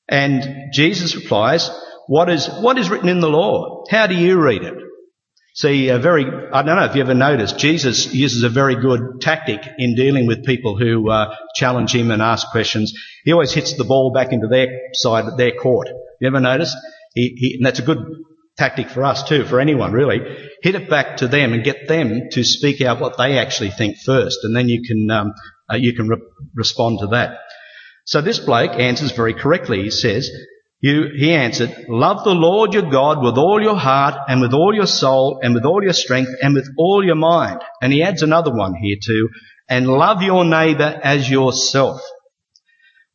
And 0.08 0.72
Jesus 0.72 1.16
replies, 1.16 1.70
what 2.06 2.30
is, 2.30 2.46
what 2.46 2.78
is 2.78 2.88
written 2.88 3.08
in 3.08 3.20
the 3.20 3.28
law? 3.28 3.84
How 3.90 4.06
do 4.06 4.14
you 4.14 4.40
read 4.40 4.62
it? 4.62 4.74
See, 5.56 5.88
a 5.88 6.00
very, 6.00 6.24
I 6.24 6.62
don't 6.62 6.74
know 6.76 6.84
if 6.84 6.96
you 6.96 7.02
ever 7.02 7.14
noticed, 7.14 7.58
Jesus 7.58 8.12
uses 8.12 8.42
a 8.42 8.48
very 8.48 8.74
good 8.74 9.20
tactic 9.20 9.60
in 9.78 9.94
dealing 9.94 10.26
with 10.26 10.44
people 10.44 10.76
who 10.76 11.08
uh, 11.08 11.36
challenge 11.54 11.94
him 11.94 12.10
and 12.10 12.20
ask 12.20 12.50
questions. 12.50 12.92
He 13.24 13.32
always 13.32 13.52
hits 13.52 13.76
the 13.76 13.84
ball 13.84 14.12
back 14.12 14.32
into 14.32 14.48
their 14.48 14.66
side, 14.94 15.36
their 15.36 15.52
court. 15.52 15.88
You 16.20 16.26
ever 16.26 16.40
noticed? 16.40 16.76
He, 17.14 17.36
he, 17.36 17.54
and 17.54 17.64
that's 17.64 17.78
a 17.78 17.84
good 17.84 17.98
tactic 18.58 18.88
for 18.88 19.04
us 19.04 19.22
too, 19.22 19.44
for 19.44 19.60
anyone 19.60 19.92
really. 19.92 20.18
Hit 20.60 20.74
it 20.74 20.90
back 20.90 21.18
to 21.18 21.28
them 21.28 21.52
and 21.52 21.62
get 21.62 21.86
them 21.86 22.30
to 22.32 22.42
speak 22.42 22.80
out 22.80 23.00
what 23.00 23.16
they 23.16 23.38
actually 23.38 23.70
think 23.70 23.98
first, 23.98 24.40
and 24.42 24.56
then 24.56 24.68
you 24.68 24.82
can 24.82 25.08
um, 25.12 25.34
uh, 25.72 25.76
you 25.76 25.94
can 25.94 26.08
re- 26.08 26.22
respond 26.54 26.98
to 26.98 27.06
that. 27.08 27.38
So 28.06 28.20
this 28.20 28.40
bloke 28.40 28.72
answers 28.72 29.12
very 29.12 29.34
correctly. 29.34 29.84
He 29.84 29.90
says, 29.90 30.28
you, 30.84 31.04
he 31.16 31.32
answered, 31.32 31.86
Love 31.88 32.24
the 32.24 32.34
Lord 32.34 32.74
your 32.74 32.90
God 32.90 33.24
with 33.24 33.38
all 33.38 33.58
your 33.62 33.74
heart 33.74 34.16
and 34.28 34.42
with 34.42 34.52
all 34.52 34.74
your 34.74 34.86
soul 34.86 35.40
and 35.42 35.54
with 35.54 35.64
all 35.64 35.82
your 35.82 35.94
strength 35.94 36.30
and 36.42 36.52
with 36.52 36.68
all 36.76 37.02
your 37.02 37.14
mind. 37.14 37.62
And 37.80 37.90
he 37.90 38.02
adds 38.02 38.20
another 38.20 38.54
one 38.54 38.74
here 38.74 38.98
too, 39.02 39.30
and 39.66 39.88
love 39.88 40.20
your 40.20 40.44
neighbour 40.44 41.00
as 41.02 41.30
yourself. 41.30 42.02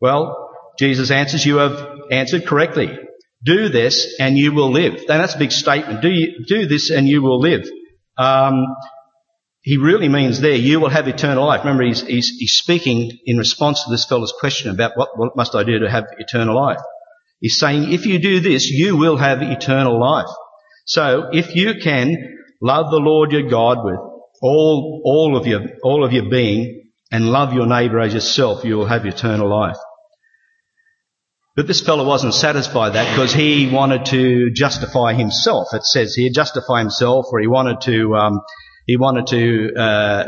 Well, 0.02 0.50
Jesus 0.80 1.12
answers, 1.12 1.46
you 1.46 1.58
have 1.58 1.88
answered 2.10 2.48
correctly. 2.48 2.98
Do 3.46 3.70
this 3.70 4.16
and 4.20 4.36
you 4.36 4.52
will 4.52 4.72
live. 4.72 4.96
And 4.96 5.22
that's 5.22 5.36
a 5.36 5.38
big 5.40 5.52
statement. 5.52 6.02
Do, 6.02 6.10
you, 6.10 6.44
do 6.48 6.66
this 6.66 6.90
and 6.90 7.08
you 7.08 7.22
will 7.22 7.40
live. 7.40 7.70
Um, 8.18 8.66
he 9.62 9.78
really 9.78 10.10
means 10.10 10.42
there, 10.42 10.56
you 10.56 10.80
will 10.80 10.90
have 10.90 11.08
eternal 11.08 11.46
life. 11.46 11.60
Remember, 11.60 11.84
he's, 11.84 12.02
he's, 12.02 12.30
he's 12.30 12.54
speaking 12.54 13.12
in 13.28 13.38
response 13.38 13.84
to 13.84 13.92
this 13.92 14.06
fellow's 14.06 14.34
question 14.40 14.72
about 14.72 14.94
what, 14.96 15.10
what 15.20 15.36
must 15.36 15.54
I 15.54 15.64
do 15.64 15.78
to 15.78 15.90
have 15.92 16.06
eternal 16.18 16.56
life. 16.56 16.80
He's 17.40 17.58
saying 17.58 17.92
if 17.94 18.06
you 18.06 18.20
do 18.20 18.40
this, 18.40 18.70
you 18.70 18.98
will 18.98 19.18
have 19.18 19.42
eternal 19.42 20.00
life. 20.00 20.30
So 20.86 21.30
if 21.32 21.56
you 21.56 21.76
can 21.82 22.16
love 22.62 22.92
the 22.92 22.98
Lord 22.98 23.32
your 23.32 23.50
God 23.50 23.78
with 23.84 24.00
all, 24.42 25.02
all 25.06 25.38
of 25.38 25.48
your, 25.48 25.62
all 25.84 26.04
of 26.04 26.12
your 26.12 26.30
being 26.30 26.92
and 27.12 27.32
love 27.32 27.54
your 27.54 27.66
neighbour 27.66 28.00
as 28.00 28.14
yourself, 28.14 28.64
you 28.64 28.76
will 28.78 28.88
have 28.88 29.06
eternal 29.06 29.50
life. 29.50 29.78
But 31.56 31.68
this 31.68 31.82
fellow 31.82 32.06
wasn't 32.06 32.34
satisfied 32.34 32.94
that 32.94 33.12
because 33.14 33.34
he 33.34 33.70
wanted 33.70 34.06
to 34.08 34.52
justify 34.52 35.14
himself. 35.14 35.74
It 35.74 35.84
says 35.84 36.16
here, 36.16 36.30
justify 36.34 36.80
himself, 36.80 37.26
or 37.32 37.40
he 37.40 37.48
wanted 37.48 37.82
to, 37.82 38.16
um, 38.16 38.40
he 38.86 38.96
wanted 38.98 39.28
to 39.28 39.74
uh, 39.76 40.26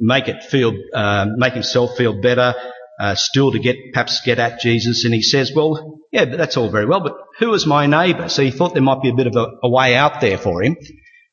make 0.00 0.26
it 0.26 0.42
feel, 0.42 0.72
uh, 0.92 1.26
make 1.36 1.52
himself 1.52 1.96
feel 1.96 2.20
better 2.20 2.54
uh, 2.98 3.14
still 3.14 3.52
to 3.52 3.58
get 3.58 3.76
perhaps 3.92 4.20
get 4.24 4.38
at 4.38 4.60
Jesus, 4.60 5.04
and 5.04 5.14
he 5.14 5.22
says, 5.22 5.52
"Well, 5.54 5.93
yeah, 6.14 6.26
but 6.26 6.38
that's 6.38 6.56
all 6.56 6.70
very 6.70 6.86
well, 6.86 7.00
but 7.00 7.16
who 7.40 7.52
is 7.54 7.66
my 7.66 7.86
neighbour? 7.86 8.28
So 8.28 8.42
he 8.42 8.52
thought 8.52 8.72
there 8.72 8.82
might 8.82 9.02
be 9.02 9.08
a 9.08 9.14
bit 9.14 9.26
of 9.26 9.34
a, 9.34 9.46
a 9.64 9.68
way 9.68 9.96
out 9.96 10.20
there 10.20 10.38
for 10.38 10.62
him, 10.62 10.76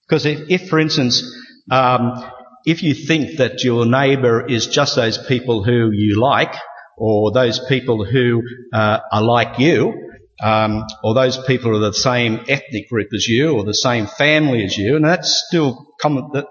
because 0.10 0.26
if, 0.26 0.50
if 0.50 0.70
for 0.70 0.80
instance, 0.80 1.22
um, 1.70 2.26
if 2.66 2.82
you 2.82 2.96
think 2.96 3.38
that 3.38 3.64
your 3.64 3.86
neighbour 3.86 4.44
is 4.48 4.66
just 4.66 4.96
those 4.96 5.20
people 5.28 5.64
who 5.64 5.92
you 5.92 6.20
like, 6.20 6.56
or 6.98 7.32
those 7.32 7.60
people 7.70 8.04
who 8.04 8.42
uh, 8.74 9.00
are 9.12 9.22
like 9.22 9.60
you, 9.60 9.94
um, 10.42 10.84
or 11.04 11.14
those 11.14 11.38
people 11.46 11.76
are 11.76 11.92
the 11.92 11.94
same 11.94 12.40
ethnic 12.48 12.90
group 12.90 13.10
as 13.14 13.28
you, 13.28 13.54
or 13.54 13.64
the 13.64 13.76
same 13.76 14.08
family 14.08 14.66
as 14.66 14.76
you, 14.76 14.96
and 14.96 15.06
that's 15.06 15.44
still 15.48 15.94
common, 16.02 16.44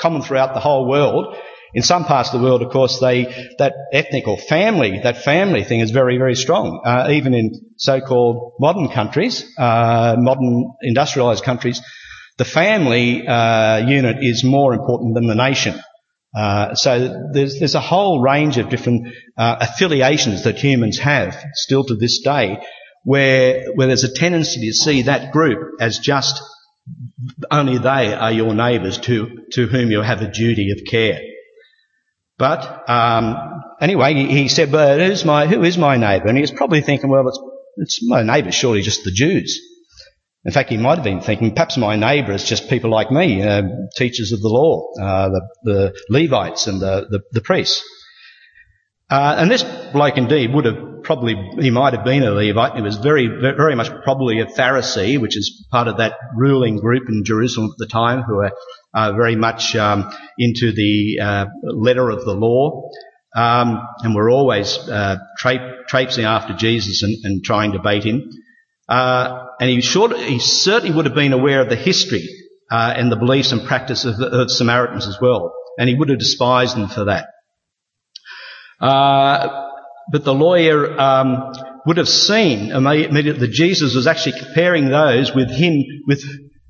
common 0.00 0.22
throughout 0.22 0.54
the 0.54 0.60
whole 0.60 0.88
world. 0.88 1.36
In 1.72 1.82
some 1.82 2.04
parts 2.04 2.32
of 2.32 2.40
the 2.40 2.44
world, 2.44 2.62
of 2.62 2.72
course, 2.72 2.98
they, 2.98 3.24
that 3.58 3.74
ethnic 3.92 4.26
or 4.26 4.38
family, 4.38 4.98
that 5.04 5.18
family 5.22 5.62
thing 5.62 5.80
is 5.80 5.92
very, 5.92 6.18
very 6.18 6.34
strong. 6.34 6.82
Uh, 6.84 7.10
even 7.10 7.34
in 7.34 7.52
so-called 7.76 8.52
modern 8.60 8.88
countries, 8.88 9.44
uh, 9.58 10.16
modern 10.18 10.72
industrialized 10.82 11.44
countries, 11.44 11.80
the 12.38 12.44
family 12.44 13.26
uh, 13.26 13.78
unit 13.78 14.16
is 14.20 14.44
more 14.44 14.74
important 14.74 15.14
than 15.14 15.26
the 15.26 15.34
nation. 15.34 15.80
Uh, 16.36 16.74
so 16.74 17.30
there's, 17.32 17.58
there's 17.58 17.74
a 17.74 17.80
whole 17.80 18.20
range 18.20 18.58
of 18.58 18.68
different 18.68 19.08
uh, 19.38 19.56
affiliations 19.60 20.44
that 20.44 20.56
humans 20.56 20.98
have 20.98 21.42
still 21.54 21.82
to 21.84 21.96
this 21.96 22.20
day, 22.20 22.58
where 23.04 23.72
where 23.74 23.86
there's 23.86 24.04
a 24.04 24.12
tendency 24.12 24.66
to 24.66 24.72
see 24.74 25.02
that 25.02 25.32
group 25.32 25.58
as 25.80 25.98
just 25.98 26.42
only 27.50 27.78
they 27.78 28.12
are 28.12 28.32
your 28.32 28.54
neighbours 28.54 28.98
to 28.98 29.44
to 29.52 29.66
whom 29.66 29.90
you 29.90 30.02
have 30.02 30.20
a 30.20 30.30
duty 30.30 30.72
of 30.72 30.84
care. 30.86 31.20
But 32.38 32.90
um, 32.90 33.62
anyway, 33.80 34.12
he, 34.12 34.26
he 34.26 34.48
said, 34.48 34.70
"But 34.70 35.00
who's 35.00 35.24
my 35.24 35.46
who 35.46 35.62
is 35.62 35.78
my 35.78 35.96
neighbour?" 35.96 36.26
And 36.26 36.36
he 36.36 36.42
was 36.42 36.50
probably 36.52 36.82
thinking, 36.82 37.08
"Well, 37.08 37.26
it's 37.28 37.40
it's 37.76 38.00
my 38.06 38.22
neighbour, 38.22 38.52
surely 38.52 38.82
just 38.82 39.04
the 39.04 39.10
Jews." 39.10 39.60
In 40.46 40.52
fact, 40.52 40.70
he 40.70 40.76
might 40.76 40.94
have 40.94 41.04
been 41.04 41.20
thinking, 41.20 41.54
perhaps 41.54 41.76
my 41.76 41.96
neighbour 41.96 42.30
is 42.30 42.44
just 42.44 42.70
people 42.70 42.88
like 42.88 43.10
me, 43.10 43.42
uh, 43.42 43.62
teachers 43.96 44.30
of 44.30 44.40
the 44.40 44.48
law, 44.48 44.92
uh, 44.94 45.28
the, 45.28 45.48
the, 45.64 46.00
Levites 46.08 46.68
and 46.68 46.80
the, 46.80 47.04
the, 47.10 47.20
the 47.32 47.40
priests. 47.40 47.82
Uh, 49.10 49.34
and 49.38 49.50
this 49.50 49.64
bloke 49.92 50.16
indeed 50.16 50.54
would 50.54 50.64
have 50.64 51.02
probably, 51.02 51.34
he 51.58 51.70
might 51.70 51.94
have 51.94 52.04
been 52.04 52.22
a 52.22 52.30
Levite. 52.30 52.76
He 52.76 52.82
was 52.82 52.96
very, 52.96 53.26
very 53.26 53.74
much 53.74 53.90
probably 54.04 54.38
a 54.38 54.46
Pharisee, 54.46 55.20
which 55.20 55.36
is 55.36 55.66
part 55.72 55.88
of 55.88 55.96
that 55.96 56.14
ruling 56.36 56.76
group 56.76 57.08
in 57.08 57.24
Jerusalem 57.24 57.70
at 57.72 57.78
the 57.78 57.92
time 57.92 58.22
who 58.22 58.36
were 58.36 58.52
very 58.94 59.34
much 59.34 59.74
um, 59.74 60.12
into 60.38 60.70
the 60.70 61.18
uh, 61.20 61.46
letter 61.64 62.08
of 62.08 62.24
the 62.24 62.34
law, 62.34 62.88
um, 63.36 63.86
and 64.00 64.14
were 64.14 64.30
always 64.30 64.78
uh, 64.78 65.18
tra- 65.38 65.84
traipsing 65.86 66.24
after 66.24 66.54
Jesus 66.54 67.02
and, 67.02 67.14
and 67.24 67.44
trying 67.44 67.72
to 67.72 67.78
bait 67.78 68.02
him. 68.02 68.30
Uh, 68.88 69.46
and 69.60 69.68
he, 69.68 69.76
he 69.76 70.38
certainly 70.38 70.94
would 70.94 71.04
have 71.04 71.14
been 71.14 71.32
aware 71.32 71.60
of 71.60 71.68
the 71.68 71.76
history 71.76 72.26
uh, 72.70 72.94
and 72.96 73.12
the 73.12 73.16
beliefs 73.16 73.52
and 73.52 73.66
practice 73.66 74.04
of 74.04 74.20
of 74.20 74.50
Samaritans 74.50 75.06
as 75.06 75.18
well, 75.20 75.54
and 75.78 75.88
he 75.88 75.94
would 75.94 76.08
have 76.08 76.18
despised 76.18 76.76
them 76.76 76.88
for 76.88 77.04
that. 77.04 77.28
Uh, 78.80 79.70
but 80.10 80.24
the 80.24 80.34
lawyer 80.34 80.98
um, 80.98 81.52
would 81.84 81.96
have 81.96 82.08
seen 82.08 82.70
immediately 82.70 83.32
that 83.32 83.50
Jesus 83.52 83.94
was 83.94 84.06
actually 84.06 84.38
comparing 84.40 84.88
those 84.88 85.34
with 85.34 85.50
him, 85.50 85.84
with 86.06 86.24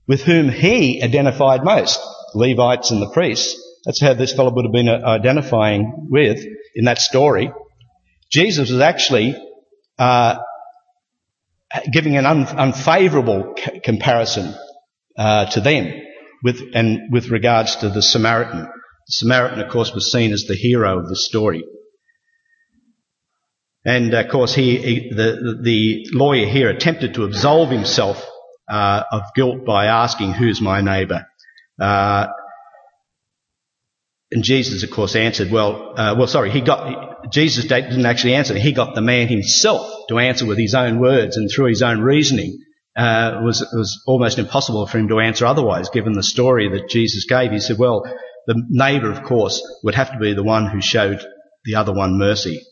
with 0.08 0.22
whom 0.22 0.48
he 0.48 1.02
identified 1.02 1.64
most, 1.64 2.00
Levites 2.34 2.90
and 2.90 3.02
the 3.02 3.10
priests. 3.10 3.62
That's 3.86 4.00
how 4.00 4.14
this 4.14 4.34
fellow 4.34 4.52
would 4.52 4.64
have 4.64 4.72
been 4.72 4.88
uh, 4.88 5.00
identifying 5.04 6.08
with 6.10 6.44
in 6.74 6.86
that 6.86 6.98
story. 6.98 7.52
Jesus 8.30 8.70
was 8.70 8.80
actually 8.80 9.40
uh, 9.96 10.38
giving 11.92 12.16
an 12.16 12.26
un- 12.26 12.48
unfavourable 12.48 13.54
c- 13.56 13.80
comparison 13.84 14.54
uh, 15.16 15.46
to 15.46 15.60
them 15.60 16.02
with 16.42 16.60
and 16.74 17.12
with 17.12 17.30
regards 17.30 17.76
to 17.76 17.88
the 17.88 18.02
Samaritan. 18.02 18.62
The 18.62 19.12
Samaritan, 19.12 19.60
of 19.60 19.70
course, 19.70 19.94
was 19.94 20.10
seen 20.10 20.32
as 20.32 20.46
the 20.48 20.56
hero 20.56 20.98
of 20.98 21.08
the 21.08 21.16
story. 21.16 21.64
And 23.84 24.12
of 24.14 24.28
course, 24.32 24.52
he, 24.52 24.78
he 24.78 25.10
the, 25.10 25.60
the 25.62 26.06
lawyer 26.12 26.46
here 26.46 26.70
attempted 26.70 27.14
to 27.14 27.22
absolve 27.22 27.70
himself 27.70 28.26
uh, 28.68 29.04
of 29.12 29.22
guilt 29.36 29.64
by 29.64 29.86
asking, 29.86 30.32
"Who's 30.32 30.60
my 30.60 30.80
neighbour?" 30.80 31.24
Uh, 31.80 32.26
and 34.32 34.42
Jesus, 34.42 34.82
of 34.82 34.90
course, 34.90 35.14
answered, 35.14 35.50
"Well, 35.50 35.94
uh, 35.96 36.14
well, 36.18 36.26
sorry, 36.26 36.50
he 36.50 36.60
got 36.60 37.32
Jesus 37.32 37.66
didn't 37.66 38.06
actually 38.06 38.34
answer. 38.34 38.54
He 38.54 38.72
got 38.72 38.94
the 38.94 39.00
man 39.00 39.28
himself 39.28 40.06
to 40.08 40.18
answer 40.18 40.46
with 40.46 40.58
his 40.58 40.74
own 40.74 40.98
words 40.98 41.36
and 41.36 41.50
through 41.50 41.68
his 41.68 41.82
own 41.82 42.00
reasoning." 42.00 42.58
Uh, 42.96 43.42
was 43.44 43.60
was 43.74 44.02
almost 44.06 44.38
impossible 44.38 44.86
for 44.86 44.98
him 44.98 45.08
to 45.08 45.20
answer 45.20 45.44
otherwise, 45.44 45.90
given 45.90 46.14
the 46.14 46.22
story 46.22 46.68
that 46.70 46.88
Jesus 46.88 47.26
gave. 47.26 47.52
He 47.52 47.60
said, 47.60 47.78
"Well, 47.78 48.02
the 48.46 48.62
neighbour, 48.68 49.10
of 49.10 49.22
course, 49.22 49.62
would 49.84 49.94
have 49.94 50.12
to 50.12 50.18
be 50.18 50.32
the 50.32 50.42
one 50.42 50.66
who 50.66 50.80
showed 50.80 51.22
the 51.64 51.74
other 51.74 51.92
one 51.92 52.18
mercy." 52.18 52.62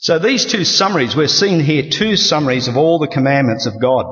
So 0.00 0.18
these 0.18 0.44
two 0.44 0.64
summaries, 0.64 1.14
we're 1.14 1.28
seeing 1.28 1.60
here 1.60 1.90
two 1.90 2.16
summaries 2.16 2.68
of 2.68 2.76
all 2.76 2.98
the 2.98 3.06
commandments 3.06 3.66
of 3.66 3.80
God. 3.80 4.06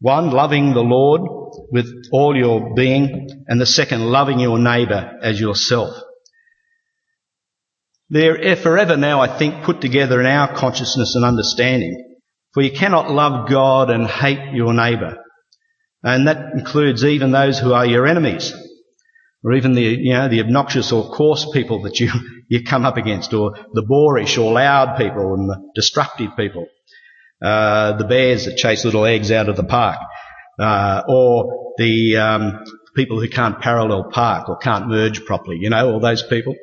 One, 0.00 0.30
loving 0.30 0.74
the 0.74 0.82
Lord 0.82 1.22
with 1.70 1.86
all 2.12 2.36
your 2.36 2.74
being, 2.74 3.44
and 3.48 3.60
the 3.60 3.66
second, 3.66 4.04
loving 4.04 4.40
your 4.40 4.58
neighbour 4.58 5.18
as 5.22 5.40
yourself. 5.40 5.96
They're 8.10 8.56
forever 8.56 8.96
now, 8.96 9.20
I 9.20 9.38
think, 9.38 9.64
put 9.64 9.80
together 9.80 10.20
in 10.20 10.26
our 10.26 10.54
consciousness 10.54 11.14
and 11.14 11.24
understanding. 11.24 12.18
For 12.52 12.62
you 12.62 12.70
cannot 12.70 13.10
love 13.10 13.48
God 13.48 13.90
and 13.90 14.06
hate 14.06 14.54
your 14.54 14.72
neighbour. 14.72 15.18
And 16.02 16.28
that 16.28 16.52
includes 16.54 17.04
even 17.04 17.32
those 17.32 17.58
who 17.58 17.72
are 17.72 17.84
your 17.84 18.06
enemies 18.06 18.54
or 19.46 19.52
even 19.52 19.74
the, 19.74 19.82
you 19.82 20.12
know, 20.12 20.28
the 20.28 20.40
obnoxious 20.40 20.90
or 20.90 21.10
coarse 21.10 21.46
people 21.52 21.82
that 21.82 22.00
you, 22.00 22.10
you 22.48 22.64
come 22.64 22.84
up 22.84 22.96
against, 22.96 23.32
or 23.32 23.52
the 23.72 23.82
boorish 23.82 24.38
or 24.38 24.52
loud 24.52 24.96
people 24.98 25.34
and 25.34 25.48
the 25.48 25.70
destructive 25.74 26.30
people, 26.36 26.66
uh, 27.42 27.96
the 27.96 28.04
bears 28.04 28.46
that 28.46 28.56
chase 28.56 28.84
little 28.84 29.04
eggs 29.04 29.30
out 29.30 29.48
of 29.48 29.56
the 29.56 29.64
park, 29.64 29.98
uh, 30.58 31.02
or 31.08 31.74
the 31.78 32.16
um, 32.16 32.64
people 32.94 33.20
who 33.20 33.28
can't 33.28 33.60
parallel 33.60 34.10
park 34.10 34.48
or 34.48 34.56
can't 34.56 34.88
merge 34.88 35.24
properly, 35.24 35.58
you 35.60 35.70
know, 35.70 35.92
all 35.92 36.00
those 36.00 36.22
people. 36.22 36.54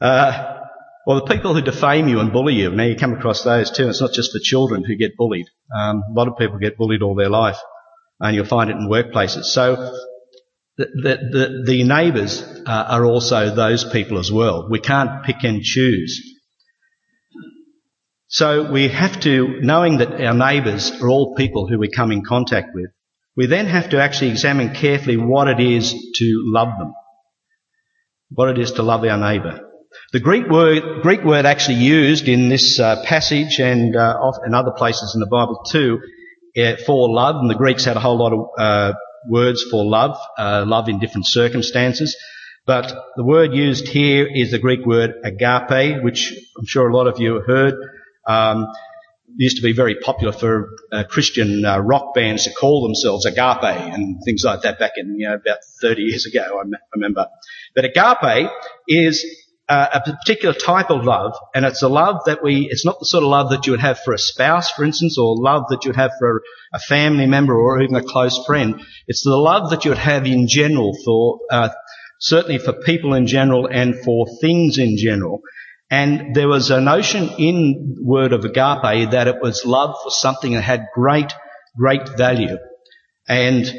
Uh, 0.00 0.58
or 1.06 1.16
the 1.16 1.26
people 1.26 1.54
who 1.54 1.62
defame 1.62 2.08
you 2.08 2.20
and 2.20 2.32
bully 2.32 2.54
you. 2.54 2.70
Now 2.70 2.84
you 2.84 2.96
come 2.96 3.14
across 3.14 3.42
those 3.42 3.70
too. 3.70 3.88
It's 3.88 4.00
not 4.00 4.12
just 4.12 4.32
for 4.32 4.38
children 4.40 4.84
who 4.84 4.96
get 4.96 5.16
bullied. 5.16 5.46
Um, 5.74 6.02
a 6.08 6.12
lot 6.12 6.28
of 6.28 6.36
people 6.38 6.58
get 6.58 6.76
bullied 6.76 7.02
all 7.02 7.14
their 7.14 7.28
life, 7.28 7.58
and 8.20 8.36
you'll 8.36 8.44
find 8.44 8.70
it 8.70 8.76
in 8.76 8.88
workplaces. 8.88 9.44
So 9.44 9.96
the, 10.76 10.86
the, 10.86 11.64
the 11.66 11.82
neighbours 11.84 12.42
uh, 12.66 12.86
are 12.88 13.04
also 13.04 13.54
those 13.54 13.84
people 13.84 14.18
as 14.18 14.30
well. 14.30 14.68
We 14.70 14.80
can't 14.80 15.24
pick 15.24 15.42
and 15.42 15.62
choose. 15.62 16.31
So 18.32 18.72
we 18.72 18.88
have 18.88 19.20
to, 19.20 19.60
knowing 19.60 19.98
that 19.98 20.18
our 20.18 20.32
neighbours 20.32 20.90
are 21.02 21.08
all 21.10 21.34
people 21.34 21.68
who 21.68 21.78
we 21.78 21.90
come 21.90 22.10
in 22.12 22.24
contact 22.24 22.70
with, 22.74 22.90
we 23.36 23.44
then 23.44 23.66
have 23.66 23.90
to 23.90 24.00
actually 24.00 24.30
examine 24.30 24.74
carefully 24.74 25.18
what 25.18 25.48
it 25.48 25.60
is 25.60 25.92
to 25.92 26.42
love 26.46 26.78
them. 26.78 26.94
What 28.30 28.48
it 28.48 28.58
is 28.58 28.72
to 28.72 28.82
love 28.82 29.04
our 29.04 29.18
neighbour. 29.18 29.68
The 30.14 30.20
Greek 30.20 30.48
word, 30.48 31.02
Greek 31.02 31.22
word 31.24 31.44
actually 31.44 31.84
used 31.84 32.26
in 32.26 32.48
this 32.48 32.80
uh, 32.80 33.04
passage 33.04 33.60
and 33.60 33.94
uh, 33.94 34.32
in 34.46 34.54
other 34.54 34.72
places 34.78 35.12
in 35.14 35.20
the 35.20 35.26
Bible 35.26 35.62
too 35.70 36.00
uh, 36.56 36.76
for 36.86 37.10
love, 37.10 37.36
and 37.36 37.50
the 37.50 37.54
Greeks 37.54 37.84
had 37.84 37.98
a 37.98 38.00
whole 38.00 38.16
lot 38.16 38.32
of 38.32 38.48
uh, 38.58 38.92
words 39.28 39.62
for 39.70 39.84
love, 39.84 40.16
uh, 40.38 40.64
love 40.66 40.88
in 40.88 41.00
different 41.00 41.26
circumstances. 41.26 42.16
But 42.64 42.94
the 43.16 43.24
word 43.24 43.52
used 43.52 43.88
here 43.88 44.26
is 44.26 44.52
the 44.52 44.58
Greek 44.58 44.86
word 44.86 45.16
agape, 45.22 46.02
which 46.02 46.32
I'm 46.58 46.64
sure 46.64 46.88
a 46.88 46.96
lot 46.96 47.08
of 47.08 47.20
you 47.20 47.34
have 47.34 47.46
heard. 47.46 47.74
Um, 48.26 48.68
used 49.36 49.56
to 49.56 49.62
be 49.62 49.72
very 49.72 49.94
popular 49.94 50.32
for 50.32 50.68
uh, 50.92 51.04
Christian 51.08 51.64
uh, 51.64 51.78
rock 51.78 52.14
bands 52.14 52.44
to 52.44 52.52
call 52.52 52.82
themselves 52.82 53.24
agape 53.24 53.62
and 53.62 54.22
things 54.24 54.44
like 54.44 54.62
that 54.62 54.78
back 54.78 54.92
in 54.96 55.18
you 55.18 55.28
know 55.28 55.34
about 55.34 55.58
30 55.80 56.02
years 56.02 56.26
ago. 56.26 56.60
I 56.60 56.64
remember. 56.94 57.28
But 57.74 57.86
agape 57.86 58.50
is 58.88 59.24
uh, 59.68 59.88
a 59.94 60.00
particular 60.00 60.54
type 60.54 60.90
of 60.90 61.04
love, 61.04 61.34
and 61.54 61.64
it's 61.64 61.82
a 61.82 61.88
love 61.88 62.20
that 62.26 62.42
we, 62.42 62.68
it's 62.70 62.84
not 62.84 62.98
the 62.98 63.06
sort 63.06 63.22
of 63.22 63.30
love 63.30 63.50
that 63.50 63.66
you 63.66 63.72
would 63.72 63.80
have 63.80 63.98
for 64.00 64.12
a 64.12 64.18
spouse, 64.18 64.70
for 64.70 64.84
instance, 64.84 65.16
or 65.16 65.34
love 65.36 65.64
that 65.70 65.84
you 65.84 65.90
would 65.90 65.96
have 65.96 66.10
for 66.18 66.42
a 66.74 66.78
family 66.78 67.26
member 67.26 67.56
or 67.56 67.80
even 67.80 67.96
a 67.96 68.02
close 68.02 68.44
friend. 68.44 68.82
It's 69.06 69.22
the 69.22 69.36
love 69.36 69.70
that 69.70 69.84
you 69.84 69.92
would 69.92 69.98
have 69.98 70.26
in 70.26 70.46
general 70.48 70.92
for, 71.04 71.40
uh, 71.50 71.70
certainly 72.18 72.58
for 72.58 72.72
people 72.72 73.14
in 73.14 73.26
general 73.26 73.66
and 73.66 73.98
for 74.04 74.26
things 74.40 74.78
in 74.78 74.96
general. 74.98 75.40
And 75.92 76.34
there 76.34 76.48
was 76.48 76.70
a 76.70 76.80
notion 76.80 77.28
in 77.36 77.96
word 78.00 78.32
of 78.32 78.46
agape 78.46 79.10
that 79.10 79.28
it 79.28 79.42
was 79.42 79.66
love 79.66 79.94
for 80.02 80.10
something 80.10 80.52
that 80.54 80.62
had 80.62 80.86
great, 80.94 81.30
great 81.76 82.08
value. 82.16 82.56
And 83.28 83.70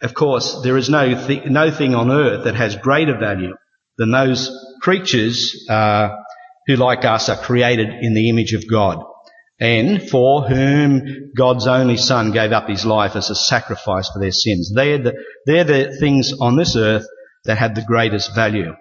of 0.00 0.14
course, 0.14 0.62
there 0.62 0.78
is 0.78 0.88
no, 0.88 1.26
th- 1.26 1.44
no 1.44 1.70
thing 1.70 1.94
on 1.94 2.10
earth 2.10 2.44
that 2.44 2.54
has 2.54 2.74
greater 2.76 3.18
value 3.18 3.54
than 3.98 4.10
those 4.10 4.50
creatures 4.80 5.66
uh, 5.68 6.16
who, 6.66 6.76
like 6.76 7.04
us, 7.04 7.28
are 7.28 7.36
created 7.36 7.90
in 8.00 8.14
the 8.14 8.30
image 8.30 8.54
of 8.54 8.64
God 8.66 9.04
and 9.60 10.08
for 10.08 10.48
whom 10.48 11.32
God's 11.36 11.66
only 11.66 11.98
Son 11.98 12.32
gave 12.32 12.52
up 12.52 12.66
his 12.66 12.86
life 12.86 13.14
as 13.14 13.28
a 13.28 13.34
sacrifice 13.34 14.08
for 14.08 14.20
their 14.20 14.32
sins. 14.32 14.72
They're 14.74 15.02
the, 15.02 15.22
they're 15.44 15.64
the 15.64 15.96
things 15.98 16.32
on 16.40 16.56
this 16.56 16.76
earth 16.76 17.06
that 17.44 17.58
have 17.58 17.74
the 17.74 17.84
greatest 17.84 18.34
value. 18.34 18.72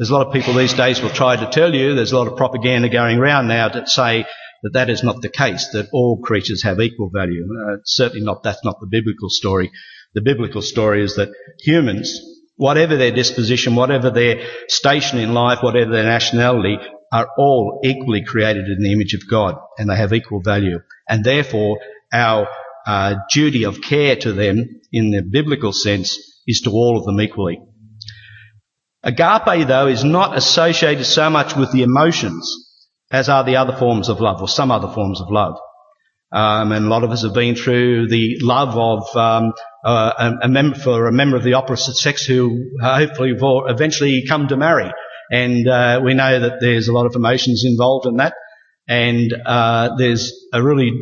There's 0.00 0.08
a 0.08 0.14
lot 0.14 0.28
of 0.28 0.32
people 0.32 0.54
these 0.54 0.72
days 0.72 1.02
will 1.02 1.10
try 1.10 1.36
to 1.36 1.50
tell 1.50 1.74
you, 1.74 1.94
there's 1.94 2.12
a 2.12 2.16
lot 2.16 2.26
of 2.26 2.38
propaganda 2.38 2.88
going 2.88 3.18
around 3.18 3.48
now 3.48 3.68
to 3.68 3.86
say 3.86 4.24
that 4.62 4.72
that 4.72 4.88
is 4.88 5.02
not 5.02 5.20
the 5.20 5.28
case, 5.28 5.68
that 5.74 5.90
all 5.92 6.22
creatures 6.22 6.62
have 6.62 6.80
equal 6.80 7.10
value. 7.10 7.46
Uh, 7.46 7.76
certainly 7.84 8.24
not, 8.24 8.42
that's 8.42 8.64
not 8.64 8.80
the 8.80 8.86
biblical 8.90 9.28
story. 9.28 9.70
The 10.14 10.22
biblical 10.22 10.62
story 10.62 11.04
is 11.04 11.16
that 11.16 11.28
humans 11.58 12.18
whatever 12.56 12.96
their 12.96 13.12
disposition, 13.12 13.76
whatever 13.76 14.08
their 14.08 14.42
station 14.68 15.18
in 15.18 15.34
life, 15.34 15.58
whatever 15.62 15.92
their 15.92 16.04
nationality, 16.04 16.78
are 17.12 17.28
all 17.36 17.82
equally 17.84 18.24
created 18.24 18.68
in 18.68 18.82
the 18.82 18.92
image 18.94 19.12
of 19.12 19.28
God 19.30 19.56
and 19.76 19.90
they 19.90 19.96
have 19.96 20.14
equal 20.14 20.40
value. 20.40 20.80
And 21.06 21.22
therefore, 21.22 21.78
our 22.10 22.48
uh, 22.86 23.16
duty 23.30 23.64
of 23.64 23.82
care 23.82 24.16
to 24.16 24.32
them 24.32 24.80
in 24.90 25.10
the 25.10 25.20
biblical 25.22 25.74
sense 25.74 26.18
is 26.46 26.62
to 26.62 26.70
all 26.70 26.98
of 26.98 27.04
them 27.04 27.20
equally. 27.20 27.60
Agape, 29.02 29.66
though, 29.66 29.86
is 29.86 30.04
not 30.04 30.36
associated 30.36 31.04
so 31.04 31.30
much 31.30 31.56
with 31.56 31.72
the 31.72 31.82
emotions 31.82 32.66
as 33.10 33.28
are 33.28 33.44
the 33.44 33.56
other 33.56 33.76
forms 33.76 34.08
of 34.08 34.20
love 34.20 34.40
or 34.40 34.48
some 34.48 34.70
other 34.70 34.88
forms 34.88 35.20
of 35.20 35.30
love. 35.30 35.56
Um, 36.32 36.70
and 36.70 36.86
a 36.86 36.88
lot 36.88 37.02
of 37.02 37.10
us 37.10 37.22
have 37.22 37.34
been 37.34 37.56
through 37.56 38.08
the 38.08 38.36
love 38.40 38.76
of 38.76 39.16
um, 39.16 39.52
uh, 39.84 40.36
a, 40.42 40.48
member 40.48 40.78
for 40.78 41.08
a 41.08 41.12
member 41.12 41.36
of 41.36 41.42
the 41.42 41.54
opposite 41.54 41.96
sex 41.96 42.24
who 42.24 42.70
hopefully 42.80 43.32
will 43.32 43.66
eventually 43.66 44.24
come 44.28 44.46
to 44.46 44.56
marry. 44.56 44.92
And 45.32 45.66
uh, 45.66 46.00
we 46.04 46.14
know 46.14 46.38
that 46.38 46.60
there's 46.60 46.86
a 46.86 46.92
lot 46.92 47.06
of 47.06 47.16
emotions 47.16 47.64
involved 47.64 48.06
in 48.06 48.18
that. 48.18 48.34
And 48.86 49.32
uh, 49.44 49.96
there's 49.96 50.32
a 50.52 50.62
really, 50.62 50.92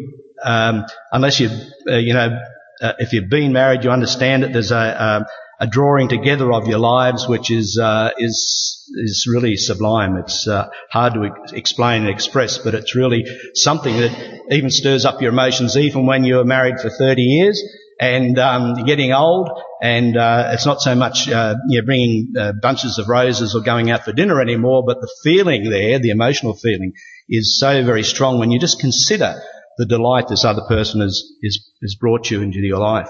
um, 0.43 0.87
unless 1.13 1.41
you, 1.41 1.51
uh, 1.87 1.97
you 1.97 2.15
know, 2.15 2.39
uh, 2.81 2.93
if 2.99 3.13
you've 3.13 3.29
been 3.29 3.53
married, 3.53 3.85
you 3.85 3.91
understand 3.91 4.45
it. 4.45 4.53
There's 4.55 4.73
a, 4.73 5.27
a, 5.61 5.67
drawing 5.67 6.09
together 6.09 6.53
of 6.53 6.67
your 6.67 6.79
lives, 6.79 7.29
which 7.29 7.51
is 7.51 7.79
uh, 7.83 8.11
is 8.19 8.87
is 8.95 9.27
really 9.31 9.57
sublime. 9.57 10.17
It's 10.17 10.47
uh, 10.49 10.69
hard 10.91 11.15
to 11.15 11.25
ex- 11.27 11.53
explain 11.53 12.03
and 12.03 12.11
express, 12.11 12.59
but 12.59 12.75
it's 12.75 12.95
really 12.95 13.25
something 13.55 13.97
that 13.97 14.43
even 14.51 14.71
stirs 14.71 15.05
up 15.05 15.21
your 15.21 15.33
emotions, 15.33 15.77
even 15.77 16.07
when 16.07 16.25
you're 16.25 16.45
married 16.45 16.81
for 16.81 16.91
30 16.91 17.23
years 17.23 17.63
and 18.01 18.39
um, 18.39 18.77
you're 18.77 18.87
getting 18.87 19.13
old, 19.13 19.51
and 19.83 20.17
uh, 20.17 20.51
it's 20.53 20.67
not 20.67 20.81
so 20.81 20.95
much 20.95 21.29
uh, 21.29 21.57
you 21.69 21.81
know, 21.81 21.87
bringing 21.87 22.33
uh, 22.39 22.53
bunches 22.63 22.99
of 22.99 23.09
roses 23.09 23.55
or 23.55 23.61
going 23.61 23.91
out 23.91 24.05
for 24.05 24.13
dinner 24.13 24.41
anymore, 24.41 24.85
but 24.87 25.01
the 25.01 25.13
feeling 25.25 25.69
there, 25.69 25.99
the 25.99 26.11
emotional 26.11 26.55
feeling, 26.55 26.93
is 27.29 27.59
so 27.59 27.85
very 27.85 28.05
strong 28.05 28.39
when 28.39 28.51
you 28.51 28.61
just 28.61 28.81
consider 28.81 29.41
the 29.79 29.87
delight 29.87 30.29
this 30.29 30.45
other 30.45 30.63
person 30.69 31.01
has, 31.01 31.23
has, 31.43 31.59
has 31.83 31.95
brought 31.97 32.31
you 32.31 32.41
into 32.41 32.59
your 32.59 32.79
life. 32.79 33.09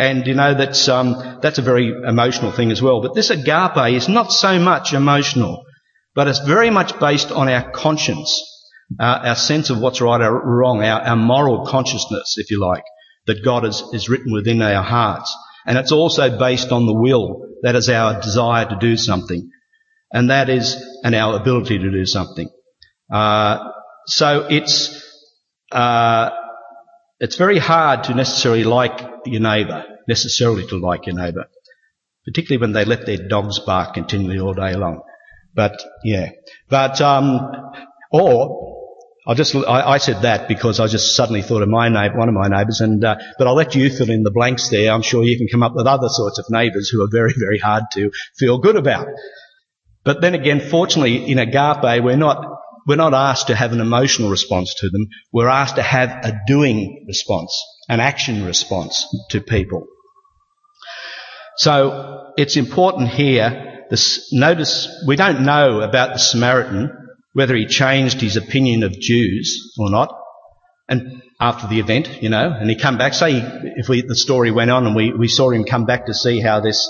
And 0.00 0.26
you 0.26 0.32
know 0.34 0.54
that's 0.54 0.88
um, 0.88 1.38
that's 1.42 1.58
a 1.58 1.62
very 1.62 1.88
emotional 1.88 2.52
thing 2.52 2.70
as 2.72 2.80
well. 2.80 3.02
But 3.02 3.14
this 3.14 3.28
agape 3.28 3.94
is 3.94 4.08
not 4.08 4.32
so 4.32 4.58
much 4.58 4.94
emotional, 4.94 5.62
but 6.14 6.26
it's 6.26 6.38
very 6.38 6.70
much 6.70 6.98
based 6.98 7.30
on 7.30 7.50
our 7.50 7.70
conscience, 7.70 8.32
uh, 8.98 9.20
our 9.24 9.36
sense 9.36 9.68
of 9.68 9.78
what's 9.78 10.00
right 10.00 10.22
or 10.22 10.32
wrong, 10.42 10.82
our, 10.82 11.02
our 11.02 11.16
moral 11.16 11.66
consciousness, 11.66 12.36
if 12.38 12.50
you 12.50 12.60
like 12.60 12.84
that 13.26 13.44
God 13.44 13.66
is, 13.66 13.82
is 13.92 14.08
written 14.08 14.32
within 14.32 14.62
our 14.62 14.82
hearts. 14.82 15.36
And 15.66 15.76
it's 15.76 15.92
also 15.92 16.38
based 16.38 16.72
on 16.72 16.86
the 16.86 16.94
will. 16.94 17.46
That 17.62 17.76
is 17.76 17.90
our 17.90 18.20
desire 18.20 18.66
to 18.68 18.78
do 18.80 18.96
something. 18.96 19.50
And 20.12 20.30
that 20.30 20.48
is, 20.48 20.82
and 21.04 21.14
our 21.14 21.38
ability 21.38 21.78
to 21.78 21.90
do 21.90 22.06
something. 22.06 22.48
Uh, 23.12 23.70
so 24.06 24.46
it's, 24.48 25.04
uh, 25.70 26.30
it's 27.20 27.36
very 27.36 27.58
hard 27.58 28.04
to 28.04 28.14
necessarily 28.14 28.64
like 28.64 28.98
your 29.26 29.42
neighbour, 29.42 29.84
necessarily 30.08 30.66
to 30.68 30.78
like 30.78 31.06
your 31.06 31.14
neighbour, 31.14 31.44
particularly 32.24 32.60
when 32.60 32.72
they 32.72 32.86
let 32.86 33.04
their 33.06 33.28
dogs 33.28 33.58
bark 33.60 33.94
continually 33.94 34.40
all 34.40 34.54
day 34.54 34.74
long. 34.74 35.02
But 35.54 35.82
yeah, 36.02 36.30
but 36.68 37.00
um, 37.02 37.40
or 38.10 38.70
I 39.26 39.34
just 39.34 39.54
I, 39.54 39.92
I, 39.92 39.98
said 39.98 40.22
that 40.22 40.48
because 40.48 40.80
I 40.80 40.86
just 40.86 41.14
suddenly 41.14 41.42
thought 41.42 41.62
of 41.62 41.68
my 41.68 41.90
neighbour, 41.90 42.16
one 42.16 42.28
of 42.28 42.34
my 42.34 42.48
neighbours, 42.48 42.80
and 42.80 43.04
uh, 43.04 43.16
but 43.36 43.46
I'll 43.46 43.54
let 43.54 43.74
you 43.74 43.90
fill 43.90 44.10
in 44.10 44.22
the 44.22 44.30
blanks 44.30 44.70
there. 44.70 44.90
I'm 44.90 45.02
sure 45.02 45.22
you 45.22 45.36
can 45.36 45.48
come 45.48 45.62
up 45.62 45.74
with 45.74 45.86
other 45.86 46.08
sorts 46.08 46.38
of 46.38 46.46
neighbours 46.48 46.88
who 46.88 47.02
are 47.02 47.08
very 47.10 47.34
very 47.36 47.58
hard 47.58 47.84
to 47.94 48.10
feel 48.38 48.58
good 48.58 48.76
about. 48.76 49.08
But 50.04 50.22
then 50.22 50.34
again, 50.34 50.60
fortunately, 50.60 51.30
in 51.30 51.38
agape, 51.38 52.02
we're 52.02 52.16
not 52.16 52.59
we're 52.86 52.96
not 52.96 53.14
asked 53.14 53.48
to 53.48 53.54
have 53.54 53.72
an 53.72 53.80
emotional 53.80 54.30
response 54.30 54.74
to 54.74 54.88
them. 54.90 55.06
We're 55.32 55.48
asked 55.48 55.76
to 55.76 55.82
have 55.82 56.10
a 56.24 56.40
doing 56.46 57.04
response, 57.06 57.52
an 57.88 58.00
action 58.00 58.44
response 58.44 59.06
to 59.30 59.40
people. 59.40 59.86
So 61.56 62.32
it's 62.36 62.56
important 62.56 63.10
here. 63.10 63.86
This, 63.90 64.32
notice 64.32 64.88
we 65.06 65.16
don't 65.16 65.42
know 65.42 65.80
about 65.80 66.12
the 66.12 66.18
Samaritan 66.18 66.96
whether 67.32 67.54
he 67.54 67.66
changed 67.66 68.20
his 68.20 68.36
opinion 68.36 68.82
of 68.82 68.98
Jews 68.98 69.74
or 69.78 69.90
not. 69.90 70.16
And 70.88 71.22
after 71.40 71.68
the 71.68 71.78
event, 71.78 72.22
you 72.22 72.28
know, 72.28 72.52
and 72.52 72.68
he 72.68 72.76
come 72.76 72.98
back, 72.98 73.14
say 73.14 73.36
if 73.76 73.88
we, 73.88 74.02
the 74.02 74.16
story 74.16 74.50
went 74.50 74.70
on 74.70 74.86
and 74.86 74.96
we, 74.96 75.12
we 75.12 75.28
saw 75.28 75.50
him 75.50 75.64
come 75.64 75.86
back 75.86 76.06
to 76.06 76.14
see 76.14 76.40
how 76.40 76.60
this 76.60 76.88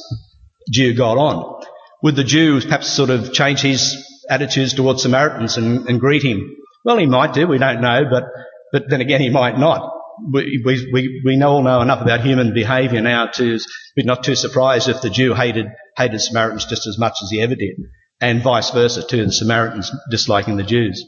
Jew 0.70 0.95
got 0.95 1.18
on, 1.18 1.62
would 2.03 2.16
the 2.16 2.24
Jew 2.24 2.61
perhaps 2.61 2.88
sort 2.88 3.11
of 3.11 3.32
change 3.32 3.61
his 3.61 4.07
attitudes 4.30 4.74
towards 4.74 5.02
Samaritans 5.02 5.56
and, 5.56 5.88
and 5.88 6.00
greet 6.00 6.22
him? 6.22 6.56
Well, 6.84 6.96
he 6.96 7.06
might 7.06 7.34
do, 7.34 7.46
we 7.46 7.58
don't 7.58 7.82
know, 7.82 8.04
but, 8.10 8.24
but 8.72 8.88
then 8.88 9.00
again, 9.00 9.20
he 9.20 9.28
might 9.30 9.58
not. 9.58 9.92
We, 10.32 10.62
we, 10.64 10.90
we, 10.92 11.22
we 11.24 11.42
all 11.42 11.62
know 11.62 11.80
enough 11.80 12.02
about 12.02 12.20
human 12.20 12.54
behaviour 12.54 13.00
now 13.00 13.26
to 13.34 13.58
be 13.96 14.02
not 14.02 14.22
too 14.24 14.34
surprised 14.34 14.88
if 14.88 15.02
the 15.02 15.10
Jew 15.10 15.34
hated, 15.34 15.66
hated 15.96 16.20
Samaritans 16.20 16.66
just 16.66 16.86
as 16.86 16.98
much 16.98 17.16
as 17.22 17.30
he 17.30 17.40
ever 17.40 17.54
did 17.54 17.76
and 18.20 18.42
vice 18.42 18.70
versa 18.70 19.02
too, 19.02 19.24
the 19.24 19.32
Samaritans 19.32 19.90
disliking 20.10 20.56
the 20.56 20.62
Jews. 20.62 21.04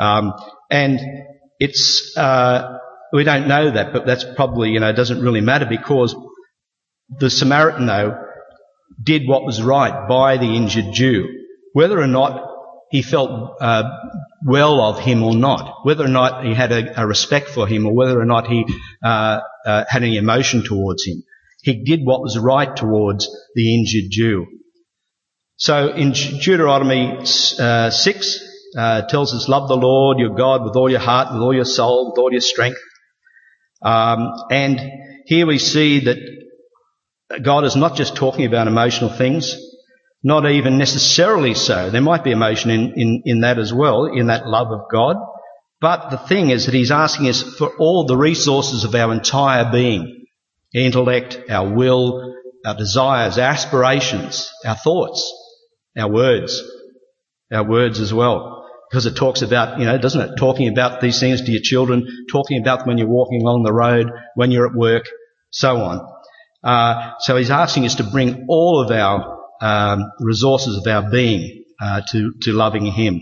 Um, 0.00 0.34
and 0.70 1.00
it's, 1.58 2.16
uh, 2.16 2.78
we 3.12 3.24
don't 3.24 3.48
know 3.48 3.70
that, 3.70 3.92
but 3.92 4.06
that's 4.06 4.24
probably, 4.36 4.70
you 4.70 4.80
know, 4.80 4.92
doesn't 4.92 5.20
really 5.20 5.40
matter 5.40 5.66
because 5.66 6.14
the 7.08 7.30
Samaritan 7.30 7.86
though 7.86 8.18
did 9.02 9.28
what 9.28 9.44
was 9.44 9.62
right 9.62 10.08
by 10.08 10.36
the 10.36 10.56
injured 10.56 10.92
Jew. 10.92 11.26
Whether 11.72 12.00
or 12.00 12.06
not 12.06 12.40
he 12.94 13.02
felt 13.02 13.56
uh, 13.60 13.82
well 14.46 14.80
of 14.80 15.00
him 15.00 15.24
or 15.24 15.34
not, 15.34 15.84
whether 15.84 16.04
or 16.04 16.14
not 16.20 16.44
he 16.44 16.54
had 16.54 16.70
a, 16.70 17.02
a 17.02 17.04
respect 17.04 17.48
for 17.48 17.66
him 17.66 17.86
or 17.86 17.92
whether 17.92 18.20
or 18.20 18.24
not 18.24 18.46
he 18.46 18.64
uh, 19.04 19.40
uh, 19.66 19.84
had 19.88 20.04
any 20.04 20.16
emotion 20.16 20.62
towards 20.62 21.04
him, 21.04 21.24
he 21.60 21.82
did 21.82 22.04
what 22.04 22.22
was 22.22 22.38
right 22.38 22.76
towards 22.76 23.28
the 23.56 23.74
injured 23.74 24.12
Jew. 24.12 24.46
So 25.56 25.88
in 25.88 26.12
Deuteronomy 26.12 27.18
uh, 27.58 27.90
6, 27.90 28.40
uh, 28.78 29.02
tells 29.08 29.34
us, 29.34 29.48
love 29.48 29.66
the 29.66 29.76
Lord 29.76 30.20
your 30.20 30.36
God 30.36 30.62
with 30.62 30.76
all 30.76 30.88
your 30.88 31.00
heart, 31.00 31.34
with 31.34 31.42
all 31.42 31.52
your 31.52 31.64
soul, 31.64 32.12
with 32.12 32.18
all 32.20 32.30
your 32.30 32.40
strength. 32.40 32.78
Um, 33.82 34.34
and 34.52 34.80
here 35.26 35.48
we 35.48 35.58
see 35.58 36.04
that 36.04 36.18
God 37.42 37.64
is 37.64 37.74
not 37.74 37.96
just 37.96 38.14
talking 38.14 38.46
about 38.46 38.68
emotional 38.68 39.10
things, 39.10 39.56
not 40.24 40.50
even 40.50 40.78
necessarily 40.78 41.54
so. 41.54 41.90
There 41.90 42.00
might 42.00 42.24
be 42.24 42.32
emotion 42.32 42.70
in, 42.70 42.94
in, 42.96 43.22
in 43.24 43.40
that 43.40 43.58
as 43.58 43.72
well, 43.72 44.06
in 44.06 44.26
that 44.26 44.48
love 44.48 44.72
of 44.72 44.90
God. 44.90 45.16
But 45.80 46.10
the 46.10 46.18
thing 46.18 46.50
is 46.50 46.66
that 46.66 46.74
He's 46.74 46.90
asking 46.90 47.28
us 47.28 47.42
for 47.42 47.70
all 47.78 48.06
the 48.06 48.16
resources 48.16 48.84
of 48.84 48.94
our 48.94 49.12
entire 49.12 49.70
being. 49.70 50.26
Intellect, 50.72 51.38
our 51.48 51.72
will, 51.72 52.34
our 52.66 52.74
desires, 52.74 53.38
our 53.38 53.50
aspirations, 53.50 54.50
our 54.64 54.74
thoughts 54.74 55.30
our 55.96 56.10
words, 56.10 56.62
our 57.52 57.68
words 57.68 58.00
as 58.00 58.12
well. 58.12 58.66
Because 58.90 59.06
it 59.06 59.16
talks 59.16 59.42
about, 59.42 59.78
you 59.78 59.86
know, 59.86 59.98
doesn't 59.98 60.20
it? 60.20 60.36
Talking 60.36 60.68
about 60.68 61.00
these 61.00 61.18
things 61.18 61.42
to 61.42 61.50
your 61.50 61.62
children, 61.62 62.06
talking 62.30 62.60
about 62.60 62.80
them 62.80 62.88
when 62.88 62.98
you're 62.98 63.08
walking 63.08 63.42
along 63.42 63.62
the 63.64 63.72
road, 63.72 64.10
when 64.34 64.50
you're 64.50 64.68
at 64.68 64.74
work, 64.74 65.04
so 65.50 65.76
on. 65.76 66.14
Uh, 66.62 67.12
so 67.18 67.36
he's 67.36 67.50
asking 67.50 67.86
us 67.86 67.96
to 67.96 68.04
bring 68.04 68.46
all 68.48 68.82
of 68.82 68.90
our 68.90 69.33
um, 69.60 70.10
resources 70.20 70.76
of 70.76 70.86
our 70.86 71.10
being 71.10 71.64
uh, 71.80 72.02
to 72.12 72.32
to 72.42 72.52
loving 72.52 72.86
Him, 72.86 73.20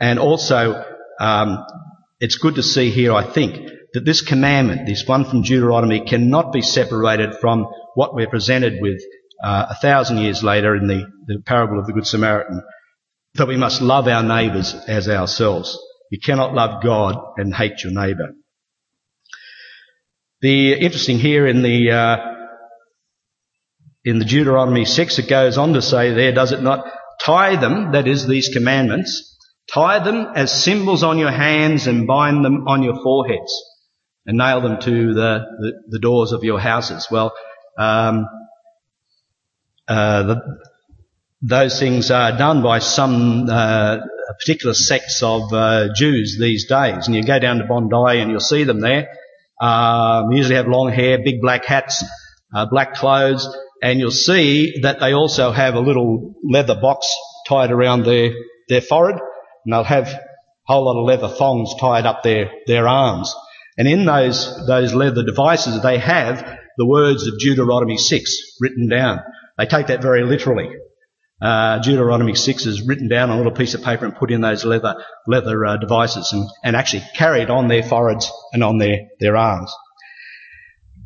and 0.00 0.18
also 0.18 0.84
um, 1.20 1.64
it's 2.20 2.36
good 2.36 2.56
to 2.56 2.62
see 2.62 2.90
here. 2.90 3.12
I 3.12 3.24
think 3.24 3.70
that 3.92 4.04
this 4.04 4.20
commandment, 4.20 4.86
this 4.86 5.06
one 5.06 5.24
from 5.24 5.42
Deuteronomy, 5.42 6.04
cannot 6.04 6.52
be 6.52 6.62
separated 6.62 7.36
from 7.40 7.66
what 7.94 8.14
we're 8.14 8.28
presented 8.28 8.80
with 8.80 9.00
uh, 9.42 9.66
a 9.70 9.74
thousand 9.74 10.18
years 10.18 10.42
later 10.42 10.76
in 10.76 10.86
the, 10.86 11.06
the 11.26 11.40
parable 11.44 11.78
of 11.78 11.86
the 11.86 11.92
Good 11.92 12.06
Samaritan, 12.06 12.62
that 13.34 13.48
we 13.48 13.56
must 13.56 13.82
love 13.82 14.08
our 14.08 14.22
neighbours 14.22 14.74
as 14.86 15.08
ourselves. 15.08 15.78
You 16.10 16.18
cannot 16.20 16.54
love 16.54 16.82
God 16.82 17.16
and 17.36 17.54
hate 17.54 17.82
your 17.82 17.92
neighbour. 17.92 18.34
The 20.40 20.74
interesting 20.74 21.18
here 21.18 21.46
in 21.46 21.62
the 21.62 21.90
uh, 21.90 22.35
in 24.06 24.18
the 24.20 24.24
Deuteronomy 24.24 24.84
six, 24.84 25.18
it 25.18 25.28
goes 25.28 25.58
on 25.58 25.74
to 25.74 25.82
say 25.82 26.14
there, 26.14 26.32
does 26.32 26.52
it 26.52 26.62
not? 26.62 26.86
Tie 27.20 27.56
them, 27.56 27.92
that 27.92 28.06
is 28.06 28.26
these 28.26 28.50
commandments, 28.50 29.36
tie 29.72 29.98
them 30.04 30.28
as 30.36 30.52
symbols 30.52 31.02
on 31.02 31.18
your 31.18 31.32
hands 31.32 31.86
and 31.88 32.06
bind 32.06 32.44
them 32.44 32.68
on 32.68 32.82
your 32.82 33.02
foreheads, 33.02 33.52
and 34.24 34.38
nail 34.38 34.60
them 34.60 34.80
to 34.80 35.12
the 35.12 35.30
the, 35.58 35.72
the 35.88 35.98
doors 35.98 36.32
of 36.32 36.44
your 36.44 36.60
houses. 36.60 37.08
Well, 37.10 37.32
um, 37.78 38.26
uh, 39.88 40.22
the, 40.22 40.36
those 41.42 41.78
things 41.80 42.10
are 42.10 42.38
done 42.38 42.62
by 42.62 42.78
some 42.78 43.48
uh, 43.50 43.98
particular 44.40 44.74
sects 44.74 45.22
of 45.22 45.52
uh, 45.52 45.88
Jews 45.94 46.38
these 46.40 46.66
days. 46.68 47.06
And 47.06 47.16
you 47.16 47.22
go 47.24 47.38
down 47.38 47.58
to 47.58 47.64
Bondi 47.64 48.20
and 48.20 48.30
you'll 48.30 48.40
see 48.40 48.64
them 48.64 48.80
there. 48.80 49.08
Um, 49.60 50.32
usually 50.32 50.56
have 50.56 50.68
long 50.68 50.90
hair, 50.92 51.18
big 51.24 51.40
black 51.40 51.64
hats, 51.64 52.04
uh, 52.54 52.66
black 52.66 52.94
clothes, 52.94 53.48
and 53.86 54.00
you'll 54.00 54.10
see 54.10 54.80
that 54.82 54.98
they 54.98 55.12
also 55.12 55.52
have 55.52 55.76
a 55.76 55.80
little 55.80 56.34
leather 56.42 56.74
box 56.74 57.14
tied 57.46 57.70
around 57.70 58.04
their 58.04 58.32
their 58.68 58.80
forehead, 58.80 59.20
and 59.64 59.72
they'll 59.72 59.84
have 59.84 60.08
a 60.08 60.20
whole 60.64 60.86
lot 60.86 60.98
of 60.98 61.06
leather 61.06 61.28
thongs 61.28 61.72
tied 61.78 62.04
up 62.04 62.24
their 62.24 62.50
their 62.66 62.88
arms. 62.88 63.32
And 63.78 63.86
in 63.86 64.04
those 64.04 64.66
those 64.66 64.92
leather 64.92 65.24
devices, 65.24 65.80
they 65.82 65.98
have 65.98 66.58
the 66.76 66.84
words 66.84 67.28
of 67.28 67.38
Deuteronomy 67.38 67.96
six 67.96 68.36
written 68.60 68.88
down. 68.88 69.20
They 69.56 69.66
take 69.66 69.86
that 69.86 70.02
very 70.02 70.24
literally. 70.24 70.68
Uh, 71.40 71.78
Deuteronomy 71.80 72.34
6 72.34 72.64
is 72.64 72.80
written 72.80 73.08
down 73.08 73.28
on 73.28 73.34
a 73.34 73.36
little 73.36 73.52
piece 73.52 73.74
of 73.74 73.82
paper 73.82 74.06
and 74.06 74.16
put 74.16 74.30
in 74.30 74.40
those 74.40 74.64
leather, 74.64 74.94
leather 75.26 75.66
uh, 75.66 75.76
devices 75.76 76.32
and, 76.32 76.48
and 76.64 76.74
actually 76.74 77.02
carried 77.14 77.50
on 77.50 77.68
their 77.68 77.82
foreheads 77.82 78.32
and 78.54 78.64
on 78.64 78.78
their, 78.78 79.00
their 79.20 79.36
arms. 79.36 79.70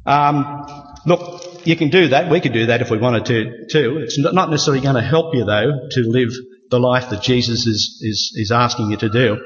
Um, 0.06 0.66
look, 1.04 1.49
you 1.64 1.76
can 1.76 1.90
do 1.90 2.08
that. 2.08 2.30
We 2.30 2.40
could 2.40 2.52
do 2.52 2.66
that 2.66 2.80
if 2.80 2.90
we 2.90 2.98
wanted 2.98 3.26
to 3.26 3.66
too. 3.70 3.98
It's 3.98 4.18
not 4.18 4.50
necessarily 4.50 4.82
going 4.82 4.96
to 4.96 5.02
help 5.02 5.34
you 5.34 5.44
though 5.44 5.88
to 5.90 6.00
live 6.00 6.30
the 6.70 6.78
life 6.78 7.10
that 7.10 7.22
Jesus 7.22 7.66
is, 7.66 8.00
is, 8.02 8.32
is 8.36 8.52
asking 8.52 8.90
you 8.90 8.96
to 8.98 9.08
do. 9.08 9.44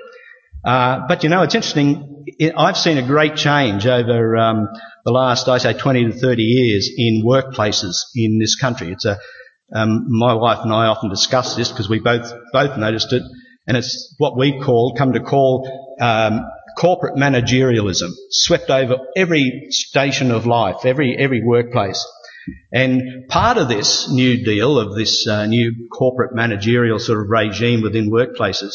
Uh, 0.65 1.07
but 1.09 1.23
you 1.23 1.29
know, 1.29 1.43
it's 1.43 1.55
interesting. 1.55 2.25
I've 2.57 2.77
seen 2.77 2.99
a 2.99 3.07
great 3.07 3.37
change 3.37 3.87
over 3.87 4.37
um, 4.37 4.69
the 5.05 5.13
last, 5.13 5.49
I 5.49 5.59
say, 5.59 5.75
20 5.75 6.07
to 6.07 6.13
30 6.13 6.43
years 6.43 6.91
in 6.97 7.23
workplaces 7.25 7.97
in 8.15 8.39
this 8.39 8.57
country. 8.57 8.93
It's 8.93 9.05
a, 9.05 9.19
um, 9.75 10.07
my 10.09 10.35
wife 10.35 10.61
and 10.63 10.73
I 10.73 10.87
often 10.87 11.11
discuss 11.11 11.57
this 11.57 11.71
because 11.71 11.89
we 11.89 11.99
both 11.99 12.33
both 12.53 12.79
noticed 12.79 13.13
it, 13.13 13.23
and 13.67 13.77
it's 13.77 14.15
what 14.19 14.37
we 14.39 14.61
call 14.61 14.95
come 14.97 15.13
to 15.15 15.21
call 15.21 15.69
um, 16.01 16.41
corporate 16.79 17.17
managerialism 17.17 18.11
swept 18.31 18.71
over 18.71 18.97
every 19.17 19.67
station 19.71 20.31
of 20.31 20.47
life, 20.47 20.85
every, 20.85 21.17
every 21.19 21.43
workplace. 21.43 22.07
And 22.73 23.29
part 23.29 23.57
of 23.57 23.69
this 23.69 24.11
new 24.11 24.45
deal, 24.45 24.79
of 24.79 24.95
this 24.95 25.27
uh, 25.27 25.47
new 25.47 25.89
corporate 25.93 26.35
managerial 26.35 26.99
sort 26.99 27.21
of 27.21 27.31
regime 27.31 27.83
within 27.83 28.11
workplaces, 28.11 28.75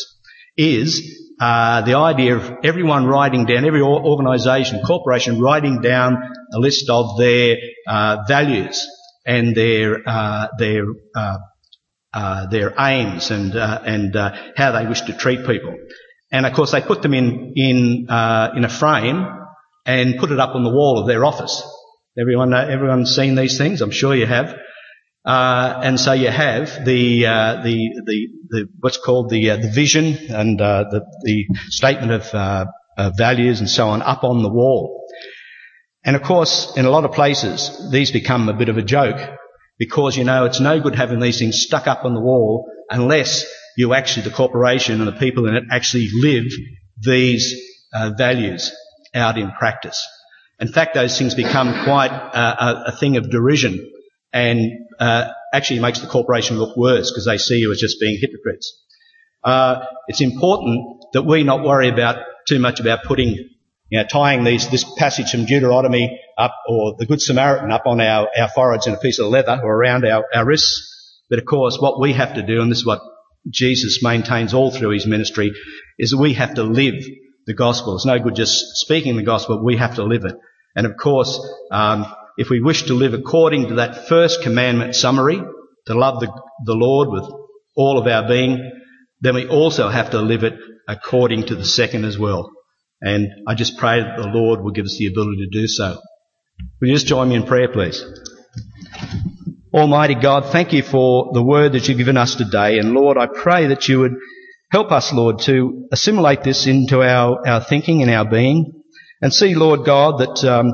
is 0.57 1.01
uh, 1.39 1.81
the 1.81 1.95
idea 1.95 2.35
of 2.35 2.51
everyone 2.63 3.05
writing 3.05 3.45
down, 3.45 3.65
every 3.65 3.81
organisation, 3.81 4.81
corporation 4.81 5.39
writing 5.39 5.81
down 5.81 6.17
a 6.53 6.59
list 6.59 6.89
of 6.89 7.17
their 7.17 7.57
uh, 7.87 8.17
values 8.27 8.87
and 9.25 9.55
their 9.55 10.01
uh, 10.05 10.47
their 10.57 10.85
uh, 11.15 11.37
uh, 12.13 12.47
their 12.47 12.73
aims 12.79 13.31
and 13.31 13.55
and 13.55 14.15
how 14.57 14.71
they 14.71 14.87
wish 14.87 15.01
to 15.01 15.13
treat 15.13 15.45
people. 15.45 15.75
And 16.31 16.45
of 16.45 16.53
course, 16.53 16.71
they 16.71 16.81
put 16.81 17.01
them 17.01 17.13
in 17.13 17.53
in 17.55 18.07
in 18.09 18.65
a 18.65 18.69
frame 18.69 19.25
and 19.85 20.17
put 20.17 20.31
it 20.31 20.39
up 20.39 20.55
on 20.55 20.63
the 20.63 20.69
wall 20.69 20.99
of 20.99 21.07
their 21.07 21.25
office. 21.25 21.63
Everyone, 22.19 22.53
everyone's 22.53 23.15
seen 23.15 23.35
these 23.35 23.57
things. 23.57 23.81
I'm 23.81 23.91
sure 23.91 24.15
you 24.15 24.25
have. 24.25 24.55
Uh, 25.25 25.79
and 25.83 25.99
so 25.99 26.13
you 26.13 26.29
have 26.29 26.85
the, 26.85 27.25
uh, 27.25 27.61
the, 27.63 27.89
the, 28.05 28.27
the, 28.49 28.67
what's 28.79 28.97
called 28.97 29.29
the, 29.29 29.51
uh, 29.51 29.57
the 29.57 29.69
vision 29.69 30.17
and 30.29 30.61
uh, 30.61 30.85
the, 30.89 31.01
the 31.23 31.45
statement 31.67 32.11
of 32.11 32.33
uh, 32.33 32.65
values 33.17 33.59
and 33.59 33.69
so 33.69 33.89
on 33.89 34.01
up 34.01 34.23
on 34.23 34.43
the 34.43 34.49
wall. 34.49 35.07
And 36.03 36.15
of 36.15 36.23
course, 36.23 36.75
in 36.77 36.85
a 36.85 36.89
lot 36.89 37.05
of 37.05 37.11
places, 37.11 37.89
these 37.91 38.11
become 38.11 38.47
a 38.49 38.53
bit 38.53 38.69
of 38.69 38.77
a 38.77 38.83
joke 38.83 39.37
because, 39.77 40.17
you 40.17 40.23
know, 40.23 40.45
it's 40.45 40.59
no 40.59 40.79
good 40.79 40.95
having 40.95 41.19
these 41.19 41.39
things 41.39 41.61
stuck 41.61 41.87
up 41.87 42.05
on 42.05 42.13
the 42.13 42.21
wall 42.21 42.69
unless 42.89 43.45
you 43.79 43.93
actually, 43.93 44.23
the 44.23 44.35
corporation 44.35 44.99
and 44.99 45.07
the 45.07 45.17
people 45.17 45.47
in 45.47 45.55
it 45.55 45.63
actually 45.71 46.09
live 46.13 46.51
these 47.01 47.55
uh, 47.93 48.11
values 48.17 48.75
out 49.15 49.37
in 49.37 49.51
practice. 49.51 50.05
In 50.59 50.67
fact, 50.67 50.95
those 50.95 51.17
things 51.17 51.33
become 51.33 51.85
quite 51.85 52.11
a, 52.11 52.87
a 52.87 52.91
thing 52.91 53.15
of 53.15 53.31
derision 53.31 53.89
and 54.33 54.69
uh, 54.99 55.29
actually 55.53 55.79
makes 55.79 55.99
the 56.01 56.07
corporation 56.07 56.57
look 56.57 56.75
worse 56.75 57.09
because 57.09 57.23
they 57.23 57.37
see 57.37 57.59
you 57.59 57.71
as 57.71 57.79
just 57.79 58.01
being 58.01 58.19
hypocrites. 58.19 58.77
Uh, 59.45 59.85
it's 60.09 60.19
important 60.19 61.05
that 61.13 61.21
we 61.21 61.43
not 61.43 61.63
worry 61.63 61.87
about 61.87 62.17
too 62.49 62.59
much 62.59 62.81
about 62.81 63.05
putting, 63.05 63.29
you 63.29 63.97
know, 63.97 64.03
tying 64.03 64.43
these 64.43 64.69
this 64.69 64.83
passage 64.97 65.31
from 65.31 65.45
Deuteronomy 65.45 66.19
up 66.37 66.53
or 66.67 66.95
the 66.99 67.05
Good 67.05 67.21
Samaritan 67.21 67.71
up 67.71 67.83
on 67.85 68.01
our, 68.01 68.27
our 68.37 68.49
foreheads 68.49 68.87
in 68.87 68.93
a 68.93 68.99
piece 68.99 69.19
of 69.19 69.27
leather 69.27 69.57
or 69.63 69.73
around 69.73 70.05
our, 70.05 70.25
our 70.35 70.45
wrists. 70.45 71.23
But 71.29 71.39
of 71.39 71.45
course, 71.45 71.77
what 71.79 71.97
we 72.01 72.11
have 72.11 72.33
to 72.33 72.43
do, 72.43 72.61
and 72.61 72.69
this 72.69 72.79
is 72.79 72.85
what 72.85 73.01
Jesus 73.49 74.03
maintains 74.03 74.53
all 74.53 74.71
through 74.71 74.91
his 74.91 75.05
ministry, 75.05 75.51
is 75.97 76.11
that 76.11 76.17
we 76.17 76.33
have 76.33 76.55
to 76.55 76.63
live 76.63 76.95
the 77.45 77.53
gospel. 77.53 77.95
It's 77.95 78.05
no 78.05 78.19
good 78.19 78.35
just 78.35 78.77
speaking 78.77 79.15
the 79.15 79.23
gospel, 79.23 79.63
we 79.63 79.77
have 79.77 79.95
to 79.95 80.03
live 80.03 80.25
it. 80.25 80.35
And 80.75 80.85
of 80.85 80.97
course, 80.97 81.39
um, 81.71 82.05
if 82.37 82.49
we 82.49 82.61
wish 82.61 82.83
to 82.83 82.93
live 82.93 83.13
according 83.13 83.69
to 83.69 83.75
that 83.75 84.07
first 84.07 84.43
commandment 84.43 84.95
summary, 84.95 85.41
to 85.87 85.93
love 85.93 86.19
the, 86.19 86.31
the 86.65 86.75
Lord 86.75 87.09
with 87.09 87.23
all 87.75 87.97
of 87.97 88.07
our 88.07 88.27
being, 88.27 88.71
then 89.21 89.35
we 89.35 89.47
also 89.47 89.89
have 89.89 90.11
to 90.11 90.21
live 90.21 90.43
it 90.43 90.53
according 90.87 91.47
to 91.47 91.55
the 91.55 91.65
second 91.65 92.05
as 92.05 92.17
well. 92.17 92.51
And 93.01 93.27
I 93.47 93.55
just 93.55 93.77
pray 93.77 94.01
that 94.01 94.17
the 94.17 94.27
Lord 94.27 94.61
will 94.61 94.71
give 94.71 94.85
us 94.85 94.97
the 94.97 95.07
ability 95.07 95.37
to 95.37 95.49
do 95.49 95.67
so. 95.67 95.99
Will 96.81 96.89
you 96.89 96.93
just 96.93 97.07
join 97.07 97.29
me 97.29 97.35
in 97.35 97.43
prayer, 97.43 97.69
please? 97.69 98.03
Almighty 99.71 100.15
God, 100.15 100.51
thank 100.51 100.73
you 100.73 100.81
for 100.81 101.29
the 101.31 101.43
word 101.43 101.73
that 101.73 101.87
you've 101.87 101.99
given 101.99 102.17
us 102.17 102.33
today. 102.33 102.79
And 102.79 102.93
Lord, 102.93 103.17
I 103.19 103.27
pray 103.27 103.67
that 103.67 103.87
you 103.87 103.99
would 103.99 104.15
help 104.71 104.91
us, 104.91 105.13
Lord, 105.13 105.39
to 105.41 105.87
assimilate 105.91 106.41
this 106.41 106.65
into 106.65 107.03
our, 107.03 107.47
our 107.47 107.61
thinking 107.63 108.01
and 108.01 108.09
our 108.09 108.25
being. 108.27 108.81
And 109.21 109.31
see, 109.31 109.53
Lord 109.53 109.85
God, 109.85 110.21
that 110.21 110.43
um, 110.43 110.73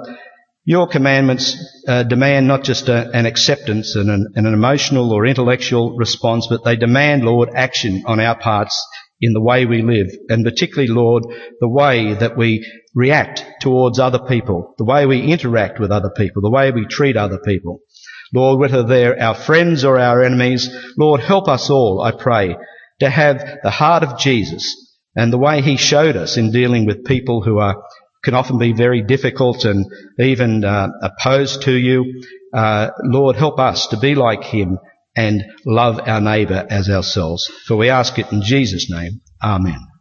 your 0.64 0.88
commandments 0.88 1.58
uh, 1.89 2.04
demand 2.04 2.48
not 2.48 2.64
just 2.64 2.88
a, 2.88 3.10
an 3.14 3.26
acceptance 3.26 3.98
and 3.98 4.10
an, 4.10 4.28
and 4.36 4.48
an 4.48 4.54
emotional 4.54 5.12
or 5.12 5.26
intellectual 5.26 5.98
response, 5.98 6.48
but 6.48 6.64
they 6.64 6.78
demand, 6.78 7.26
Lord, 7.26 7.50
action 7.54 8.04
on 8.06 8.22
our 8.22 8.39
parts 8.39 8.82
in 9.20 9.34
the 9.34 9.41
way 9.41 9.66
we 9.66 9.82
live, 9.82 10.08
and 10.30 10.46
particularly, 10.46 10.88
Lord, 10.88 11.24
the 11.60 11.70
way 11.70 12.14
that 12.14 12.38
we 12.38 12.66
react 12.93 13.43
towards 13.60 14.00
other 14.00 14.20
people, 14.20 14.74
the 14.78 14.86
way 14.86 15.06
we 15.06 15.22
interact 15.22 15.80
with 15.80 15.91
other 15.91 16.12
people, 16.16 16.41
the 16.41 16.50
way 16.50 16.72
we 16.72 16.86
treat 16.86 17.18
other 17.18 17.39
people. 17.39 17.82
Lord, 18.36 18.60
whether 18.60 18.84
they're 18.84 19.22
our 19.22 19.34
friends 19.34 19.84
or 19.86 19.98
our 19.98 20.22
enemies, 20.24 20.70
Lord, 20.98 21.22
help 21.22 21.48
us 21.48 21.70
all, 21.70 22.02
I 22.02 22.12
pray, 22.12 22.56
to 23.00 23.10
have 23.10 23.60
the 23.64 23.72
heart 23.72 24.04
of 24.04 24.20
Jesus 24.20 24.76
and 25.16 25.32
the 25.32 25.38
way 25.38 25.62
he 25.62 25.78
showed 25.78 26.18
us 26.18 26.38
in 26.38 26.52
dealing 26.52 26.86
with 26.86 27.06
people 27.06 27.42
who 27.42 27.60
are 27.60 27.82
can 28.24 28.34
often 28.34 28.58
be 28.58 28.74
very 28.74 29.04
difficult 29.04 29.66
and 29.66 29.86
even 30.20 30.66
uh, 30.66 30.88
opposed 31.02 31.62
to 31.62 31.72
you. 31.72 32.22
Uh, 32.54 32.90
Lord, 33.04 33.36
help 33.36 33.60
us 33.60 33.88
to 33.88 33.98
be 33.98 34.16
like 34.16 34.44
him 34.44 34.80
and 35.16 35.44
love 35.66 36.00
our 36.06 36.20
neighbour 36.20 36.66
as 36.70 36.90
ourselves. 36.90 37.46
For 37.68 37.78
we 37.78 37.90
ask 37.90 38.18
it 38.18 38.32
in 38.32 38.42
Jesus' 38.42 38.90
name. 38.90 39.22
Amen. 39.44 39.95